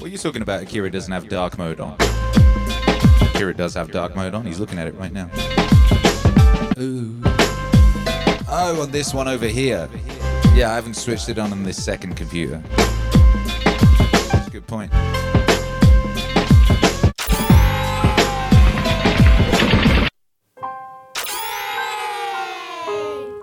What 0.00 0.02
are 0.02 0.08
you 0.08 0.18
talking 0.18 0.42
about? 0.42 0.64
Akira 0.64 0.90
doesn't 0.90 1.12
have 1.12 1.28
dark 1.28 1.58
mode 1.58 1.78
on. 1.78 1.96
Akira 3.20 3.54
does 3.54 3.74
have 3.74 3.92
dark 3.92 4.16
mode 4.16 4.34
on. 4.34 4.46
He's 4.46 4.58
looking 4.58 4.80
at 4.80 4.88
it 4.88 4.96
right 4.96 5.12
now. 5.12 5.30
Ooh. 6.76 7.25
Oh, 8.58 8.80
on 8.80 8.90
this 8.90 9.12
one 9.12 9.28
over 9.28 9.46
here. 9.46 9.86
Yeah, 10.54 10.70
I 10.70 10.76
haven't 10.76 10.94
switched 10.94 11.28
it 11.28 11.38
on 11.38 11.52
on 11.52 11.62
this 11.62 11.84
second 11.84 12.16
computer. 12.16 12.62
That's 14.32 14.46
a 14.46 14.50
good 14.50 14.66
point. 14.66 14.90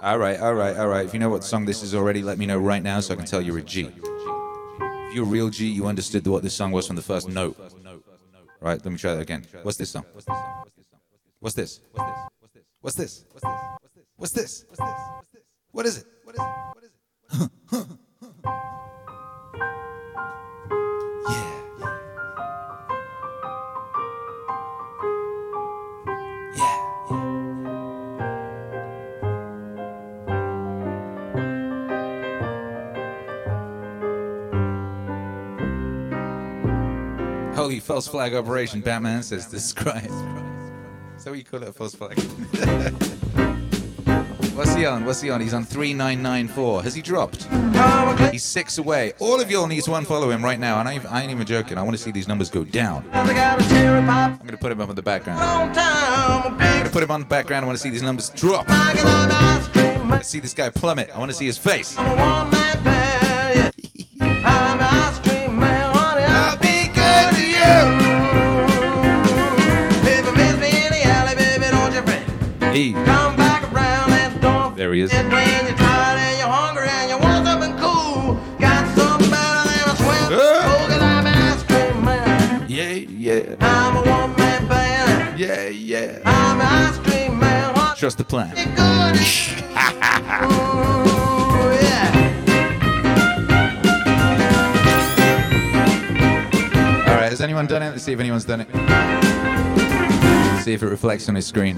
All 0.02 0.18
right, 0.18 0.40
all 0.40 0.56
right, 0.56 0.76
all 0.77 0.88
right. 0.88 1.06
If 1.06 1.14
you 1.14 1.19
know 1.19 1.30
what 1.30 1.44
song 1.44 1.65
this 1.65 1.84
is 1.84 1.94
already, 1.94 2.23
let 2.23 2.40
me 2.40 2.48
know 2.48 2.57
right 2.57 2.81
now 2.81 2.99
so 2.99 3.14
I 3.14 3.18
can 3.18 3.27
tell 3.27 3.40
you're 3.40 3.60
a 3.60 3.61
G. 3.61 3.91
If 3.91 5.14
you're 5.14 5.26
a 5.26 5.27
real 5.27 5.52
G, 5.52 5.68
you 5.68 5.85
understood 5.85 6.26
what 6.26 6.41
this 6.41 6.56
song 6.56 6.72
was 6.72 6.88
from 6.88 6.95
the 6.95 7.03
first 7.03 7.30
note. 7.30 7.56
Right, 8.60 8.84
let 8.84 8.91
me 8.91 8.98
try 8.98 9.14
that 9.14 9.22
again. 9.22 9.45
What's 9.61 9.77
this 9.77 9.91
song? 9.91 10.06
What's 10.11 10.26
this? 10.26 10.35
What's 11.40 11.56
this? 11.56 11.80
What's 12.81 12.95
this? 12.95 12.95
What's 12.95 12.95
this? 12.95 13.26
What's 13.31 13.44
this? 13.44 13.92
What 14.18 14.30
is 14.31 14.38
it? 14.38 14.65
What 15.72 15.85
is 15.85 15.98
it? 15.98 16.06
What 16.23 16.35
is 16.84 16.91
it? 17.41 17.49
Holy 37.56 37.80
false 37.80 38.07
flag 38.07 38.35
operation, 38.35 38.81
Batman 38.81 39.23
says 39.23 39.48
this 39.48 39.64
is 39.64 39.73
describe. 39.73 40.11
So 41.18 41.34
you 41.34 41.44
call 41.44 41.64
it 41.64 41.69
a 41.69 41.73
false 41.73 41.95
flag. 41.95 42.19
What's 44.55 44.75
he 44.75 44.85
on? 44.85 45.03
What's 45.03 45.19
he 45.19 45.31
on? 45.31 45.41
He's 45.41 45.55
on 45.55 45.63
3994. 45.63 46.84
Has 46.84 46.93
he 46.93 47.01
dropped? 47.01 47.47
He's 48.31 48.43
six 48.43 48.77
away. 48.77 49.13
All 49.17 49.41
of 49.41 49.49
y'all 49.49 49.65
need 49.65 49.84
to 49.84 49.91
unfollow 49.91 50.31
him 50.31 50.43
right 50.43 50.59
now. 50.59 50.80
And 50.80 50.88
I, 50.88 51.01
I 51.09 51.23
ain't 51.23 51.31
even 51.31 51.47
joking. 51.47 51.80
I 51.80 51.81
want 51.81 51.97
to 51.97 52.03
see 52.03 52.11
these 52.11 52.27
numbers 52.27 52.51
go 52.51 52.63
down. 52.63 53.03
I'm 53.11 53.25
going 53.25 54.49
to 54.49 54.57
put 54.57 54.71
him 54.71 54.80
up 54.80 54.89
in 54.89 54.95
the 54.95 55.01
background. 55.01 55.39
I'm 55.41 56.57
going 56.57 56.84
to 56.84 56.89
put 56.91 57.01
him 57.01 57.09
on 57.09 57.21
the 57.21 57.25
background. 57.25 57.63
I 57.63 57.67
want 57.67 57.80
to 57.80 57.81
see 57.81 57.89
these 57.89 58.03
numbers 58.03 58.30
drop. 58.30 58.65
I 58.69 60.05
want 60.07 60.21
to 60.21 60.27
see 60.27 60.39
this 60.39 60.53
guy 60.53 60.69
plummet. 60.69 61.09
I 61.15 61.17
want 61.17 61.31
to 61.31 61.38
see 61.38 61.47
his 61.47 61.57
face. 61.57 61.95
Hey, 72.73 73.12
there 74.84 74.93
he 74.93 74.99
is. 74.99 75.11
forget 75.14 75.31
when 75.31 75.65
you're 75.65 75.77
tired 75.77 76.19
and 76.19 76.38
you're 76.39 76.49
hungry 76.49 76.89
and 76.89 77.10
you 77.10 77.18
want 77.18 77.45
something 77.47 77.72
cool. 77.77 78.35
Got 78.60 78.85
something 78.97 79.30
better 79.30 79.64
than 79.69 79.88
a 79.88 79.95
swim. 79.95 80.27
'cause 80.89 81.01
I'm 81.01 81.26
an 81.26 81.34
ice 81.34 81.64
cream 81.64 82.03
man. 82.03 82.65
Yeah, 82.68 82.89
yeah. 82.91 83.55
I'm 83.61 83.95
a 83.95 84.01
one 84.01 84.35
man 84.35 84.68
band. 84.68 85.39
Yeah, 85.39 85.69
yeah. 85.69 86.19
I'm 86.26 86.60
an 86.60 86.68
ice 86.68 86.97
cream 86.97 87.39
man. 87.39 87.73
What 87.76 87.95
Trust 87.97 88.18
the 88.18 88.26
plan. 88.26 88.53
good? 88.55 89.15
Ooh, 90.51 91.72
yeah. 91.80 92.10
All 97.07 97.15
right, 97.15 97.30
has 97.31 97.39
anyone 97.39 97.68
done 97.68 97.84
it? 97.84 97.91
Let's 97.91 98.03
see 98.03 98.11
if 98.11 98.19
anyone's 98.19 98.43
done 98.43 98.60
it. 98.65 98.68
See 100.64 100.73
if 100.73 100.84
it 100.84 100.88
reflects 100.88 101.30
on 101.30 101.35
his 101.35 101.45
screen. 101.47 101.77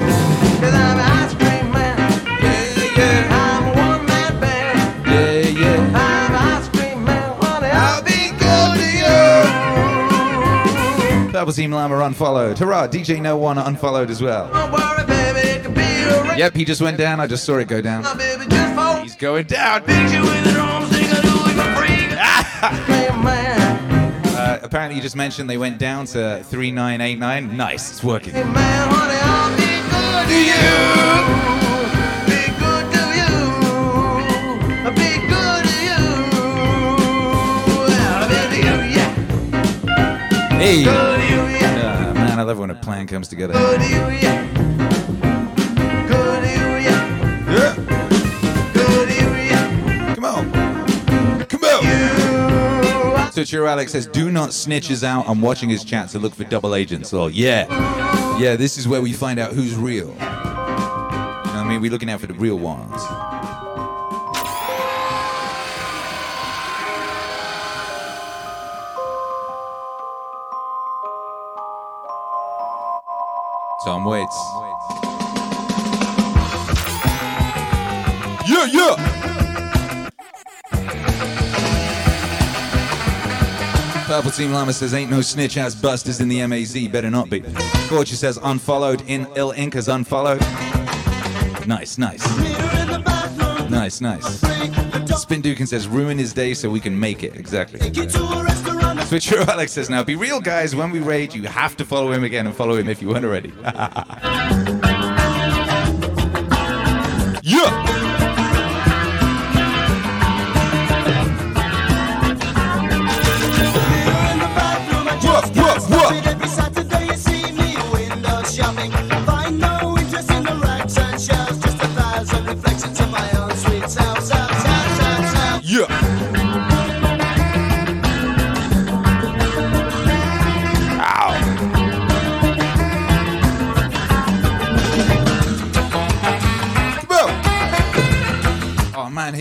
Yeah, 5.06 5.50
yeah. 5.50 5.92
Purple 11.32 11.54
Team 11.54 11.72
Llama 11.72 11.98
unfollowed. 12.00 12.58
Hurrah, 12.58 12.88
DJ 12.88 13.22
No 13.22 13.38
One 13.38 13.58
unfollowed 13.58 14.10
as 14.10 14.22
well. 14.22 14.50
Yep, 16.38 16.56
he 16.56 16.66
just 16.66 16.82
went 16.82 16.98
down. 16.98 17.20
I 17.20 17.28
just 17.28 17.44
saw 17.44 17.58
it 17.58 17.68
go 17.68 17.82
down. 17.82 18.04
He's 19.04 19.16
going 19.16 19.46
down. 19.46 19.84
Uh, 24.36 24.60
apparently, 24.62 24.96
you 24.98 25.02
just 25.02 25.16
mentioned 25.16 25.50
they 25.50 25.58
went 25.58 25.78
down 25.80 26.06
to 26.06 26.44
3989. 26.44 27.56
Nice, 27.58 27.90
it's 27.90 28.04
working. 28.04 28.34
Hey! 30.28 31.75
Ah, 40.58 42.12
man, 42.14 42.40
I 42.40 42.44
love 42.44 42.60
when 42.60 42.70
a 42.70 42.76
plan 42.76 43.08
comes 43.08 43.28
together. 43.28 43.54
Come 50.16 50.26
on. 50.26 50.52
Come 51.46 51.64
on. 51.64 51.84
So 53.32 53.42
Chiro 53.42 53.68
Alex 53.70 53.92
says, 53.92 54.08
do 54.08 54.32
not 54.32 54.54
snitch 54.54 54.90
us 54.90 55.04
out. 55.04 55.28
I'm 55.28 55.42
watching 55.42 55.70
his 55.70 55.84
chat 55.84 56.10
to 56.10 56.20
look 56.20 56.34
for 56.34 56.46
double 56.46 56.74
agents. 56.74 57.14
Oh, 57.14 57.28
yeah. 57.28 57.68
Yeah, 58.40 58.56
this 58.56 58.78
is 58.78 58.88
where 58.88 59.02
we 59.02 59.12
find 59.12 59.40
out 59.40 59.52
who's 59.52 59.76
real. 59.76 60.08
You 60.08 60.14
know 60.16 60.20
I 60.24 61.66
mean? 61.68 61.82
We're 61.82 61.92
looking 61.92 62.10
out 62.10 62.22
for 62.22 62.28
the 62.28 62.34
real 62.34 62.58
ones. 62.58 63.02
Tom 73.86 74.04
Waits. 74.04 74.36
Yeah, 78.50 78.66
yeah. 78.66 78.96
Purple 84.08 84.32
Team 84.32 84.52
Llama 84.54 84.74
says, 84.74 84.96
ain't 84.96 85.12
no 85.12 85.22
snitch 85.22 85.58
ass 85.58 85.76
busters 85.76 86.20
in 86.20 86.30
the 86.30 86.48
MAZ. 86.48 86.88
Better 86.88 87.12
not 87.12 87.30
be. 87.30 87.42
Fortune 87.88 88.18
says, 88.18 88.40
unfollowed 88.42 89.04
in 89.08 89.28
Il 89.36 89.52
Inca's 89.52 89.88
unfollowed. 89.88 90.42
Nice, 91.68 92.00
nice. 92.00 92.26
Nice, 93.70 94.02
nice. 94.02 94.40
Spin 95.22 95.44
Dukin 95.44 95.68
says, 95.68 95.88
ruin 95.88 96.18
his 96.18 96.34
day 96.34 96.56
so 96.56 96.72
we 96.72 96.80
can 96.80 97.00
make 97.00 97.22
it. 97.24 97.36
Exactly. 97.36 97.80
Twitcher 99.08 99.40
Alex 99.42 99.72
says, 99.74 99.90
now 99.90 100.04
be 100.04 100.16
real, 100.16 100.42
guys. 100.42 100.76
When 100.76 100.92
we 100.92 101.00
raid, 101.00 101.34
you 101.34 101.44
have 101.44 101.78
to 101.78 101.86
follow 101.86 102.12
him 102.12 102.24
again 102.24 102.48
and 102.48 102.56
follow 102.56 102.76
him 102.76 102.90
if 102.90 103.02
you 103.02 103.10
weren't 103.10 103.26
already. 103.26 103.54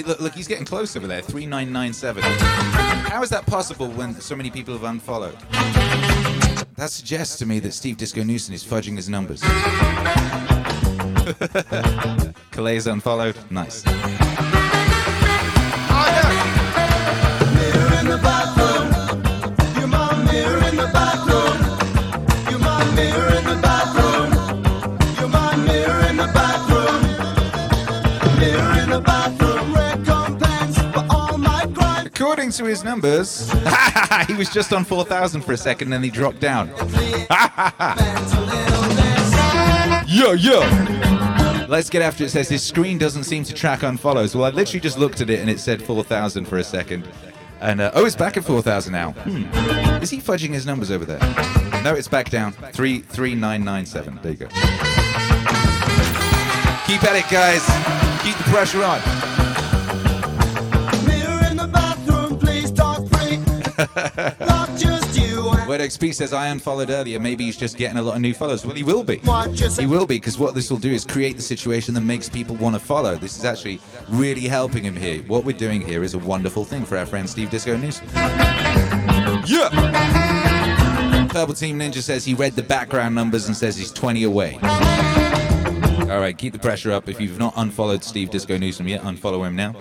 look, 0.06 0.20
look, 0.20 0.34
he's 0.34 0.48
getting 0.48 0.64
close 0.64 0.96
over 0.96 1.06
there. 1.06 1.22
3997. 1.22 2.22
How 2.22 3.22
is 3.22 3.30
that 3.30 3.46
possible 3.46 3.88
when 3.88 4.14
so 4.20 4.36
many 4.36 4.50
people 4.50 4.74
have 4.74 4.84
unfollowed? 4.84 5.36
That 6.76 6.90
suggests 6.90 7.36
to 7.38 7.46
me 7.46 7.60
that 7.60 7.72
Steve 7.72 7.96
Disco 7.96 8.22
Newsom 8.22 8.54
is 8.54 8.64
fudging 8.64 8.96
his 8.96 9.08
numbers. 9.08 9.40
Calais 12.50 12.82
unfollowed. 12.86 13.36
Nice. 13.50 13.84
His 32.74 32.84
numbers, 32.84 33.50
he 34.26 34.34
was 34.34 34.50
just 34.50 34.72
on 34.72 34.84
4,000 34.84 35.42
for 35.42 35.52
a 35.52 35.56
second, 35.56 35.90
then 35.90 36.02
he 36.02 36.10
dropped 36.10 36.40
down. 36.40 36.68
yo, 40.08 40.32
yo. 40.32 40.58
Let's 41.68 41.88
get 41.88 42.02
after 42.02 42.24
it. 42.24 42.26
It 42.26 42.30
says 42.30 42.48
his 42.48 42.64
screen 42.64 42.98
doesn't 42.98 43.24
seem 43.24 43.44
to 43.44 43.54
track 43.54 43.80
unfollows. 43.80 44.34
Well, 44.34 44.44
I 44.44 44.50
literally 44.50 44.80
just 44.80 44.98
looked 44.98 45.20
at 45.20 45.30
it 45.30 45.38
and 45.38 45.48
it 45.48 45.60
said 45.60 45.80
4,000 45.80 46.46
for 46.46 46.58
a 46.58 46.64
second. 46.64 47.08
And 47.60 47.80
uh, 47.80 47.92
oh, 47.94 48.04
it's 48.04 48.16
back 48.16 48.36
at 48.36 48.44
4,000 48.44 48.92
now. 48.92 49.12
Hmm. 49.12 49.44
Is 50.02 50.10
he 50.10 50.18
fudging 50.18 50.52
his 50.52 50.66
numbers 50.66 50.90
over 50.90 51.04
there? 51.04 51.20
No, 51.84 51.94
it's 51.94 52.08
back 52.08 52.28
down. 52.28 52.52
Three 52.72 53.00
three 53.00 53.34
nine 53.34 53.64
nine 53.64 53.86
seven. 53.86 54.18
There 54.22 54.32
you 54.32 54.38
go. 54.38 54.48
Keep 56.86 57.04
at 57.04 57.14
it, 57.14 57.30
guys. 57.30 57.64
Keep 58.24 58.36
the 58.38 58.50
pressure 58.50 58.82
on. 58.82 59.33
Word 65.66 65.80
XP 65.80 66.14
says 66.14 66.32
I 66.32 66.48
unfollowed 66.48 66.90
earlier. 66.90 67.18
Maybe 67.18 67.44
he's 67.44 67.56
just 67.56 67.76
getting 67.76 67.96
a 67.96 68.02
lot 68.02 68.16
of 68.16 68.20
new 68.20 68.34
followers. 68.34 68.64
Well, 68.64 68.76
he 68.76 68.82
will 68.82 69.02
be. 69.02 69.20
He 69.80 69.86
will 69.86 70.06
be 70.06 70.16
because 70.16 70.38
what 70.38 70.54
this 70.54 70.70
will 70.70 70.78
do 70.78 70.92
is 70.92 71.04
create 71.04 71.36
the 71.36 71.42
situation 71.42 71.94
that 71.94 72.02
makes 72.02 72.28
people 72.28 72.54
want 72.56 72.76
to 72.76 72.80
follow. 72.80 73.16
This 73.16 73.36
is 73.36 73.44
actually 73.44 73.80
really 74.08 74.42
helping 74.42 74.84
him 74.84 74.94
here. 74.94 75.22
What 75.22 75.44
we're 75.44 75.56
doing 75.56 75.80
here 75.80 76.04
is 76.04 76.14
a 76.14 76.18
wonderful 76.18 76.64
thing 76.64 76.84
for 76.84 76.96
our 76.98 77.06
friend 77.06 77.28
Steve 77.28 77.50
Disco 77.50 77.76
Newsom. 77.76 78.06
Yeah. 79.46 79.70
Purple 81.30 81.54
Team 81.54 81.80
Ninja 81.80 82.02
says 82.02 82.24
he 82.24 82.34
read 82.34 82.52
the 82.52 82.62
background 82.62 83.14
numbers 83.14 83.48
and 83.48 83.56
says 83.56 83.76
he's 83.76 83.90
20 83.90 84.22
away. 84.24 84.58
All 84.62 86.20
right, 86.20 86.36
keep 86.36 86.52
the 86.52 86.58
pressure 86.60 86.92
up. 86.92 87.08
If 87.08 87.20
you've 87.20 87.38
not 87.38 87.54
unfollowed 87.56 88.04
Steve 88.04 88.30
Disco 88.30 88.56
Newsom 88.58 88.86
yet, 88.86 89.00
unfollow 89.02 89.44
him 89.46 89.56
now. 89.56 89.72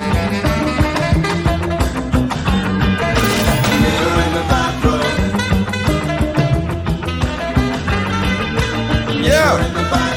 Yeah. 9.43 10.12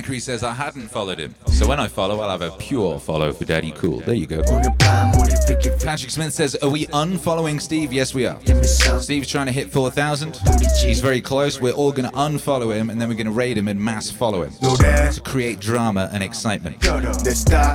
Zachary 0.00 0.18
says 0.18 0.42
I 0.42 0.54
hadn't 0.54 0.88
followed 0.88 1.18
him. 1.18 1.34
So 1.48 1.68
when 1.68 1.78
I 1.78 1.86
follow, 1.86 2.20
I'll 2.20 2.30
have 2.30 2.40
a 2.40 2.56
pure 2.56 2.98
follow 2.98 3.34
for 3.34 3.44
Daddy 3.44 3.70
Cool. 3.72 4.00
There 4.00 4.14
you 4.14 4.26
go. 4.26 4.40
Patrick 4.42 6.10
Smith 6.10 6.32
says, 6.32 6.54
Are 6.62 6.70
we 6.70 6.86
unfollowing 6.86 7.60
Steve? 7.60 7.92
Yes, 7.92 8.14
we 8.14 8.24
are. 8.24 8.40
Steve's 8.64 9.28
trying 9.28 9.44
to 9.44 9.52
hit 9.52 9.70
4,000. 9.70 10.40
He's 10.82 11.00
very 11.00 11.20
close. 11.20 11.60
We're 11.60 11.74
all 11.74 11.92
going 11.92 12.08
to 12.08 12.16
unfollow 12.16 12.74
him 12.74 12.88
and 12.88 12.98
then 12.98 13.10
we're 13.10 13.14
going 13.14 13.26
to 13.26 13.32
raid 13.32 13.58
him 13.58 13.68
and 13.68 13.78
mass 13.78 14.10
follow 14.10 14.42
him 14.42 14.52
to 14.52 15.20
create 15.22 15.60
drama 15.60 16.08
and 16.14 16.22
excitement. 16.22 16.82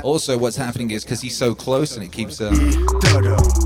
Also, 0.03 0.35
what's 0.35 0.57
happening 0.57 0.89
is 0.89 1.03
because 1.03 1.21
he's 1.21 1.37
so 1.37 1.53
close 1.53 1.95
and 1.95 2.03
it 2.03 2.11
keeps. 2.11 2.41
Uh... 2.41 2.49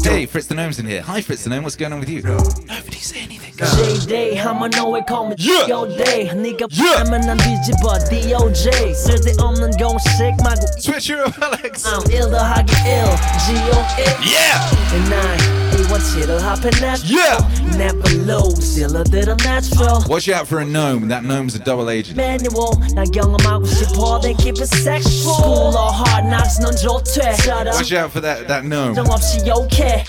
Hey, 0.03 0.26
Fritz 0.26 0.48
the 0.48 0.56
Gnome's 0.56 0.80
in 0.80 0.86
here. 0.86 1.02
Hi, 1.03 1.22
Fritz 1.22 1.45
the 1.45 1.49
Gnome. 1.49 1.64
What's 1.64 1.77
going 1.77 1.94
on 1.94 2.02
with 2.02 2.10
you? 2.10 2.23
Nobody 2.23 2.98
say 2.98 3.22
anything. 3.22 3.39
J-Day 3.59 4.37
한번 4.37 4.71
너의 4.71 5.03
call 5.09 5.27
me 5.27 5.35
Yo 5.69 5.87
Day 5.87 6.33
네가 6.35 6.66
보면 6.66 7.21
난 7.23 7.37
뒤집어 7.39 7.99
DOJ 8.11 8.95
쓸데없는 8.95 9.71
공식 9.73 10.11
말고 10.43 10.62
Switch 10.79 11.12
your 11.12 11.31
Alex 11.43 11.87
I'm 11.87 12.11
1 12.11 12.31
더하기 12.31 12.73
1 12.85 13.05
G-O-1 13.47 13.99
Yeah 14.27 14.59
And 14.95 15.15
I 15.15 15.68
원치를 15.91 16.43
합해 16.43 16.71
natural 16.81 17.39
Never 17.75 18.15
lose 18.25 18.75
딜러들은 18.75 19.37
natural 19.43 20.03
Watch 20.09 20.29
out 20.31 20.47
for 20.47 20.61
a 20.62 20.65
gnome. 20.65 21.09
That 21.09 21.25
gnome's 21.25 21.55
a 21.57 21.62
double 21.65 21.91
agent. 21.91 22.16
manual 22.16 22.79
난 22.95 23.11
경험하고 23.11 23.66
싶어 23.66 24.21
They 24.21 24.35
keep 24.35 24.59
it 24.61 24.69
sexual 24.69 25.35
School 25.35 25.75
or 25.77 25.91
hard 25.93 26.29
knocks 26.29 26.59
넌 26.61 26.75
좋대 26.77 27.35
Shut 27.43 27.66
up 27.66 27.75
Watch 27.77 27.93
out 27.93 28.11
for 28.12 28.21
that 28.23 28.47
that 28.49 28.65
gnome. 28.66 28.95
정없이 28.95 29.39
욕해 29.47 30.05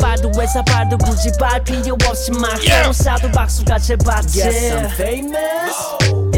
바둑에서 0.00 0.62
바둑 0.64 1.00
굳이 1.02 1.30
발 1.38 1.62
필요 1.64 1.96
없이 2.06 2.30
막 2.32 2.54
yeah. 2.62 2.92
사도 2.92 3.30
박수가 3.32 3.78
제받지 3.78 4.40
Yes 4.40 4.72
I'm 4.72 4.90
famous 4.94 5.74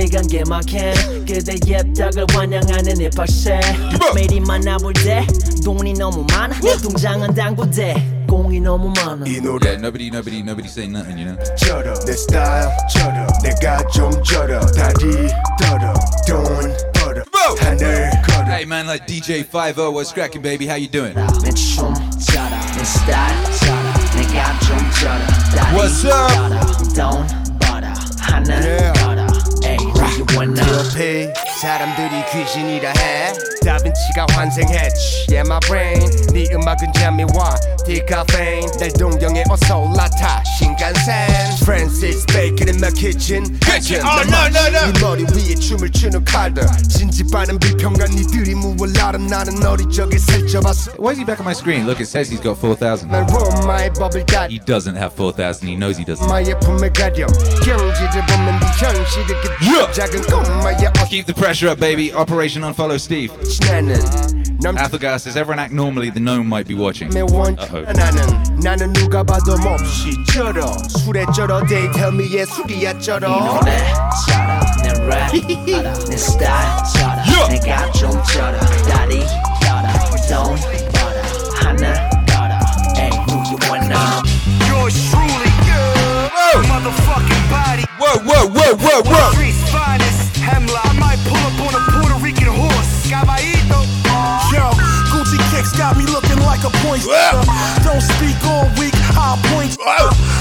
이건 0.01 0.27
게막해 0.27 0.95
그대 1.29 1.55
예탁을 1.67 2.27
환영하는 2.33 2.97
힙합새 3.13 3.61
매일이 4.15 4.41
만나볼 4.41 4.95
때 4.95 5.27
돈이 5.63 5.93
너무 5.95 6.25
많아 6.33 6.59
내 6.61 6.77
통장은 6.79 7.35
당구대 7.35 8.18
공이 8.29 8.61
너무 8.61 8.93
많아 8.97 9.25
Yeah, 9.27 9.41
nobody, 9.79 10.09
nobody, 10.09 10.43
nobody 10.43 10.69
saying 10.69 10.93
nothing, 10.93 11.19
you 11.19 11.27
know. 11.27 11.37
절어 11.57 11.95
내 12.07 12.13
스타일 12.13 12.69
절어 12.93 13.27
내가 13.43 13.87
좀 13.89 14.11
절어 14.25 14.61
다리 14.73 15.29
떨어 15.61 15.95
돈 16.27 16.45
벌어 16.95 17.23
하늘 17.61 18.11
걸어 18.27 18.45
Hey 18.49 18.65
man, 18.65 18.87
like 18.87 19.07
DJ 19.07 19.45
50, 19.45 19.91
what's 19.93 20.13
cracking, 20.13 20.43
baby? 20.43 20.67
How 20.67 20.77
you 20.77 20.89
doing? 20.89 21.15
내춤 21.43 21.95
절어 22.19 22.51
내 22.77 22.85
스타일 22.85 23.35
절어 23.61 23.87
내가 24.17 24.59
좀 24.61 24.79
절어 25.01 25.27
다리 25.55 25.77
What's 25.77 26.05
up? 26.05 26.33
떨어 26.35 26.61
돈 26.95 27.59
벌어 27.61 27.87
하늘 28.21 28.93
걸어 28.95 29.27
에이 29.65 29.79
you 29.79 30.25
wanna 30.37 30.63
옆에 30.63 31.33
사람들이 31.61 32.25
귀신이라 32.33 32.93
해 32.99 33.33
다빈치가 33.65 34.27
환생했지 34.31 35.27
Yeah 35.31 35.47
my 35.47 35.59
brain 35.61 36.11
네 36.33 36.45
음악은 36.53 36.93
잠이 36.95 37.25
와 37.35 37.55
디카페인 37.87 38.69
날 38.79 38.93
동경에 38.93 39.45
어서 39.49 39.79
올라타 39.79 40.43
신간센 40.59 41.29
Francis 41.63 42.27
Bacon 42.27 42.69
in 42.69 42.77
my 42.77 42.93
kitchen 42.93 43.59
Kitchen, 43.61 44.03
oh, 44.05 44.23
no, 44.29 44.49
no, 44.49 44.69
no. 44.69 44.93
네 44.93 45.01
머리 45.01 45.25
위에 45.25 45.55
춤을 45.55 45.91
추는 45.91 46.25
칼들 46.25 46.67
진지빠는 46.89 47.59
비평가 47.59 48.07
니들이 48.07 48.55
무얼라름 48.55 49.27
나는 49.27 49.65
어리적에 49.65 50.19
살쪄봤어 50.19 50.93
Why 50.99 51.13
is 51.13 51.19
he 51.19 51.25
back 51.25 51.41
on 51.41 51.47
my 51.47 51.55
screen? 51.55 51.87
Look, 51.87 52.01
it 52.01 52.09
says 52.09 52.29
he's 52.29 52.43
got 52.43 52.59
4,000. 52.61 53.09
난 53.09 53.27
로마의 53.27 53.93
법을 53.95 54.27
다 54.27 54.47
He 54.49 54.59
doesn't 54.61 54.97
have 54.97 55.15
4,000. 55.17 55.69
He 55.69 55.77
knows 55.77 55.97
he 55.97 56.05
doesn't. 56.05 56.29
마의 56.29 56.59
품에 56.61 56.91
가려 56.91 57.27
경지를 57.65 58.27
보면 58.27 58.61
네 58.61 58.67
현실이 58.77 59.27
그 59.41 59.93
작은 59.93 60.23
꼬마의 60.29 60.93
Keep 61.09 61.27
the 61.27 61.35
pressure 61.35 61.48
pressure 61.50 61.70
up, 61.70 61.80
baby. 61.80 62.14
Operation 62.14 62.62
Unfollow 62.62 63.00
Steve. 63.00 63.32
Athagas, 64.78 65.24
does 65.24 65.36
everyone 65.36 65.58
act 65.58 65.74
normally? 65.74 66.12
The 66.12 66.20
gnome 66.20 66.46
might 66.46 66.68
be 66.68 66.76
watching. 66.76 67.10
Whoa, 88.00 88.20
whoa, 88.20 88.48
whoa, 88.48 88.76
whoa, 88.76 89.02
whoa! 89.04 90.99
Gucci 95.70 95.78
got 95.78 95.98
me 95.98 96.06
looking 96.06 96.40
like 96.46 96.64
a 96.64 96.70
point. 96.86 97.04
Don't 97.84 98.02
speak 98.02 98.38
all 98.46 98.66
week, 98.80 98.94
I'll 99.16 99.38
point. 99.54 99.78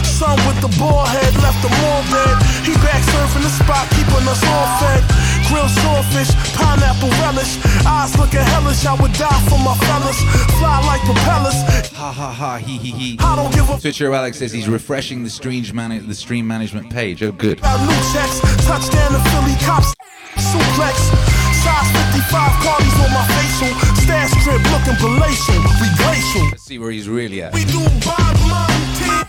Son 0.04 0.36
with 0.46 0.60
the 0.60 0.74
ball 0.78 1.04
head 1.06 1.34
left 1.42 1.62
the 1.62 1.68
mall 1.68 2.02
dead. 2.10 2.42
He 2.64 2.74
back 2.82 3.02
surfing 3.02 3.42
the 3.42 3.50
spot, 3.50 3.88
keeping 3.90 4.26
us 4.28 4.42
all 4.44 4.66
fed. 4.80 5.04
Grilled 5.48 5.70
swordfish, 5.70 6.30
pineapple 6.54 7.10
relish. 7.22 7.58
Eyes 7.86 8.16
looking 8.18 8.40
hellish, 8.40 8.84
I 8.84 8.94
would 9.00 9.12
die 9.12 9.40
for 9.48 9.58
my 9.58 9.76
fellas. 9.86 10.18
Fly 10.58 10.80
like 10.86 11.00
propellers. 11.02 11.56
Ha 11.94 12.12
ha 12.12 12.32
ha, 12.32 12.56
he 12.58 12.78
he 12.78 12.90
he. 12.90 13.16
I 13.20 13.36
don't 13.36 13.52
give 13.52 13.68
a 13.70 13.78
Twitcher 13.80 14.12
Alex 14.12 14.38
says 14.38 14.52
he's 14.52 14.68
refreshing 14.68 15.24
the 15.24 15.30
stream, 15.30 15.64
man- 15.74 16.06
the 16.08 16.14
stream 16.14 16.46
management 16.46 16.90
page. 16.90 17.22
Oh, 17.22 17.32
good. 17.32 17.58
about 17.58 17.80
new 17.80 18.12
checks. 18.12 18.40
Touchdown 18.66 19.12
to 19.12 19.20
Philly 19.30 19.56
cops. 19.64 19.94
Suplex. 20.36 21.27
Size 21.68 21.92
55 22.16 22.64
Cardi's 22.64 22.98
on 23.04 23.10
my 23.12 23.24
facial. 23.36 23.72
Stash 24.02 24.32
strip 24.40 24.62
looking 24.72 24.96
palatial. 24.96 25.60
We 25.80 25.88
glacial. 26.00 26.46
Let's 26.48 26.62
see 26.62 26.78
where 26.78 26.90
he's 26.90 27.08
really 27.08 27.42
at. 27.42 27.52
We 27.52 27.64
do 27.64 27.80
Bob 28.06 28.36
Mountain. 28.48 29.28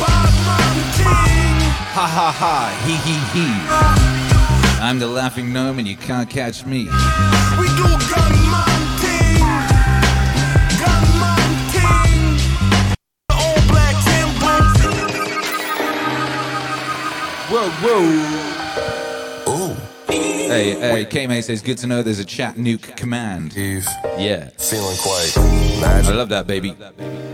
Bob 0.00 0.32
Mountain. 0.48 1.56
Ha 1.96 2.06
ha 2.18 2.30
ha, 2.40 2.56
he 2.86 2.94
he 3.06 3.16
he. 3.34 3.46
I'm 4.80 4.98
the 4.98 5.08
laughing 5.08 5.52
gnome 5.52 5.78
and 5.78 5.86
you 5.86 5.96
can't 5.96 6.30
catch 6.30 6.64
me. 6.64 6.84
We 7.60 7.66
do 7.80 7.88
Gun 8.12 8.34
Mountain. 8.56 9.44
Gun 10.80 11.04
Mountain. 11.24 12.20
All 13.28 13.60
black 13.68 13.96
Timberlands. 14.08 14.80
Whoa, 17.50 17.68
whoa. 17.82 18.47
Hey, 20.48 20.72
hey, 20.80 21.04
K-May 21.04 21.42
says, 21.42 21.60
good 21.60 21.76
to 21.78 21.86
know 21.86 22.02
there's 22.02 22.20
a 22.20 22.24
chat 22.24 22.54
nuke 22.56 22.96
command. 22.96 23.54
Eve. 23.54 23.86
Yeah. 24.16 24.48
Feeling 24.56 24.96
quite 24.96 25.30
I 25.36 26.10
love 26.10 26.30
that, 26.30 26.46
baby. 26.46 26.74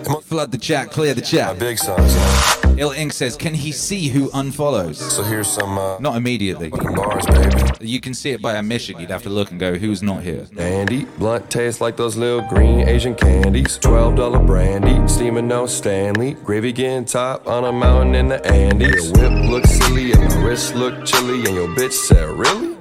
Come 0.04 0.16
on. 0.16 0.22
Flood 0.22 0.50
the 0.50 0.58
chat, 0.58 0.90
clear 0.90 1.14
the 1.14 1.20
chat. 1.20 1.56
Big 1.60 1.78
songs, 1.78 2.12
you 2.12 2.20
know. 2.20 2.76
Il 2.76 2.90
Ink 2.90 3.12
says, 3.12 3.36
can 3.36 3.54
he 3.54 3.70
see 3.70 4.08
who 4.08 4.30
unfollows? 4.30 4.96
So 4.96 5.22
here's 5.22 5.46
some 5.46 5.78
uh, 5.78 5.96
Not 6.00 6.16
immediately. 6.16 6.70
bars, 6.70 7.24
baby. 7.26 7.86
You 7.86 8.00
can 8.00 8.14
see 8.14 8.30
it 8.32 8.42
by 8.42 8.54
a 8.54 8.58
omission. 8.58 8.98
You'd 8.98 9.10
have 9.10 9.22
to 9.22 9.30
look 9.30 9.52
and 9.52 9.60
go, 9.60 9.76
who's 9.76 10.02
not 10.02 10.24
here? 10.24 10.48
Andy, 10.58 11.04
blunt 11.04 11.48
tastes 11.48 11.80
like 11.80 11.96
those 11.96 12.16
little 12.16 12.42
green 12.48 12.80
Asian 12.88 13.14
candies. 13.14 13.78
$12 13.78 14.44
brandy, 14.44 15.06
steaming 15.06 15.46
no 15.46 15.66
Stanley. 15.66 16.32
Gravy 16.34 16.72
getting 16.72 17.04
top 17.04 17.46
on 17.46 17.62
a 17.62 17.72
mountain 17.72 18.16
in 18.16 18.26
the 18.28 18.44
Andes. 18.44 19.12
Your 19.12 19.30
whip 19.30 19.50
looks 19.50 19.70
silly 19.70 20.10
and 20.10 20.24
my 20.28 20.42
wrist 20.42 20.74
look 20.74 21.04
chilly. 21.06 21.44
And 21.44 21.54
your 21.54 21.68
bitch 21.68 21.92
said, 21.92 22.28
Really? 22.28 22.73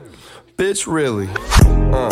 Bitch, 0.57 0.85
really? 0.85 1.27
Uh, 1.91 2.09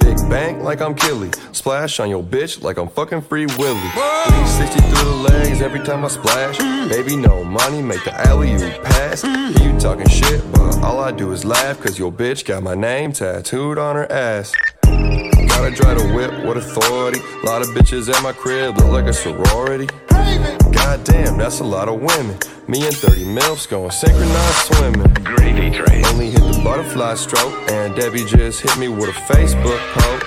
big 0.00 0.16
bank 0.28 0.62
like 0.62 0.80
I'm 0.80 0.96
Killy. 0.96 1.30
Splash 1.52 2.00
on 2.00 2.10
your 2.10 2.24
bitch 2.24 2.60
like 2.60 2.76
I'm 2.76 2.88
fucking 2.88 3.22
Free 3.22 3.46
Willy. 3.56 3.78
360 3.78 4.80
through 4.80 5.04
the 5.04 5.28
legs 5.30 5.62
every 5.62 5.78
time 5.80 6.04
I 6.04 6.08
splash. 6.08 6.58
Baby, 6.88 7.14
no 7.16 7.44
money, 7.44 7.82
make 7.82 8.02
the 8.02 8.12
alley 8.26 8.50
you 8.50 8.58
pass. 8.82 9.22
Hear 9.22 9.72
you 9.72 9.78
talking 9.78 10.08
shit, 10.08 10.42
but 10.52 10.82
all 10.82 10.98
I 10.98 11.12
do 11.12 11.30
is 11.30 11.44
laugh. 11.44 11.80
Cause 11.80 11.96
your 11.96 12.10
bitch 12.10 12.44
got 12.44 12.64
my 12.64 12.74
name 12.74 13.12
tattooed 13.12 13.78
on 13.78 13.94
her 13.94 14.10
ass. 14.10 14.52
Gotta 14.82 15.70
drive 15.70 15.98
the 15.98 16.12
whip 16.14 16.44
with 16.44 16.56
authority. 16.56 17.20
lot 17.44 17.62
of 17.62 17.68
bitches 17.68 18.12
at 18.12 18.20
my 18.24 18.32
crib 18.32 18.76
look 18.76 18.88
like 18.88 19.06
a 19.06 19.12
sorority. 19.12 19.86
Goddamn, 20.84 21.38
that's 21.38 21.60
a 21.60 21.64
lot 21.64 21.88
of 21.88 22.02
women. 22.02 22.38
Me 22.68 22.86
and 22.86 22.94
30 22.94 23.24
milfs 23.24 23.66
going 23.66 23.90
synchronized 23.90 24.66
swimming. 24.66 25.14
Gravy 25.24 25.70
train. 25.70 26.04
Only 26.04 26.30
hit 26.30 26.40
the 26.40 26.60
butterfly 26.62 27.14
stroke, 27.14 27.54
and 27.70 27.96
Debbie 27.96 28.26
just 28.26 28.60
hit 28.60 28.76
me 28.76 28.88
with 28.88 29.08
a 29.08 29.18
Facebook 29.32 29.80
post. 29.94 30.26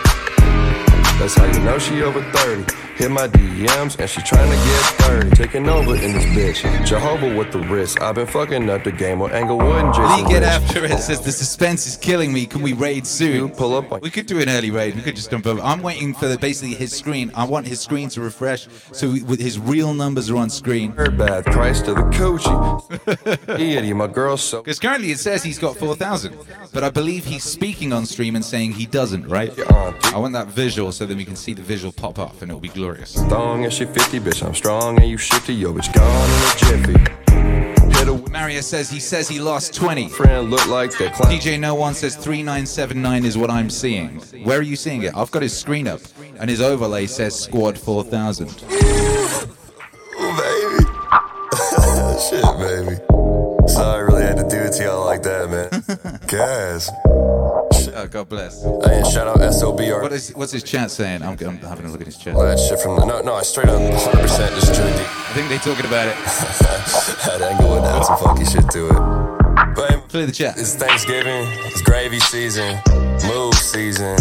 That's 1.20 1.36
how 1.36 1.46
you 1.46 1.60
know 1.60 1.78
she 1.78 2.02
over 2.02 2.24
30. 2.32 2.87
Hit 2.98 3.12
my 3.12 3.28
DMs 3.28 4.00
and 4.00 4.10
she 4.10 4.22
trying 4.24 4.50
to 4.50 4.56
get 4.56 4.84
30. 5.08 5.30
Taking 5.36 5.70
over 5.70 5.96
in 5.96 6.14
this 6.14 6.26
bitch. 6.64 6.86
Jehovah 6.86 7.38
with 7.38 7.52
the 7.52 7.60
wrist. 7.60 8.02
I've 8.02 8.16
been 8.16 8.26
fucking 8.26 8.68
up 8.72 8.84
the 8.84 8.92
game 8.92 9.20
with 9.20 9.34
Englewood 9.34 9.86
and 9.86 9.94
Jason. 9.94 10.26
Lee, 10.26 10.32
get 10.32 10.40
Rich. 10.40 10.50
after 10.50 10.86
it. 10.86 11.00
Says 11.00 11.22
the 11.22 11.32
suspense 11.32 11.86
is 11.86 11.96
killing 11.96 12.34
me. 12.34 12.48
Can 12.48 12.64
we 12.64 12.74
raid 12.74 13.06
soon? 13.06 13.52
Pull 13.52 13.76
up. 13.76 14.02
We 14.02 14.10
could 14.10 14.26
do 14.26 14.40
an 14.40 14.50
early 14.50 14.72
raid. 14.72 14.96
We 14.96 15.04
could 15.04 15.16
just 15.16 15.30
jump 15.30 15.46
over. 15.46 15.62
I'm 15.62 15.84
waiting 15.84 16.16
for 16.16 16.28
the, 16.28 16.40
basically 16.40 16.74
his 16.74 16.92
screen. 16.92 17.32
I 17.36 17.44
want 17.44 17.68
his 17.68 17.80
screen 17.80 18.10
to 18.10 18.22
refresh 18.22 18.68
so 18.92 19.12
we, 19.12 19.22
with 19.22 19.40
his 19.40 19.60
real 19.60 19.94
numbers 19.94 20.32
are 20.32 20.38
on 20.38 20.50
screen. 20.50 20.90
Bad 20.92 21.46
price 21.46 21.82
to 21.84 21.94
the 21.94 22.02
coochie. 22.02 23.48
Eddie, 23.60 23.94
my 23.94 24.08
girl 24.08 24.38
so. 24.38 24.64
Because 24.64 24.80
currently 24.80 25.12
it 25.12 25.20
says 25.20 25.44
he's 25.44 25.60
got 25.60 25.78
4,000, 25.78 26.36
but 26.74 26.84
I 26.84 26.90
believe 26.90 27.26
he's 27.26 27.44
speaking 27.44 27.94
on 27.94 28.08
stream 28.08 28.36
and 28.36 28.44
saying 28.44 28.72
he 28.72 28.88
doesn't, 28.88 29.28
right? 29.28 29.54
Uh, 29.72 29.94
I 30.06 30.18
want 30.18 30.34
that 30.34 30.48
visual 30.48 30.92
so 30.92 31.06
then 31.06 31.18
we 31.18 31.26
can 31.26 31.36
see 31.36 31.54
the 31.54 31.62
visual 31.62 31.92
pop 31.94 32.18
up 32.18 32.42
and 32.42 32.50
it'll 32.50 32.60
be 32.60 32.70
glorious. 32.70 32.87
Strong 32.96 33.64
and 33.66 33.74
she 33.74 33.86
50, 33.86 34.20
bitch. 34.20 34.46
I'm 34.46 34.56
strong 34.56 35.00
and 35.00 35.10
you 35.10 35.18
shifty. 35.18 35.54
Yo, 35.54 35.74
bitch, 35.74 35.94
gone 35.94 36.30
in 36.30 36.82
a 36.82 36.84
jiffy. 36.84 37.18
Mario 38.32 38.62
says 38.62 38.90
he 38.90 39.00
says 39.00 39.28
he 39.28 39.40
lost 39.40 39.74
20. 39.74 40.10
friend, 40.10 40.50
look 40.50 40.66
like 40.68 40.92
the 40.92 41.10
clown. 41.10 41.32
DJ 41.32 41.60
No 41.60 41.76
One 41.76 41.94
says 41.94 42.16
3979 42.16 43.26
is 43.26 43.38
what 43.38 43.50
I'm 43.50 43.70
seeing. 43.70 44.20
Where 44.44 44.60
are 44.60 44.62
you 44.62 44.76
seeing 44.76 45.04
it? 45.04 45.16
I've 45.16 45.32
got 45.32 45.42
his 45.42 45.58
screen 45.58 45.88
up 45.88 46.02
and 46.40 46.50
his 46.50 46.62
overlay 46.62 47.08
says 47.08 47.38
squad 47.38 47.78
4000. 47.78 48.48
Shit, 52.18 52.44
baby. 52.58 52.98
Sorry, 53.68 54.06
really 54.06 54.17
had 54.17 54.17
to 54.78 54.84
do 54.84 54.90
y'all 54.90 55.06
like 55.06 55.24
that, 55.24 55.50
man. 55.50 56.20
Gas. 56.28 56.92
Oh, 57.96 58.08
God 58.08 58.30
bless. 58.30 58.64
Hey, 58.64 58.98
and 58.98 59.08
shout 59.08 59.28
out 59.28 59.38
SOBR. 59.38 60.02
What 60.02 60.14
is 60.14 60.30
what's 60.36 60.52
his 60.52 60.64
chat 60.64 60.92
saying? 60.92 61.24
I'm, 61.24 61.38
I'm 61.40 61.58
having 61.58 61.86
a 61.86 61.92
look 61.92 62.02
at 62.02 62.08
his 62.08 62.18
chat. 62.18 62.36
All 62.36 62.44
that 62.44 62.60
shit 62.60 62.80
from 62.80 62.96
the 62.96 63.06
no, 63.06 63.22
no, 63.22 63.34
I 63.34 63.42
straight 63.42 63.70
up 63.70 63.82
100 63.82 64.22
percent 64.22 64.54
just 64.56 64.74
joined 64.76 64.96
deep. 64.96 65.08
I 65.08 65.34
think 65.34 65.50
they 65.50 65.58
talking 65.58 65.86
about 65.86 66.08
it. 66.08 66.16
Had 67.24 67.42
angle 67.42 67.76
and 67.78 67.86
add 67.86 68.04
some 68.06 68.18
funky 68.18 68.46
shit 68.46 68.70
to 68.72 68.90
it. 68.90 69.76
But 69.76 70.10
Play 70.10 70.26
the 70.26 70.32
chat. 70.32 70.58
It's 70.58 70.76
Thanksgiving. 70.76 71.48
It's 71.66 71.82
gravy 71.82 72.20
season. 72.20 72.78
Move 73.26 73.56
season. 73.56 74.16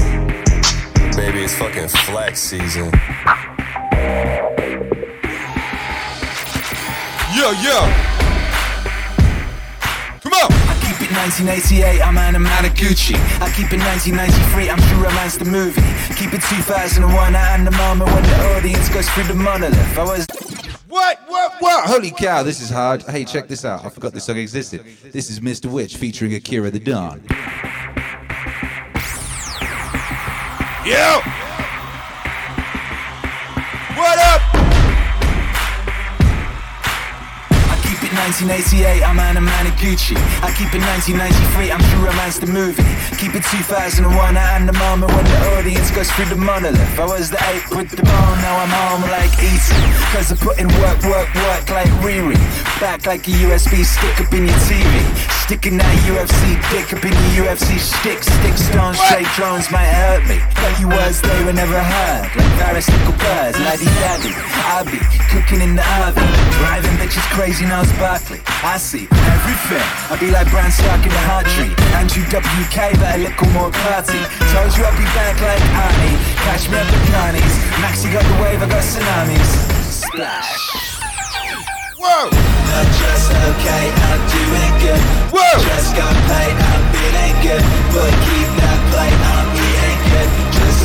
Baby, 1.16 1.44
it's 1.44 1.54
fucking 1.56 1.88
flex 1.88 2.40
season. 2.40 2.92
Yo, 7.34 7.50
yo. 7.62 8.15
Come. 10.40 10.52
I 10.52 10.74
keep 10.84 11.00
it 11.00 11.14
1988, 11.16 12.02
I'm 12.02 12.18
Anna 12.18 12.38
Managuchi. 12.38 13.14
I 13.40 13.48
keep 13.52 13.72
it 13.72 13.80
1993, 13.80 14.68
I'm 14.68 14.78
True 14.78 15.04
Romance 15.04 15.36
the 15.38 15.46
movie. 15.46 15.80
Keep 16.14 16.34
it 16.34 16.42
2001, 16.42 17.34
I 17.34 17.54
am 17.54 17.64
the 17.64 17.70
moment 17.70 18.10
when 18.12 18.22
the 18.22 18.54
audience 18.54 18.88
goes 18.90 19.08
through 19.10 19.24
the 19.24 19.34
monolith. 19.34 19.98
I 19.98 20.02
was. 20.02 20.26
What? 20.88 21.20
What? 21.26 21.52
What? 21.60 21.88
Holy 21.88 22.10
cow, 22.10 22.42
this 22.42 22.60
is 22.60 22.68
hard. 22.68 23.02
Hey, 23.02 23.24
check 23.24 23.48
this 23.48 23.64
out. 23.64 23.84
I 23.84 23.88
forgot 23.88 24.12
this 24.12 24.24
song 24.24 24.36
existed. 24.36 24.84
This 25.10 25.30
is 25.30 25.40
Mr. 25.40 25.70
Witch 25.70 25.96
featuring 25.96 26.34
Akira 26.34 26.70
the 26.70 26.80
Don. 26.80 27.22
Yo! 30.84 31.45
1988, 38.26 39.06
I'm 39.06 39.22
Anna 39.22 39.38
a. 39.38 40.18
I 40.42 40.50
keep 40.58 40.74
it 40.74 40.82
1993, 40.82 41.70
I'm 41.70 41.78
true 41.94 42.10
romance 42.10 42.42
the 42.42 42.50
movie. 42.50 42.82
Keep 43.22 43.38
it 43.38 43.46
2001, 43.54 44.02
I 44.02 44.58
am 44.58 44.66
the 44.66 44.74
moment 44.82 45.14
when 45.14 45.22
the 45.22 45.38
audience 45.54 45.94
goes 45.94 46.10
through 46.10 46.34
the 46.34 46.40
monolith. 46.42 46.98
I 46.98 47.06
was 47.06 47.30
the 47.30 47.38
ape 47.54 47.70
with 47.70 47.94
the 47.94 48.02
bone, 48.02 48.38
now 48.42 48.58
I'm 48.58 48.74
home 48.74 49.06
like 49.14 49.30
eating. 49.38 49.78
Cause 50.10 50.34
I 50.34 50.36
put 50.42 50.58
in 50.58 50.66
work, 50.82 50.98
work, 51.06 51.30
work 51.38 51.70
like 51.70 51.86
Riri. 52.02 52.34
Back 52.82 53.06
like 53.06 53.22
a 53.30 53.34
USB 53.46 53.86
stick 53.86 54.18
up 54.18 54.34
in 54.34 54.50
your 54.50 54.58
TV. 54.66 54.90
Sticking 55.46 55.78
that 55.78 55.94
UFC 56.10 56.58
dick 56.74 56.90
up 56.90 57.06
in 57.06 57.14
your 57.38 57.46
UFC 57.46 57.78
stick. 57.78 58.26
Stick 58.26 58.58
stones, 58.58 58.98
straight 59.06 59.30
drones 59.38 59.70
might 59.70 59.86
hurt 59.86 60.26
me. 60.26 60.42
But 60.58 60.74
you 60.82 60.90
words 60.90 61.22
they 61.22 61.46
were 61.46 61.54
never 61.54 61.78
heard. 61.78 62.26
Like 62.34 62.52
Paris 62.58 62.90
little 62.90 63.14
birds, 63.22 63.54
laddie 63.62 63.86
daddy. 64.02 64.34
I 64.34 64.82
be 64.82 64.98
cooking 65.30 65.62
in 65.62 65.78
the 65.78 65.86
oven. 66.02 66.26
Driving 66.58 66.98
bitches 66.98 67.22
crazy, 67.30 67.64
nose 67.70 67.86
bad. 68.02 68.15
Berkeley. 68.16 68.40
I 68.64 68.78
see 68.78 69.04
everything. 69.12 69.84
I 70.08 70.16
be 70.16 70.30
like 70.32 70.48
Bran 70.48 70.72
Stark 70.72 71.04
in 71.04 71.12
the 71.12 71.24
heart 71.28 71.44
tree. 71.52 71.72
Andrew 71.92 72.24
WK, 72.32 72.96
but 72.96 73.12
a 73.12 73.28
little 73.28 73.50
more 73.52 73.68
party. 73.84 74.16
Told 74.56 74.72
you 74.72 74.88
I'd 74.88 74.96
be 74.96 75.04
back 75.12 75.36
like 75.44 75.60
Arnie. 75.76 76.16
Catch 76.48 76.72
me 76.72 76.80
up 76.80 76.88
the 76.88 77.00
carnies. 77.12 77.54
Maxi 77.84 78.08
got 78.08 78.24
the 78.24 78.36
wave, 78.40 78.62
I 78.62 78.68
got 78.72 78.80
tsunamis. 78.80 79.50
Splash. 79.84 80.64
Whoa! 82.00 82.32
I'm 82.32 82.88
just 82.96 83.28
okay, 83.52 83.84
I'm 83.92 84.22
doing 84.32 84.72
good. 84.80 85.02
Whoa! 85.36 85.52
Just 85.60 85.92
got 85.92 86.16
paid, 86.24 86.56
I'm 86.56 86.84
feeling 86.96 87.36
good. 87.44 87.62
But 87.92 88.12
keep 88.24 88.65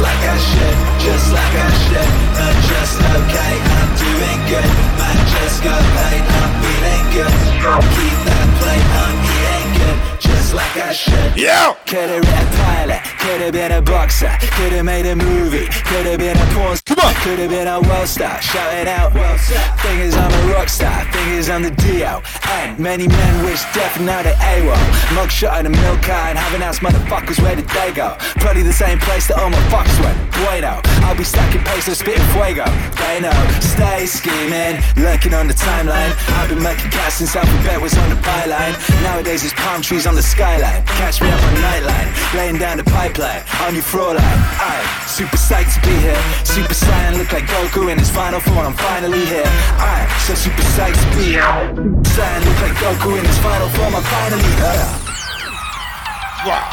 like 0.02 0.23
I 0.26 0.38
should, 0.38 0.78
just 1.06 1.28
like 1.32 1.56
I 1.56 1.69
should. 1.86 2.11
I'm 2.41 2.57
just 2.65 2.98
okay, 2.98 3.53
I'm 3.78 3.90
doing 4.02 4.40
good. 4.49 4.69
Man, 4.98 5.18
just 5.30 5.64
got 5.64 5.82
paid, 5.95 6.26
I'm 6.26 6.52
feeling 6.61 7.06
good. 7.14 7.34
Keep 7.95 8.18
that 8.26 8.48
plate, 8.60 8.88
I'm 9.02 9.18
eating 9.30 9.70
good. 9.82 10.22
Just 10.22 10.53
like 10.53 10.78
I 10.78 10.94
should. 10.94 11.38
Yeah! 11.38 11.74
Could've 11.86 12.22
been 12.22 12.48
a 12.48 12.52
pilot, 12.64 13.02
could've 13.20 13.53
been 13.53 13.72
a 13.72 13.82
boxer, 13.82 14.32
could've 14.56 14.86
made 14.86 15.06
a 15.06 15.16
movie, 15.16 15.68
could've 15.90 16.20
been 16.20 16.38
a 16.38 16.45
porn 16.53 16.78
Come 16.86 16.99
on! 17.03 17.14
Could've 17.24 17.49
been 17.49 17.68
a 17.68 17.82
world 17.82 18.08
star, 18.08 18.41
Shout 18.41 18.74
it 18.76 18.88
out 18.88 19.14
world 19.14 19.40
star. 19.40 19.78
Thing 19.80 19.99
is 19.99 20.16
I'm 20.16 20.32
a 20.32 20.53
rock 20.53 20.70
star, 20.70 21.06
thing 21.12 21.30
is 21.34 21.49
I'm 21.49 21.64
the 21.64 21.72
Dio. 21.72 22.22
And 22.49 22.80
many 22.80 23.08
men 23.08 23.45
wish 23.45 23.62
death 23.74 23.98
and 23.98 24.06
now 24.06 24.22
they 24.22 24.34
AWOL. 24.34 24.76
Mugshot 25.16 25.60
in 25.60 25.66
a 25.66 25.70
milk 25.70 26.02
car 26.02 26.30
and 26.30 26.38
having 26.38 26.62
asked 26.62 26.82
motherfuckers 26.82 27.41
where 27.41 27.56
did 27.56 27.68
they 27.70 27.91
go? 27.91 28.16
Probably 28.44 28.64
the 28.64 28.74
same 28.74 28.99
place 28.99 29.28
that 29.28 29.38
all 29.40 29.49
my 29.49 29.62
fucks 29.72 29.95
went. 30.03 30.18
Bueno, 30.44 30.82
I'll 31.06 31.16
be 31.16 31.24
stacking 31.24 31.64
pesos, 31.64 31.99
spitting 31.99 32.26
fuego. 32.34 32.66
They 32.98 33.20
know, 33.22 33.36
stay 33.62 34.06
scheming, 34.06 34.82
lurking 34.98 35.34
on 35.34 35.48
the 35.48 35.53
timeline. 35.53 36.12
I've 36.40 36.49
been 36.49 36.64
making 36.64 36.91
cash 36.91 37.16
since 37.16 37.36
alphabet 37.36 37.80
was 37.80 37.98
on 37.98 38.10
the 38.10 38.16
byline. 38.16 38.74
Nowadays 39.03 39.44
it's 39.44 39.53
palm 39.72 39.81
trees 39.81 40.06
on 40.06 40.15
the 40.15 40.22
skyline. 40.22 40.84
Catch 40.99 41.22
me 41.22 41.30
up 41.31 41.41
on 41.48 41.56
Nightline, 41.64 42.10
laying 42.35 42.57
down 42.57 42.76
the 42.76 42.84
pipeline 42.84 43.41
on 43.64 43.73
your 43.73 43.84
floor 43.84 44.14
line. 44.14 44.39
Aye, 44.60 44.84
super 45.07 45.38
psyched 45.38 45.72
to 45.76 45.81
be 45.88 45.95
here. 46.03 46.19
Super 46.43 46.76
Saiyan 46.76 47.15
look 47.18 47.31
like 47.31 47.48
Goku 47.48 47.88
in 47.91 47.98
his 47.98 48.11
final 48.11 48.41
form. 48.41 48.68
I'm 48.68 48.73
finally 48.73 49.23
here. 49.26 49.48
Aye, 49.80 50.07
so 50.27 50.35
super 50.35 50.65
psyched 50.76 50.99
to 50.99 51.07
be 51.15 51.39
here. 51.39 51.48
Super 51.72 52.03
Saiyan 52.03 52.43
look 52.43 52.60
like 52.60 52.76
Goku 52.84 53.15
in 53.15 53.23
his 53.23 53.39
final 53.39 53.69
form. 53.80 53.95
I'm 53.95 54.03
finally 54.03 54.52
here. 54.60 54.91
Wow. 56.43 56.68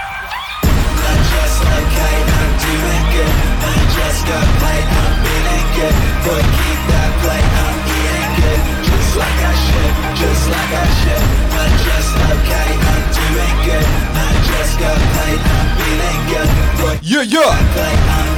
I'm 1.09 1.23
just 1.31 1.61
okay, 1.79 2.17
I'm 2.35 2.53
doing 2.67 3.05
good. 3.15 3.35
I 3.63 3.75
just 3.95 4.21
got 4.27 4.47
paid, 4.59 4.87
I'm 4.99 5.15
feeling 5.23 5.67
good. 5.79 5.95
But 6.27 6.43
keep 6.43 6.81
that 6.91 7.11
plate, 7.23 7.49
I'm 7.63 7.79
eating 7.95 8.33
good. 8.43 8.61
Just 8.91 9.13
like 9.23 9.39
I 9.39 9.55
should, 9.55 9.95
just 10.19 10.45
like 10.51 10.73
I 10.83 10.87
should. 10.99 11.27
I'm 11.59 11.75
just 11.87 11.98
okay, 12.35 12.71
I'm 12.77 13.05
doing 13.15 13.57
good. 13.67 13.87
I 14.15 14.29
just 14.51 14.75
got 14.79 14.97
paid, 14.99 15.41
I'm 15.41 15.69
feeling 15.79 16.21
good. 16.33 16.49
But 16.83 16.97
Yeah, 17.03 17.23
yeah. 17.23 17.55
plate, 17.73 18.03
I'm 18.17 18.31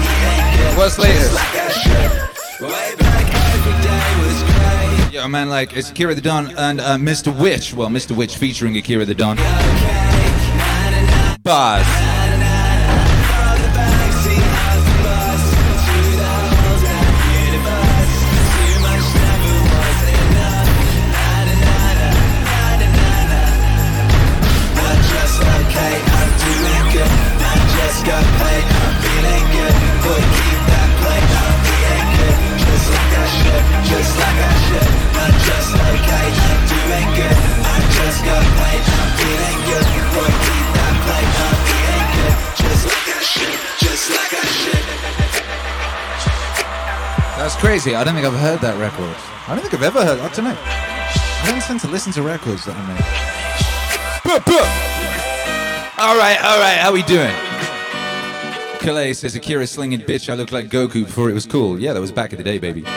good. 0.57 0.79
What's 0.79 0.99
latest? 0.99 1.37
Yo, 5.13 5.27
man, 5.29 5.49
like, 5.51 5.77
it's 5.77 5.91
Akira 5.91 6.15
the 6.15 6.21
Don 6.21 6.57
and 6.57 6.81
uh, 6.81 6.97
Mr. 6.97 7.37
Witch. 7.37 7.75
Well, 7.75 7.89
Mr. 7.89 8.17
Witch 8.17 8.37
featuring 8.37 8.77
Akira 8.77 9.05
the 9.05 9.15
Don. 9.15 9.37
Bars. 11.43 11.87
Just 44.01 44.11
like 44.17 44.33
I 44.33 44.45
should. 44.47 44.85
That's 47.37 47.57
crazy. 47.57 47.95
I 47.95 48.05
don't 48.05 48.15
think 48.15 48.27
I've 48.27 48.39
heard 48.39 48.61
that 48.61 48.79
record. 48.79 49.15
I 49.49 49.55
don't 49.55 49.61
think 49.63 49.75
I've 49.75 49.83
ever 49.83 50.05
heard. 50.05 50.19
I 50.21 50.29
don't 50.29 50.45
know. 50.45 50.57
I 50.57 51.47
don't 51.51 51.63
tend 51.63 51.81
to 51.81 51.89
listen 51.89 52.13
to 52.13 52.23
records 52.23 52.65
that 52.67 52.77
I 52.77 52.83
make. 52.95 53.05
All 55.99 56.17
right, 56.17 56.39
all 56.43 56.59
right. 56.59 56.79
How 56.79 56.93
we 56.93 57.03
doing? 57.03 57.33
Calais 58.81 59.13
says 59.15 59.35
Akira 59.37 59.67
slinging 59.67 60.01
bitch. 60.01 60.31
I 60.31 60.35
look 60.35 60.53
like 60.53 60.69
Goku 60.69 61.05
before 61.05 61.29
it 61.29 61.35
was 61.35 61.45
cool. 61.47 61.79
Yeah, 61.79 61.93
that 61.93 62.01
was 62.01 62.13
back 62.13 62.33
in 62.33 62.39
the 62.39 62.45
day, 62.45 62.59
baby. 62.59 62.81
Yeah, 62.83 62.89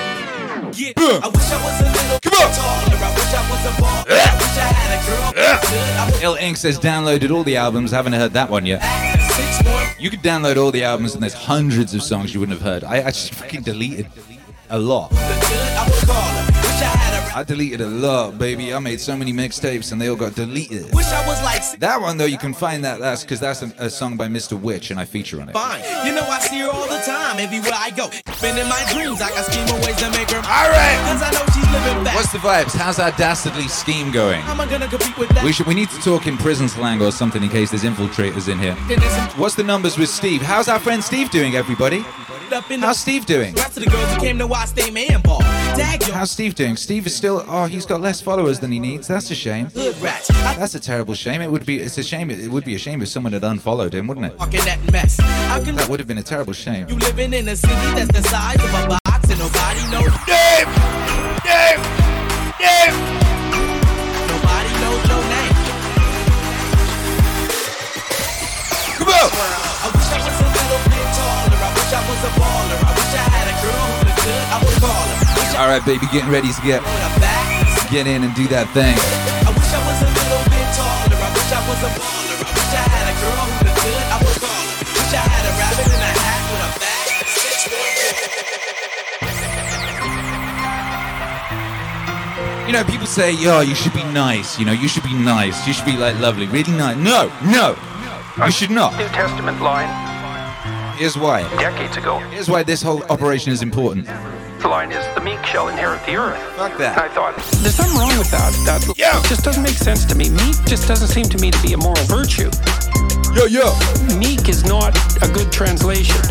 I 0.98 1.30
wish 1.34 1.52
I 1.52 1.60
was 1.64 1.82
a 1.82 1.86
little 1.86 2.20
Come 2.22 2.34
on. 2.34 2.54
taller. 2.56 2.96
I 2.96 3.14
wish 3.16 3.34
I 3.34 3.42
was 3.50 3.66
a 3.66 3.82
ball. 3.82 4.04
Yeah. 4.08 4.24
I 4.24 4.36
wish 4.40 4.58
I 4.58 4.68
had 4.72 4.92
a 4.96 5.00
girl. 5.08 5.32
Good. 5.34 6.20
I 6.20 6.24
Il 6.24 6.36
Ink 6.36 6.58
says 6.58 6.80
downloaded 6.80 7.32
all 7.32 7.44
the 7.44 7.58
albums. 7.58 7.92
Haven't 7.92 8.14
heard 8.14 8.32
that 8.34 8.50
one 8.50 8.66
yet. 8.66 8.82
You 9.99 10.10
could 10.10 10.22
download 10.22 10.57
all 10.57 10.72
the 10.72 10.84
albums, 10.84 11.14
and 11.14 11.23
there's 11.23 11.34
hundreds 11.34 11.94
of 11.94 12.03
songs 12.03 12.34
you 12.34 12.40
wouldn't 12.40 12.60
have 12.60 12.68
heard. 12.68 12.84
I 12.84 12.98
actually 12.98 13.35
fucking 13.35 13.61
deleted 13.61 14.07
a 14.69 14.77
lot. 14.77 15.11
I 17.34 17.38
had 17.38 17.50
a. 17.50 17.54
I 17.54 17.56
deleted 17.56 17.82
a 17.82 17.88
lot, 17.88 18.38
baby. 18.38 18.74
I 18.74 18.80
made 18.80 19.00
so 19.00 19.16
many 19.16 19.34
mixtapes, 19.34 19.92
and 19.92 20.02
they 20.02 20.08
all 20.08 20.16
got 20.16 20.36
deleted. 20.36 20.94
Wish 20.94 21.08
I 21.08 21.26
was 21.28 21.42
like 21.44 21.80
That 21.80 22.02
one 22.02 22.18
though, 22.18 22.26
you 22.26 22.38
can 22.38 22.54
find 22.54 22.84
that. 22.84 23.00
That's 23.00 23.24
because 23.24 23.40
that's 23.40 23.62
a, 23.62 23.74
a 23.78 23.90
song 23.90 24.18
by 24.18 24.28
Mr. 24.28 24.60
Witch, 24.60 24.92
and 24.92 25.00
I 25.00 25.06
feature 25.06 25.42
on 25.42 25.50
it. 25.50 25.54
fine. 25.54 25.82
You 26.06 26.14
know 26.14 26.24
I 26.24 26.40
see 26.40 26.60
her 26.60 26.70
all 26.70 26.88
the 26.88 27.02
time, 27.06 27.40
everywhere 27.40 27.74
I 27.74 27.92
go. 27.92 28.10
Been 28.42 28.58
in 28.58 28.68
my 28.68 28.84
dreams, 28.94 29.22
I 29.22 29.30
got 29.30 29.46
scheme 29.46 29.66
ways 29.82 29.96
to 29.98 30.10
make 30.12 30.30
her. 30.32 30.38
All 30.38 30.70
right. 30.70 30.98
Cause 31.08 31.22
I 31.24 31.32
know 31.32 31.46
she's 31.54 31.72
living 31.72 32.04
fast. 32.06 32.16
What's 32.16 32.32
the 32.32 32.40
vibes? 32.40 32.76
How's 32.76 33.00
our 33.00 33.12
dastardly 33.12 33.68
scheme 33.68 34.12
going? 34.12 34.42
How 34.42 34.54
am 34.54 34.62
I 34.62 34.70
gonna 34.70 34.88
compete 34.88 35.18
with 35.18 35.30
that? 35.30 35.44
We 35.44 35.54
should. 35.54 35.68
We 35.68 35.74
need 35.74 35.90
to 35.90 36.02
talk 36.02 36.28
in 36.28 36.38
prison 36.38 36.68
slang 36.68 37.02
or 37.02 37.12
something 37.12 37.44
in 37.44 37.50
case 37.50 37.72
there's 37.72 37.84
infiltrators 37.84 38.52
in 38.52 38.60
here. 38.60 38.76
Then 38.88 39.00
there's 39.00 39.14
some 39.14 39.30
What's 39.40 39.56
the 39.56 39.64
numbers 39.64 39.98
with 39.98 40.10
Steve? 40.10 40.42
How's 40.42 40.68
our 40.68 40.80
friend 40.80 41.04
Steve 41.04 41.32
doing, 41.32 41.56
everybody? 41.56 42.00
the 42.00 42.43
How's 42.54 43.00
Steve 43.00 43.26
doing? 43.26 43.56
Rest 43.56 43.78
of 43.78 43.84
the 43.84 43.90
girls 43.90 44.14
who 44.14 44.20
came 44.22 44.38
to 44.38 44.46
watch 44.46 44.74
they 44.74 44.92
man 44.92 45.22
ball. 45.22 45.42
How's 45.42 46.30
Steve 46.30 46.54
doing? 46.54 46.76
Steve 46.78 47.08
is 47.08 47.16
still. 47.16 47.44
Oh, 47.48 47.66
he's 47.66 47.84
got 47.88 48.00
less 48.00 48.22
followers 48.22 48.60
than 48.60 48.72
he 48.72 48.78
needs. 48.80 49.08
That's 49.08 49.32
a 49.32 49.36
shame. 49.36 49.70
That's 49.74 50.76
a 50.76 50.80
terrible 50.80 51.16
shame. 51.16 51.42
It 51.42 51.50
would 51.50 51.66
be. 51.66 51.80
It's 51.80 51.98
a 51.98 52.04
shame. 52.04 52.30
It 52.30 52.52
would 52.52 52.64
be 52.64 52.76
a 52.76 52.78
shame 52.78 53.02
if 53.02 53.08
someone 53.08 53.34
had 53.34 53.44
unfollowed 53.44 53.96
him, 53.96 54.06
wouldn't 54.06 54.28
it? 54.28 54.38
That 54.38 54.80
mess. 54.92 55.20
How 55.20 55.64
can 55.64 55.76
That 55.78 55.90
would 55.90 56.00
have 56.00 56.08
been 56.08 56.20
a 56.20 56.24
terrible 56.24 56.54
shame. 56.54 56.88
you 56.90 56.96
living 56.96 57.34
in 57.34 57.48
a 57.48 57.56
city 57.56 57.74
that's 57.74 58.12
the 58.12 58.22
size 58.30 58.58
of 58.58 58.72
a 58.72 58.88
box 58.88 59.30
and 59.32 59.40
nobody 59.40 59.82
knows? 59.90 60.14
Dave! 60.28 60.70
Dave! 61.42 61.82
Dave! 62.62 62.94
Nobody 64.30 64.72
knows 64.80 65.10
your 65.10 65.24
name. 65.34 65.54
Come 69.00 69.10
on! 69.10 69.62
All 75.64 75.69
right, 75.69 75.85
baby, 75.85 76.07
getting 76.11 76.30
ready 76.30 76.52
to 76.52 76.61
get 76.61 76.84
get 77.94 78.06
in 78.06 78.23
and 78.26 78.34
do 78.35 78.48
that 78.49 78.68
thing. 78.73 78.98
I 79.45 79.52
wish 79.53 79.69
I 79.69 79.80
was 79.85 80.02
a 80.02 80.10
little 80.11 80.44
bit 80.49 80.65
taller. 80.76 81.14
I 81.14 81.30
wish 81.30 81.49
I 81.53 81.61
was 81.69 81.80
a 81.85 81.91
baller. 81.94 82.41
I 82.41 82.52
wish 82.52 82.73
I 82.73 82.84
had 82.84 83.06
a 83.07 83.15
girl 83.22 83.38
who 83.48 83.69
looked. 83.69 83.85
I 83.85 84.18
would 84.18 84.38
call 84.44 84.49
her. 84.49 84.81
Wish 84.91 85.14
I 85.14 85.23
had 85.23 85.45
a 85.45 85.53
rabbit 85.56 85.88
in 85.88 86.02
a 86.03 86.14
hat 86.19 86.41
with 86.52 86.68
a 86.68 86.72
bag. 86.84 87.06
Six 87.31 87.69
You 92.68 92.73
know, 92.73 92.84
people 92.84 93.07
say, 93.07 93.31
"Yo, 93.31 93.61
you 93.61 93.76
should 93.76 93.94
be 93.94 94.03
nice." 94.11 94.60
You 94.60 94.65
know, 94.65 94.73
you 94.73 94.90
should 94.90 95.06
be 95.06 95.14
nice. 95.14 95.65
You 95.65 95.73
should 95.73 95.85
be 95.85 95.95
like 95.95 96.19
lovely, 96.19 96.48
really 96.48 96.73
nice. 96.73 96.98
No, 96.98 97.31
no, 97.45 97.77
you 98.44 98.52
should 98.52 98.72
not. 98.72 98.98
New 98.98 99.07
Testament 99.10 99.61
line 99.61 100.12
Here's 101.04 101.18
why. 101.18 101.42
decades 101.60 101.98
ago. 101.98 102.20
Here's 102.32 102.50
why 102.50 102.64
this 102.64 102.82
whole 102.82 103.04
operation 103.12 103.52
is 103.52 103.62
important. 103.62 104.06
The 104.62 104.70
line 104.70 104.90
is 104.90 105.04
the 105.16 105.20
meek 105.20 105.46
shall 105.46 105.68
inherit 105.68 106.00
the 106.06 106.16
earth. 106.16 106.40
Fuck 106.56 106.78
that. 106.78 106.96
And 106.96 107.12
I 107.12 107.14
thought, 107.14 107.36
there's 107.60 107.76
something 107.76 108.00
wrong 108.00 108.18
with 108.18 108.32
that. 108.32 108.56
That 108.64 108.88
yeah. 108.96 109.22
just 109.28 109.44
doesn't 109.44 109.64
make 109.64 109.76
sense 109.76 110.06
to 110.06 110.16
me. 110.16 110.30
Meek 110.30 110.56
just 110.64 110.88
doesn't 110.88 111.10
seem 111.10 111.26
to 111.26 111.38
me 111.40 111.52
to 111.52 111.62
be 111.62 111.74
a 111.74 111.78
moral 111.78 112.00
virtue. 112.08 112.48
Yo, 113.36 113.52
yo. 113.52 113.76
Meek 114.16 114.48
is 114.48 114.64
not 114.64 114.96
a 115.20 115.28
good 115.28 115.52
translation. 115.52 116.24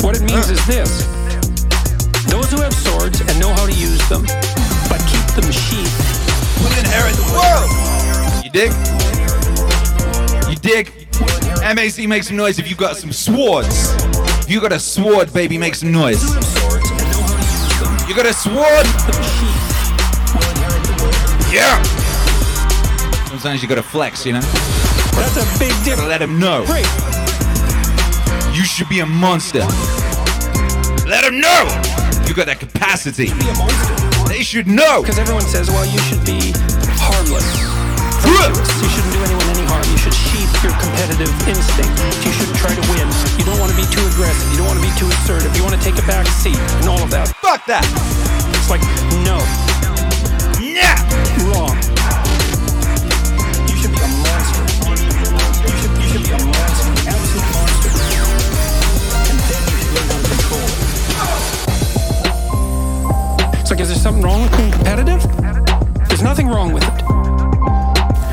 What 0.00 0.16
it 0.16 0.24
means 0.24 0.48
is 0.48 0.64
this 0.64 1.04
those 2.32 2.48
who 2.48 2.64
have 2.64 2.72
swords 2.72 3.20
and 3.20 3.36
know 3.38 3.52
how 3.52 3.68
to 3.68 3.76
use 3.76 4.00
them, 4.08 4.24
but 4.88 4.96
keep 5.12 5.28
them 5.36 5.52
sheathed, 5.52 5.92
will 6.64 6.72
inherit 6.72 7.12
the 7.20 7.28
world. 7.36 7.68
You 8.40 8.48
dig? 8.48 8.72
You 10.48 10.56
dig? 10.56 10.97
MAC 11.74 12.08
make 12.08 12.22
some 12.22 12.36
noise 12.36 12.58
if 12.58 12.68
you 12.68 12.74
got 12.74 12.96
some 12.96 13.12
swords. 13.12 13.92
If 14.40 14.50
you 14.50 14.60
got 14.60 14.72
a 14.72 14.78
sword, 14.78 15.32
baby, 15.34 15.58
make 15.58 15.74
some 15.74 15.92
noise. 15.92 16.22
You 18.08 18.14
got 18.14 18.24
a 18.24 18.32
sword? 18.32 18.86
Yeah. 21.52 21.82
Sometimes 23.28 23.62
you 23.62 23.68
gotta 23.68 23.82
flex, 23.82 24.24
you 24.24 24.32
know? 24.32 24.40
That's 24.40 25.36
a 25.36 25.58
big 25.58 25.72
difference. 25.84 26.08
Let 26.08 26.22
him 26.22 26.38
know. 26.38 26.62
You 28.54 28.64
should 28.64 28.88
be 28.88 29.00
a 29.00 29.06
monster. 29.06 29.60
Let 31.06 31.24
him 31.24 31.38
know. 31.38 31.68
You 32.26 32.34
got 32.34 32.46
that 32.46 32.60
capacity. 32.60 33.28
They 34.26 34.42
should 34.42 34.66
know. 34.66 35.02
Because 35.02 35.18
everyone 35.18 35.42
says, 35.42 35.68
well, 35.68 35.84
you 35.84 35.98
should 35.98 36.24
be 36.24 36.52
harmless. 36.96 37.44
You 38.24 38.88
shouldn't 38.88 39.17
your 40.62 40.72
competitive 40.80 41.30
instinct. 41.46 41.94
You 42.26 42.32
shouldn't 42.32 42.58
try 42.58 42.74
to 42.74 42.80
win. 42.90 43.06
You 43.38 43.44
don't 43.44 43.60
want 43.60 43.70
to 43.70 43.76
be 43.78 43.86
too 43.94 44.02
aggressive. 44.10 44.50
You 44.50 44.58
don't 44.58 44.66
want 44.66 44.80
to 44.80 44.86
be 44.86 44.90
too 44.98 45.06
assertive. 45.06 45.54
You 45.56 45.62
want 45.62 45.74
to 45.76 45.82
take 45.82 45.94
a 45.98 46.06
back 46.06 46.26
seat 46.26 46.58
and 46.82 46.88
all 46.88 47.02
of 47.02 47.10
that. 47.10 47.28
Fuck 47.38 47.64
that. 47.66 47.86
It's 48.58 48.70
like, 48.70 48.82
no. 49.22 49.38
Yeah. 50.58 50.98
Wrong. 51.46 51.78
You 53.70 53.76
should 53.78 53.94
be 53.94 54.02
a 54.02 54.10
monster. 54.18 54.66
You 55.62 55.70
should, 55.78 55.94
you 55.94 56.08
should 56.10 56.24
be 56.26 56.32
a 56.34 56.40
monster. 56.42 56.90
Absolute 57.06 57.48
monster. 57.54 57.94
And 59.30 59.38
then 59.38 59.62
you 59.62 59.78
should 59.78 59.94
learn 59.94 60.10
how 60.10 60.18
to 60.18 60.26
control 60.26 60.66
it. 63.54 63.62
It's 63.62 63.70
like, 63.70 63.78
is 63.80 63.88
there 63.94 63.98
something 63.98 64.22
wrong 64.22 64.42
with 64.42 64.56
being 64.56 64.72
competitive? 64.72 65.22
There's 66.08 66.22
nothing 66.22 66.48
wrong 66.48 66.72
with 66.72 66.82
it. 66.82 66.98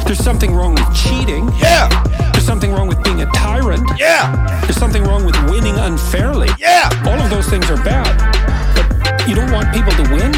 There's 0.06 0.24
something 0.24 0.54
wrong 0.56 0.74
with 0.74 0.90
cheating. 0.96 1.52
Yeah. 1.62 1.90
There's 2.46 2.62
something 2.62 2.74
wrong 2.74 2.88
with 2.88 3.04
being 3.04 3.24
a 3.24 3.26
tyrant. 3.32 3.90
Yeah. 3.98 4.30
There's 4.62 4.78
something 4.78 5.04
wrong 5.04 5.26
with 5.26 5.34
winning 5.50 5.74
unfairly. 5.80 6.50
Yeah. 6.60 6.92
All 7.08 7.20
of 7.20 7.32
those 7.32 7.50
things 7.50 7.72
are 7.72 7.84
bad. 7.84 8.06
But 8.78 9.28
you 9.28 9.34
don't 9.34 9.52
want 9.52 9.74
people 9.74 9.92
to 9.94 10.04
win? 10.14 10.30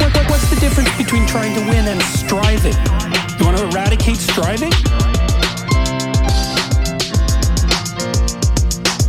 What, 0.00 0.08
what, 0.16 0.30
what's 0.30 0.48
the 0.48 0.56
difference 0.56 0.88
between 0.96 1.26
trying 1.26 1.52
to 1.52 1.60
win 1.68 1.84
and 1.86 2.00
striving? 2.00 2.72
You 3.36 3.44
want 3.44 3.58
to 3.58 3.68
eradicate 3.68 4.16
striving? 4.16 4.72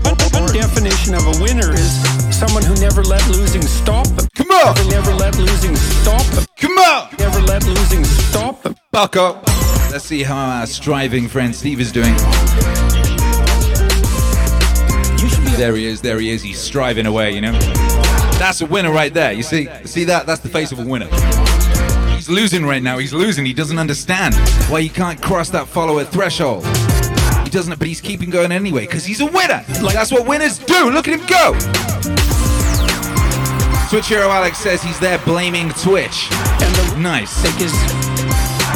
One, 0.03 0.51
definition 0.51 1.15
of 1.15 1.23
a 1.23 1.41
winner 1.41 1.71
is 1.71 2.35
someone 2.35 2.63
who 2.63 2.75
never 2.84 3.01
let 3.01 3.25
losing 3.30 3.61
stop 3.61 4.07
them. 4.07 4.27
Come 4.35 4.51
on. 4.51 4.75
Never, 4.75 4.89
never 4.89 5.13
let 5.13 5.38
losing 5.38 5.77
stop 5.77 6.25
them. 6.35 6.43
Come 6.57 6.77
on. 6.80 7.15
Never 7.17 7.39
let 7.39 7.63
losing 7.63 8.03
stop 8.03 8.61
them. 8.61 8.75
Bucko. 8.91 9.52
Let's 9.93 10.05
see 10.05 10.23
how 10.23 10.35
our 10.35 10.65
striving 10.65 11.27
friend 11.27 11.55
Steve 11.55 11.79
is 11.79 11.91
doing. 11.91 12.15
There 15.55 15.75
he 15.75 15.85
is, 15.85 16.01
there 16.01 16.19
he 16.19 16.31
is. 16.31 16.41
He's 16.41 16.59
striving 16.59 17.05
away, 17.05 17.35
you 17.35 17.41
know? 17.41 17.51
That's 18.39 18.61
a 18.61 18.65
winner 18.65 18.91
right 18.91 19.13
there. 19.13 19.33
You 19.33 19.43
see? 19.43 19.67
See 19.85 20.03
that? 20.05 20.25
That's 20.25 20.41
the 20.41 20.49
face 20.49 20.71
of 20.71 20.79
a 20.79 20.83
winner. 20.83 21.05
He's 22.15 22.27
losing 22.27 22.65
right 22.65 22.81
now. 22.81 22.97
He's 22.97 23.13
losing. 23.13 23.45
He 23.45 23.53
doesn't 23.53 23.77
understand 23.77 24.33
why 24.67 24.81
he 24.81 24.89
can't 24.89 25.21
cross 25.21 25.51
that 25.51 25.67
follower 25.67 26.03
threshold. 26.03 26.65
He 27.43 27.51
doesn't, 27.51 27.77
but 27.77 27.87
he's 27.87 28.01
keeping 28.01 28.31
going 28.31 28.51
anyway 28.51 28.87
because 28.87 29.05
he's 29.05 29.21
a 29.21 29.27
winner. 29.27 29.63
Like 29.83 29.93
that's 29.93 30.11
what 30.11 30.25
winners 30.25 30.57
do. 30.57 30.89
Look 30.89 31.07
at 31.07 31.19
him 31.19 31.25
go. 31.27 31.53
Twitcher 33.91 34.23
Alex 34.23 34.57
says 34.57 34.81
he's 34.81 34.99
there 34.99 35.19
blaming 35.19 35.69
Twitch. 35.69 36.31
nice. 36.97 37.43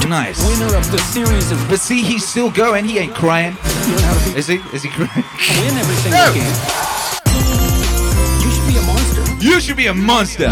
Nice. 0.08 0.40
Winner 0.46 0.76
of 0.76 0.90
the 0.92 0.98
series 1.00 1.52
of. 1.52 1.58
But 1.70 1.80
see, 1.80 2.02
he's 2.02 2.26
still 2.28 2.50
going. 2.52 2.86
He 2.86 2.98
ain't 3.00 3.14
crying. 3.16 3.58
Is 4.36 4.48
he? 4.48 4.56
Is 4.74 4.84
he 4.84 4.90
crying? 4.90 5.10
Win 5.16 5.78
everything 5.78 6.12
No. 6.12 6.26
you 6.28 6.42
can. 6.42 6.54
You 8.42 8.52
should 8.52 8.68
be 8.68 8.78
a 8.78 8.82
monster. 8.84 9.46
You 9.46 9.60
should 9.60 9.78
be 9.78 9.88
a 9.88 9.94
monster. 9.94 10.50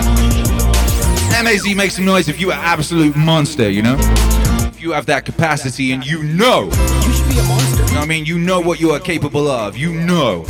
MAZ 1.44 1.76
make 1.76 1.92
some 1.92 2.06
noise 2.06 2.28
if 2.28 2.40
you 2.40 2.52
are 2.52 2.60
absolute 2.60 3.16
monster, 3.16 3.70
you 3.70 3.82
know? 3.82 3.98
If 4.00 4.82
you 4.82 4.92
have 4.92 5.06
that 5.08 5.26
capacity 5.26 5.92
and 5.92 6.06
you 6.06 6.24
know. 6.24 6.66
You 6.66 7.14
should 7.14 7.30
be 7.30 7.38
a 7.40 7.44
monster. 7.44 7.84
You 7.84 7.88
know 7.94 8.00
what 8.00 8.04
I 8.04 8.06
mean? 8.08 8.26
You 8.26 8.38
know 8.40 8.60
what 8.62 8.80
you 8.80 8.92
are 8.92 9.00
capable 9.00 9.48
of. 9.48 9.78
You 9.78 9.94
know. 9.94 10.46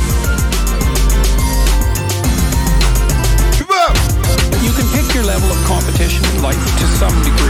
You 4.66 4.72
can 4.72 4.86
pick 4.92 5.14
your 5.14 5.22
level 5.24 5.48
of 5.50 5.56
competition 5.64 6.24
in 6.34 6.42
life 6.42 6.56
to 6.58 6.86
some 6.98 7.14
degree. 7.22 7.45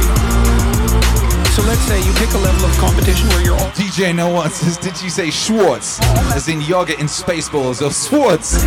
So 1.57 1.65
let's 1.65 1.81
say 1.89 1.97
you 2.05 2.13
pick 2.21 2.29
a 2.37 2.39
level 2.45 2.69
of 2.69 2.77
competition 2.77 3.33
where 3.33 3.41
you're 3.41 3.57
all 3.57 3.73
DJ 3.73 4.15
No 4.15 4.29
One 4.29 4.51
says, 4.51 4.77
did 4.87 4.93
you 5.01 5.09
say 5.09 5.31
Schwartz? 5.31 5.99
As 6.37 6.49
in 6.49 6.61
Yogurt 6.61 7.01
in 7.01 7.07
Spaceballs 7.09 7.81
or 7.81 7.89
Schwartz? 7.89 8.61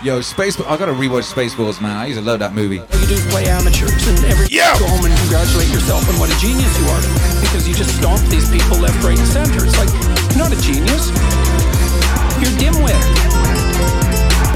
Yo, 0.00 0.24
Spaceballs. 0.24 0.64
I 0.64 0.78
gotta 0.80 0.96
rewatch 0.96 1.28
Spaceballs, 1.28 1.76
man. 1.76 1.98
I 2.00 2.06
used 2.06 2.18
to 2.18 2.24
love 2.24 2.38
that 2.38 2.54
movie. 2.54 2.80
you 2.80 3.04
do 3.04 3.20
play 3.28 3.44
amateurs 3.52 4.08
and 4.08 4.16
every 4.24 4.48
Yeah. 4.48 4.72
go 4.80 4.88
home 4.88 5.04
and 5.04 5.12
congratulate 5.12 5.68
yourself 5.68 6.08
on 6.08 6.16
what 6.16 6.32
a 6.32 6.36
genius 6.40 6.72
you 6.80 6.88
are 6.88 7.04
because 7.44 7.68
you 7.68 7.74
just 7.76 7.92
stomp 8.00 8.24
these 8.32 8.48
people 8.48 8.80
left, 8.80 8.96
right, 9.04 9.20
and 9.20 9.28
center. 9.28 9.60
It's 9.60 9.76
like 9.76 9.92
not 10.40 10.56
a 10.56 10.58
genius. 10.64 11.12
You're 12.40 12.56
dimwit. 12.56 12.96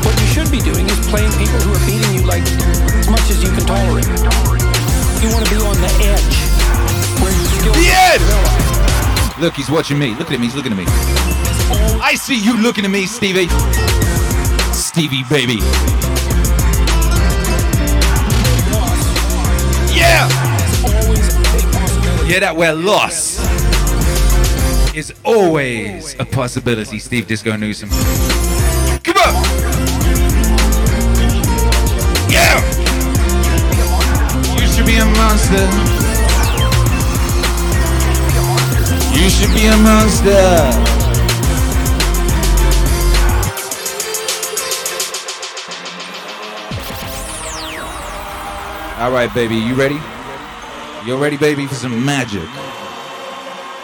What 0.01 0.17
you 0.17 0.29
should 0.33 0.49
be 0.49 0.65
doing 0.65 0.89
is 0.89 0.97
playing 1.13 1.37
people 1.37 1.61
who 1.61 1.77
are 1.77 1.85
beating 1.85 2.09
you 2.17 2.25
like 2.25 2.49
as 2.97 3.13
much 3.13 3.29
as 3.29 3.45
you 3.45 3.53
can 3.53 3.69
tolerate. 3.69 4.09
You 5.21 5.29
want 5.29 5.45
to 5.45 5.51
be 5.53 5.61
on 5.61 5.77
the 5.85 5.93
edge 6.09 6.54
are. 7.21 8.45
Look, 9.41 9.55
he's 9.55 9.71
watching 9.71 9.99
me. 9.99 10.15
Look 10.15 10.29
at 10.29 10.35
him. 10.35 10.43
He's 10.43 10.55
looking 10.55 10.73
at 10.73 10.79
me. 10.79 10.85
I 12.01 12.15
see 12.15 12.39
you 12.39 12.57
looking 12.57 12.85
at 12.85 12.91
me, 12.91 13.07
Stevie. 13.07 13.49
Stevie, 14.73 15.25
baby. 15.29 15.57
Yeah! 19.95 20.29
Yeah, 22.27 22.41
that 22.41 22.55
where 22.57 22.75
lost 22.75 23.41
is 24.97 25.13
always 25.25 26.19
a 26.21 26.25
possibility, 26.25 26.99
Steve 26.99 27.27
Disco 27.27 27.57
Newsom. 27.57 27.91
Come 29.03 29.17
on! 29.17 29.45
Yeah! 32.31 32.61
You 34.61 34.67
should 34.69 34.87
be 34.87 34.97
a 34.97 35.05
monster. 35.05 36.04
You 39.15 39.31
should 39.31 39.55
be 39.55 39.67
a 39.67 39.77
monster. 39.79 40.85
All 48.99 49.11
right, 49.11 49.31
baby, 49.35 49.57
you 49.57 49.75
ready? 49.75 49.99
You 51.05 51.17
ready, 51.17 51.37
baby, 51.37 51.67
for 51.67 51.75
some 51.75 52.05
magic? 52.05 52.49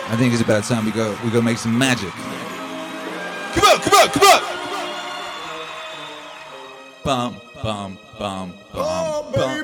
I 0.09 0.17
think 0.17 0.33
it's 0.33 0.43
about 0.43 0.65
time 0.65 0.85
we 0.85 0.91
go. 0.91 1.17
We 1.25 1.31
go 1.31 1.41
make 1.41 1.59
some 1.59 1.77
magic. 1.79 2.11
Come 3.53 3.65
on, 3.65 3.81
come 3.81 3.95
on, 4.01 4.09
come 4.09 4.23
on! 4.23 4.43
Bum 7.05 7.50
bum, 7.63 7.99
bum, 8.19 8.53
bum, 8.73 8.75
oh, 8.75 9.31
bum. 9.35 9.61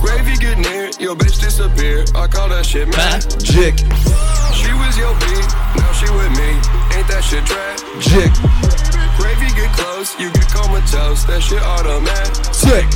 Gravy 0.00 0.36
get 0.36 0.58
near, 0.58 0.90
your 1.00 1.16
bitch 1.16 1.40
disappear. 1.40 2.04
I 2.14 2.26
call 2.26 2.48
that 2.50 2.64
shit 2.64 2.88
magic. 2.88 3.78
She 4.54 4.70
was 4.78 4.94
your 4.96 5.14
B, 5.18 5.26
now 5.76 5.92
she 5.92 6.06
with 6.14 6.32
me. 6.38 6.50
Ain't 6.94 7.08
that 7.10 7.22
shit 7.26 7.44
tragic? 7.46 8.30
Gravy 9.18 9.50
get 9.58 9.72
close, 9.74 10.14
you 10.20 10.30
get 10.30 10.46
comatose. 10.48 11.24
That 11.24 11.42
shit 11.42 11.62
automatic. 11.62 12.86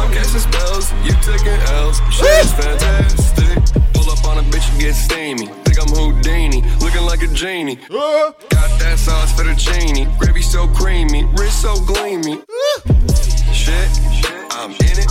I'm 0.00 0.12
casting 0.12 0.40
spells, 0.40 0.92
you 1.04 1.12
taking 1.20 1.60
L's. 1.76 2.00
Shit 2.08 2.32
is 2.40 2.52
fantastic. 2.52 3.56
Pull 3.92 4.10
up 4.10 4.24
on 4.24 4.38
a 4.38 4.44
bitch 4.48 4.70
and 4.70 4.80
get 4.80 4.94
steamy. 4.94 5.46
Think 5.64 5.80
I'm 5.80 5.88
Houdini, 5.92 6.62
looking 6.80 7.04
like 7.04 7.22
a 7.22 7.28
genie. 7.28 7.76
Got 7.90 8.40
that 8.80 8.96
sauce 8.98 9.32
for 9.32 9.44
the 9.44 9.54
genie. 9.54 10.06
Gravy 10.18 10.42
so 10.42 10.66
creamy, 10.68 11.24
wrist 11.36 11.60
so 11.62 11.74
gleamy. 11.84 12.42
Shit, 13.66 14.30
I'm 14.52 14.70
in 14.70 14.96
it, 14.96 15.10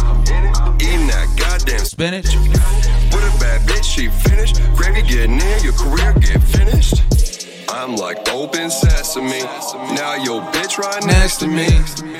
eating 0.82 1.07
that 1.07 1.27
goddamn 1.38 1.84
spinach. 1.84 2.34
With 2.36 3.36
a 3.36 3.38
bad 3.38 3.68
bitch, 3.68 3.84
she 3.84 4.07
finished. 4.07 4.61
Gravy 4.77 5.02
get 5.02 5.30
near, 5.30 5.57
your 5.57 5.73
career 5.73 6.14
get 6.14 6.41
finished. 6.41 7.03
I'm 7.69 7.98
like 7.98 8.30
open 8.30 8.69
sesame. 8.69 9.44
Now 9.94 10.15
your 10.15 10.41
bitch 10.53 10.77
right 10.77 11.03
next 11.06 11.38
to 11.41 11.48
me. 11.48 11.68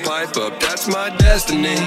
Pipe 0.04 0.36
up, 0.36 0.60
that's 0.60 0.90
my 0.90 1.16
destiny. 1.16 1.78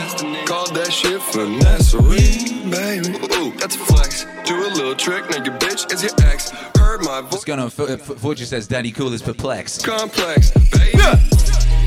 Call 0.47 0.73
that 0.73 0.91
shit 0.91 1.21
finessery, 1.21 2.71
baby. 2.71 3.35
Ooh, 3.35 3.53
that's 3.59 3.77
a 3.77 3.81
flex. 3.81 4.25
Do 4.47 4.67
a 4.67 4.73
little 4.73 4.95
trick, 4.95 5.29
now 5.29 5.45
your 5.45 5.59
bitch 5.59 5.93
is 5.93 6.03
your 6.03 6.13
ex. 6.23 6.53
Heard 6.79 7.03
my 7.03 7.21
voice. 7.21 7.33
What's 7.33 7.45
going 7.45 7.61
on? 7.61 7.67
F- 7.67 7.81
F- 7.81 8.01
Fortune 8.19 8.47
says 8.47 8.67
Daddy 8.67 8.93
Cool 8.93 9.13
is 9.13 9.21
perplexed. 9.21 9.85
Complex, 9.85 10.53
baby. 10.53 10.99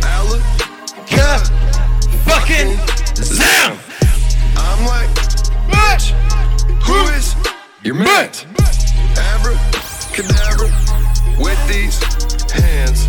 Alec, 0.04 0.44
fucking 2.32 2.78
Zam. 3.16 3.78
I'm 4.56 4.86
like, 4.86 5.10
bitch, 5.68 6.12
who 6.88 6.96
is 7.18 7.36
your 7.84 7.96
mate? 7.96 8.46
Abracadabra 9.18 10.70
with 11.44 11.60
these 11.68 12.00
hands. 12.54 13.04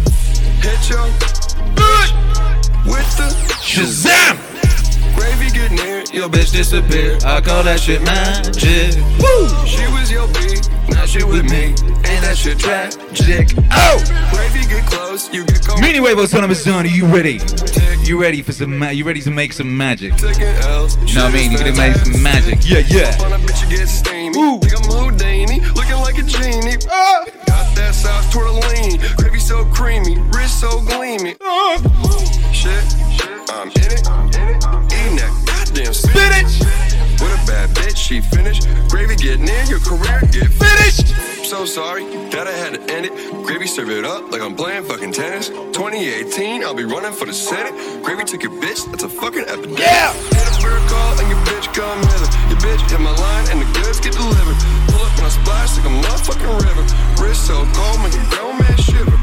Hit 0.65 0.91
your 0.91 1.07
bitch 1.79 2.11
with 2.85 3.17
the 3.17 3.29
Shazam. 3.63 4.82
Gravy 5.15 5.51
get 5.51 5.71
near, 5.73 6.05
your 6.13 6.29
bitch 6.29 6.53
disappear. 6.53 7.19
I 7.25 7.41
call 7.41 7.63
that 7.65 7.81
shit 7.81 8.03
magic. 8.03 8.97
Woo! 9.21 9.49
She 9.67 9.87
was 9.93 10.11
your 10.11 10.27
B, 10.29 10.61
now 10.91 11.07
she 11.07 11.23
with 11.25 11.51
me. 11.51 11.75
Ain't 12.09 12.23
that 12.23 12.37
shit 12.37 12.59
tragic? 12.59 13.55
Oh! 13.71 13.99
Gravy 14.33 14.67
get 14.69 14.87
close, 14.87 15.33
you 15.33 15.45
get 15.45 15.65
cold. 15.67 15.81
Meaningwave 15.81 16.27
son 16.27 16.45
of 16.45 16.51
a 16.51 16.55
son, 16.55 16.85
are 16.85 16.89
you 16.89 17.07
ready? 17.07 17.41
You 18.03 18.21
ready 18.21 18.43
for 18.43 18.53
some? 18.53 18.79
Ma- 18.79 18.91
you 18.91 19.05
ready 19.05 19.21
to 19.21 19.31
make 19.31 19.53
some 19.53 19.77
magic? 19.77 20.21
You 20.21 20.29
know 20.29 20.89
what 20.89 21.17
I 21.17 21.31
mean? 21.33 21.53
You 21.53 21.59
gonna 21.59 21.77
make 21.77 21.95
some 21.97 22.23
magic? 22.23 22.59
Yeah, 22.63 22.83
yeah. 22.89 23.17
On 23.25 23.33
a 23.33 23.39
bitch, 23.39 23.63
you 23.63 23.77
get 23.77 23.89
steamy. 23.89 24.33
Think 24.33 24.75
I'm 24.77 24.91
Houdini, 24.91 25.61
looking 25.75 25.97
like 25.97 26.19
a 26.19 26.23
genie. 26.23 26.79
Ah! 26.91 27.25
Got 27.47 27.77
that 27.77 27.95
sauce 27.95 28.27
tortellini, 28.35 28.99
gravy 29.17 29.39
so 29.39 29.65
creamy, 29.67 30.19
wrist 30.35 30.61
so 30.61 30.81
gleamy. 30.81 31.37
Ah! 31.41 31.79
Shit, 32.53 32.85
I'm 33.51 33.69
in 33.69 33.93
it, 33.93 34.09
eating 35.03 35.17
that 35.17 35.33
goddamn 35.47 35.95
spinach. 35.95 36.63
With 37.19 37.35
a 37.35 37.43
bad 37.47 37.71
bitch, 37.71 37.97
she 37.97 38.21
finished. 38.21 38.67
Gravy 38.89 39.17
get 39.17 39.41
near, 39.41 39.63
your 39.65 39.81
career 39.81 40.21
get 40.31 40.51
finished. 40.51 41.15
So 41.47 41.67
sorry 41.67 42.05
that 42.31 42.47
I 42.47 42.53
had 42.53 42.75
to 42.75 42.81
end 42.93 43.07
it. 43.07 43.13
Gravy 43.45 43.67
serve 43.67 43.91
it 43.91 44.05
up 44.05 44.31
like 44.33 44.41
I'm 44.41 44.55
playing 44.55 44.85
fucking 44.85 45.13
tennis. 45.13 45.49
2018, 45.49 46.65
I'll 46.65 46.75
be 46.75 46.85
running 46.85 47.13
for 47.13 47.27
the 47.27 47.35
Senate. 47.35 47.75
Gravy 48.03 48.25
took 48.25 48.43
your 48.43 48.53
bitch, 48.63 48.89
that's 48.91 49.03
a 49.05 49.09
fucking 49.09 49.45
epidemic. 49.47 49.79
Yeah! 49.79 50.13
Hit 50.35 50.49
a 50.49 50.55
bird 50.63 50.83
call 50.89 51.19
and 51.21 51.29
your 51.29 51.39
bitch 51.47 51.67
come 51.75 51.99
hither. 52.11 52.31
Your 52.51 52.61
bitch 52.63 52.83
hit 52.91 53.01
my 53.01 53.15
line 53.15 53.47
and 53.53 53.61
the 53.63 53.69
goods 53.79 54.01
get 54.01 54.15
delivered. 54.15 54.59
Pull 54.91 55.03
up 55.03 55.13
when 55.17 55.27
I 55.27 55.33
splash 55.33 55.77
like 55.79 55.87
a 55.87 55.95
motherfucking 55.95 56.55
river. 56.67 56.85
Wrist 57.23 57.47
so 57.47 57.67
cold, 57.77 57.99
make 58.03 58.17
a 58.17 58.25
grown 58.33 58.59
man 58.59 58.77
shiver. 58.81 59.19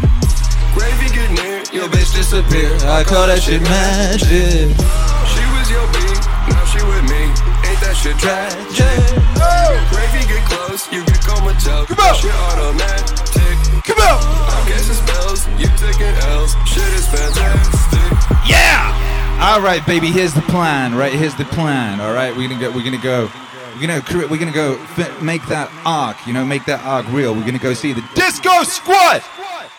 Gravy 0.77 1.09
get 1.11 1.29
near, 1.33 1.59
your 1.73 1.89
bitch 1.89 2.13
disappear. 2.13 2.71
I 2.87 3.03
call 3.03 3.27
that 3.27 3.41
shit 3.41 3.61
magic. 3.63 4.69
She 5.33 5.48
now 5.71 6.65
she 6.65 6.81
with 6.81 7.05
me. 7.09 7.29
Ain't 7.69 7.79
that 7.85 7.93
shit 7.93 8.17
tragic? 8.17 8.85
Gravy 9.93 10.25
get 10.25 10.43
close, 10.49 10.89
you 10.91 11.05
get 11.05 11.21
comatose. 11.21 11.87
Come 11.87 11.99
on. 11.99 12.15
Shit 12.15 12.33
automatic. 12.33 13.85
Come. 13.85 13.99
I'm 14.01 14.67
guessing 14.67 14.97
spells, 14.97 15.47
you 15.61 15.67
taking 15.77 16.13
L's. 16.33 16.55
Shit 16.65 16.89
is 16.93 17.07
fantastic. 17.07 18.09
Yeah. 18.49 18.89
All 19.41 19.61
right, 19.61 19.85
baby. 19.85 20.11
Here's 20.11 20.33
the 20.33 20.41
plan. 20.41 20.95
Right. 20.95 21.13
Here's 21.13 21.35
the 21.35 21.45
plan. 21.45 22.01
All 22.01 22.13
right. 22.13 22.35
We're 22.35 22.49
gonna 22.49 22.59
go. 22.59 22.71
We're 22.71 22.83
gonna 22.83 22.97
go. 22.97 23.29
We're 23.75 23.87
gonna. 23.87 24.27
We're 24.27 24.39
gonna 24.39 24.51
go. 24.51 24.77
Make 25.21 25.45
that 25.47 25.71
arc. 25.85 26.17
You 26.25 26.33
know, 26.33 26.45
make 26.45 26.65
that 26.65 26.83
arc 26.83 27.07
real. 27.11 27.33
We're 27.35 27.45
gonna 27.45 27.59
go 27.59 27.73
see 27.73 27.93
the 27.93 28.03
Disco 28.15 28.63
Squad. 28.63 29.21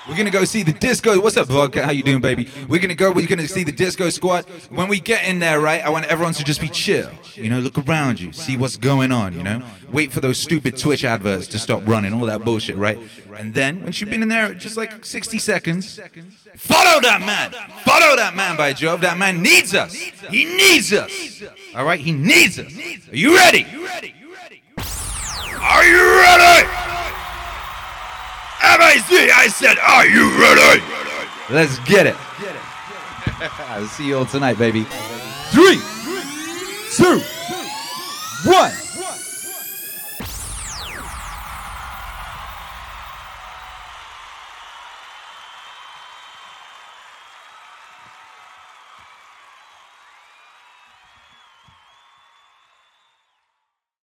We're 0.09 0.17
gonna 0.17 0.31
go 0.31 0.45
see 0.45 0.63
the 0.63 0.73
disco. 0.73 1.21
What's 1.21 1.37
up, 1.37 1.49
vodka? 1.49 1.85
How 1.85 1.91
you 1.91 2.03
doing, 2.03 2.23
baby? 2.23 2.49
We're 2.69 2.81
gonna 2.81 2.95
go. 2.95 3.13
We're 3.13 3.27
gonna 3.27 3.47
see 3.47 3.65
the 3.65 3.73
disco 3.73 4.09
squad. 4.09 4.47
When 4.71 4.89
we 4.89 4.99
get 4.99 5.25
in 5.25 5.41
there, 5.41 5.61
right? 5.61 5.85
I 5.85 5.91
want 5.91 6.07
everyone 6.07 6.33
to 6.35 6.45
just 6.45 6.61
be 6.61 6.69
chill. 6.69 7.11
You 7.35 7.51
know, 7.51 7.61
look 7.61 7.77
around 7.77 8.19
you, 8.19 8.33
see 8.33 8.57
what's 8.57 8.77
going 8.77 9.13
on. 9.13 9.35
You 9.35 9.43
know, 9.43 9.63
wait 9.93 10.11
for 10.11 10.21
those 10.21 10.39
stupid 10.39 10.79
Twitch 10.79 11.05
adverts 11.05 11.47
to 11.49 11.59
stop 11.59 11.87
running, 11.87 12.15
all 12.15 12.27
that 12.27 12.45
bullshit, 12.45 12.77
right? 12.77 12.99
And 13.37 13.53
then, 13.53 13.83
once 13.83 14.01
you've 14.01 14.11
been 14.11 14.23
in 14.23 14.29
there, 14.29 14.55
just 14.55 14.77
like 14.77 15.05
60 15.05 15.39
seconds, 15.39 16.01
follow 16.57 17.01
that 17.03 17.21
man. 17.21 17.53
Follow 17.85 18.17
that 18.17 18.35
man, 18.35 18.57
by 18.57 18.73
Jove. 18.73 19.03
That 19.03 19.19
man 19.19 19.43
needs 19.43 19.75
us. 19.75 19.93
He 19.95 20.47
needs 20.47 20.93
us. 20.95 21.43
All 21.75 21.85
right, 21.85 22.01
he 22.01 22.13
needs 22.13 22.59
us. 22.59 22.73
Are 23.11 23.17
you 23.17 23.37
ready? 23.37 23.65
Ready, 23.65 24.15
you 24.19 24.35
ready? 24.35 24.63
Are 25.61 25.85
you 25.85 26.21
ready? 26.21 26.91
M-A-C, 28.63 29.31
I 29.31 29.49
said, 29.49 29.79
are 29.79 30.07
you 30.07 30.31
ready? 30.41 30.83
Let's 31.51 31.79
get 31.81 32.07
it. 32.07 32.17
I'll 33.69 33.87
see 33.87 34.09
you 34.09 34.19
all 34.19 34.27
tonight, 34.27 34.59
baby. 34.59 34.85
Three, 35.51 35.81
two, 36.97 37.21
one. 38.45 38.73